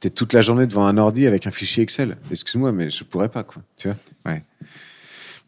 T'es 0.00 0.10
toute 0.10 0.34
la 0.34 0.42
journée 0.42 0.66
devant 0.66 0.86
un 0.86 0.98
ordi 0.98 1.26
avec 1.26 1.46
un 1.46 1.50
fichier 1.50 1.82
Excel. 1.82 2.18
Excuse-moi, 2.30 2.70
mais 2.72 2.90
je 2.90 3.02
pourrais 3.02 3.30
pas, 3.30 3.44
quoi. 3.44 3.62
Tu 3.76 3.88
vois 3.88 3.96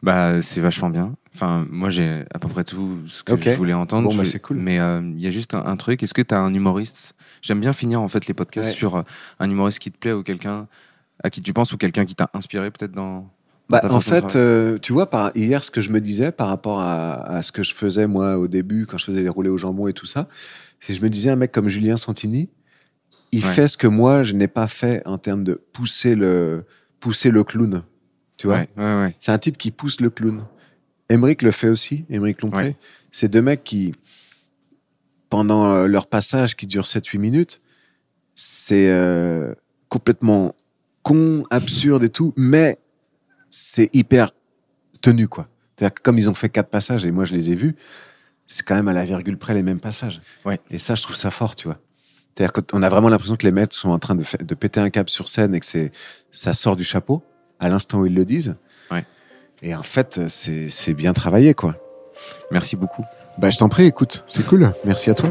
Bah, 0.03 0.40
c'est 0.42 0.61
vachement 0.61 0.90
bien. 0.90 1.14
Enfin, 1.34 1.66
moi, 1.70 1.90
j'ai 1.90 2.24
à 2.32 2.38
peu 2.38 2.49
près 2.49 2.64
tout 2.64 2.99
ce 3.07 3.22
que 3.22 3.36
je 3.36 3.51
voulais 3.57 3.74
entendre. 3.74 4.09
Bon, 4.09 4.14
bah, 4.16 4.24
c'est 4.24 4.38
cool. 4.40 4.57
Mais 4.57 4.78
euh, 4.80 5.01
il 5.03 5.20
y 5.20 5.26
a 5.26 5.30
juste 5.30 5.55
un, 5.55 5.64
un 5.64 5.76
truc. 5.76 6.03
Est-ce 6.03 6.14
que 6.14 6.22
tu 6.22 6.34
as 6.34 6.38
un 6.40 6.53
humoriste? 6.55 7.14
J'aime 7.42 7.61
bien 7.61 7.72
finir 7.72 8.01
en 8.01 8.09
fait 8.09 8.26
les 8.26 8.34
podcasts 8.34 8.70
Ouais. 8.70 8.74
sur 8.74 8.96
euh, 8.96 9.03
un 9.40 9.51
humoriste 9.51 9.78
qui 9.80 9.90
te 9.90 9.99
plaît 9.99 10.12
ou 10.12 10.22
quelqu'un 10.22 10.66
à 11.22 11.30
qui 11.30 11.42
tu 11.42 11.53
penses 11.53 11.72
ou 11.72 11.76
quelqu'un 11.76 12.05
qui 12.05 12.14
t'a 12.14 12.30
inspiré 12.34 12.70
peut-être 12.70 12.92
dans. 12.92 13.28
Bah, 13.68 13.82
en 13.90 14.01
fait, 14.01 14.34
euh, 14.34 14.78
tu 14.78 14.92
vois, 14.92 15.11
par, 15.11 15.30
hier, 15.34 15.62
ce 15.62 15.70
que 15.70 15.80
je 15.82 15.90
me 15.90 16.01
disais 16.01 16.32
par 16.32 16.49
rapport 16.49 16.80
à, 16.80 17.14
à 17.24 17.42
ce 17.42 17.53
que 17.53 17.62
je 17.62 17.74
faisais, 17.74 18.07
moi, 18.07 18.38
au 18.38 18.49
début, 18.49 18.86
quand 18.86 18.96
je 18.99 19.05
faisais 19.05 19.22
les 19.22 19.28
roulés 19.28 19.51
au 19.51 19.59
jambon 19.59 19.88
et 19.88 19.92
tout 19.92 20.07
ça, 20.07 20.26
c'est 20.80 20.94
que 20.94 20.99
je 20.99 21.05
me 21.05 21.11
disais, 21.11 21.28
un 21.30 21.36
mec 21.36 21.53
comme 21.53 21.68
Julien 21.68 21.96
Santini, 21.99 22.49
il 23.30 23.44
Ouais. 23.44 23.53
fait 23.53 23.68
ce 23.68 23.76
que 23.76 23.86
moi, 23.86 24.24
je 24.24 24.32
n'ai 24.32 24.49
pas 24.49 24.68
fait 24.68 25.03
en 25.07 25.18
termes 25.18 25.44
de 25.44 25.61
pousser 25.74 26.14
le, 26.14 26.64
pousser 26.99 27.30
le 27.30 27.44
clown. 27.44 27.82
Tu 28.39 28.47
vois 28.47 28.61
ouais, 28.61 28.68
ouais, 28.76 29.01
ouais. 29.01 29.16
C'est 29.20 29.32
un 29.32 29.39
type 29.39 29.59
qui 29.59 29.70
pousse 29.70 30.01
le 30.01 30.09
clown. 30.09 30.45
Emmerich 31.11 31.43
le 31.43 31.51
fait 31.51 31.68
aussi, 31.68 32.05
Emmerich 32.09 32.41
Lompré. 32.41 32.76
C'est 33.11 33.28
deux 33.28 33.43
mecs 33.43 33.64
qui, 33.64 33.95
pendant 35.28 35.72
euh, 35.72 35.86
leur 35.86 36.07
passage 36.07 36.57
qui 36.57 36.66
dure 36.66 36.84
7-8 36.84 37.18
minutes, 37.18 37.61
c'est 38.34 38.91
euh, 38.91 39.55
complètement 39.89 40.55
con, 41.03 41.45
absurde 41.51 42.05
et 42.05 42.11
tout, 42.11 42.32
mais 42.36 42.78
c'est 43.51 43.91
hyper 43.93 44.30
tenu, 45.01 45.26
quoi. 45.26 45.49
C'est-à-dire 45.76 45.95
que 45.95 46.03
comme 46.03 46.18
ils 46.18 46.28
ont 46.28 46.34
fait 46.34 46.49
quatre 46.49 46.70
passages, 46.70 47.05
et 47.05 47.11
moi 47.11 47.24
je 47.24 47.34
les 47.34 47.51
ai 47.51 47.55
vus, 47.55 47.74
c'est 48.47 48.64
quand 48.64 48.74
même 48.74 48.89
à 48.89 48.93
la 48.93 49.05
virgule 49.05 49.39
près 49.39 49.55
les 49.55 49.62
mêmes 49.62 49.80
passages. 49.80 50.20
Ouais. 50.45 50.61
Et 50.70 50.78
ça, 50.78 50.95
je 50.95 51.03
trouve 51.03 51.16
ça 51.16 51.30
fort, 51.30 51.57
tu 51.57 51.66
vois. 51.66 51.78
C'est-à-dire 52.34 52.53
qu'on 52.53 52.82
a 52.82 52.89
vraiment 52.89 53.09
l'impression 53.09 53.36
que 53.36 53.47
les 53.47 53.53
maîtres 53.53 53.74
sont 53.74 53.91
en 53.91 53.99
train 53.99 54.14
de, 54.14 54.24
de 54.41 54.55
péter 54.55 54.78
un 54.78 54.91
câble 54.91 55.09
sur 55.09 55.28
scène 55.28 55.55
et 55.55 55.61
que 55.61 55.66
c'est, 55.66 55.91
ça 56.30 56.53
sort 56.53 56.76
du 56.76 56.84
chapeau 56.84 57.24
à 57.61 57.69
l'instant 57.69 57.99
où 58.01 58.07
ils 58.07 58.15
le 58.15 58.25
disent. 58.25 58.57
Ouais. 58.91 59.05
Et 59.63 59.75
en 59.75 59.83
fait, 59.83 60.21
c'est, 60.29 60.95
bien 60.95 61.13
travaillé, 61.13 61.55
quoi. 61.55 61.75
Merci 62.51 62.77
beaucoup. 62.77 63.05
Bah, 63.39 63.51
je 63.51 63.59
t'en 63.59 63.69
prie, 63.69 63.87
écoute, 63.87 64.25
c'est 64.27 64.47
cool. 64.47 64.73
Merci 64.85 65.11
à 65.11 65.15
toi. 65.15 65.31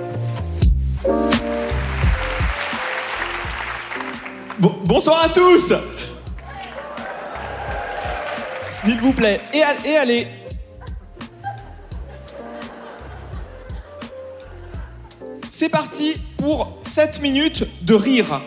Bon- 4.60 4.76
bonsoir 4.86 5.24
à 5.24 5.30
tous 5.30 5.74
S'il 8.60 9.00
vous 9.00 9.14
plaît, 9.14 9.40
et, 9.54 9.62
et 9.88 9.98
allez 9.98 10.28
C'est 15.60 15.70
parti 15.70 16.14
pour 16.38 16.78
7 16.84 17.20
minutes 17.24 17.66
de 17.84 17.96
rire. 17.96 18.42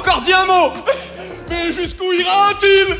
Encore 0.00 0.22
dit 0.22 0.32
un 0.32 0.46
mot 0.46 0.72
Mais 1.50 1.72
jusqu'où 1.72 2.10
ira-t-il? 2.12 2.96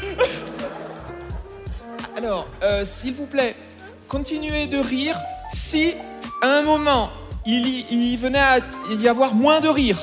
Alors, 2.17 2.47
euh, 2.63 2.85
s'il 2.85 3.15
vous 3.15 3.27
plaît, 3.27 3.57
continuez 4.07 4.67
de 4.67 4.77
rire 4.77 5.17
si, 5.51 5.95
à 6.43 6.49
un 6.49 6.63
moment, 6.63 7.11
il, 7.47 8.19
venait 8.19 8.39
à 8.39 8.59
y 8.91 9.09
avoir 9.09 9.35
moins 9.35 9.61
de 9.61 9.69
rire. 9.69 9.99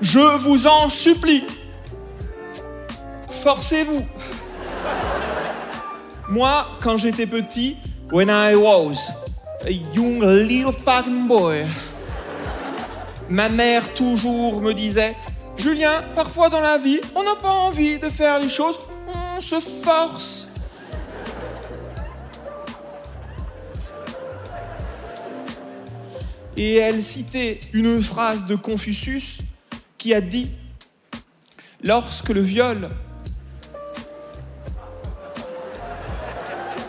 Je 0.00 0.38
vous 0.38 0.66
en 0.66 0.88
supplie. 0.88 1.44
Forcez-vous. 3.28 4.06
Moi, 6.30 6.66
quand 6.80 6.96
j'étais 6.96 7.26
petit, 7.26 7.76
when 8.10 8.30
I 8.30 8.54
was 8.54 9.10
a 9.66 9.70
young 9.94 10.22
little 10.22 10.72
fucking 10.72 11.26
boy, 11.26 11.66
ma 13.30 13.48
mère 13.48 13.94
toujours 13.94 14.60
me 14.60 14.74
disait 14.74 15.14
Julien, 15.56 16.02
parfois 16.14 16.48
dans 16.48 16.60
la 16.60 16.78
vie, 16.78 17.00
on 17.14 17.22
n'a 17.22 17.36
pas 17.36 17.50
envie 17.50 17.98
de 17.98 18.08
faire 18.08 18.38
les 18.38 18.48
choses, 18.48 18.78
on 19.08 19.40
se 19.40 19.60
force. 19.60 20.54
Et 26.56 26.76
elle 26.76 27.02
citait 27.02 27.60
une 27.72 28.02
phrase 28.02 28.46
de 28.46 28.54
Confucius 28.54 29.38
qui 29.96 30.12
a 30.12 30.20
dit 30.20 30.50
Lorsque 31.82 32.28
le 32.28 32.42
viol 32.42 32.90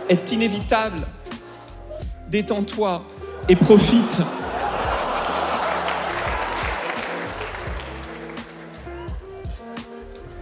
est 0.10 0.32
inévitable, 0.34 1.00
détends-toi 2.30 3.04
et 3.48 3.56
profite. 3.56 4.20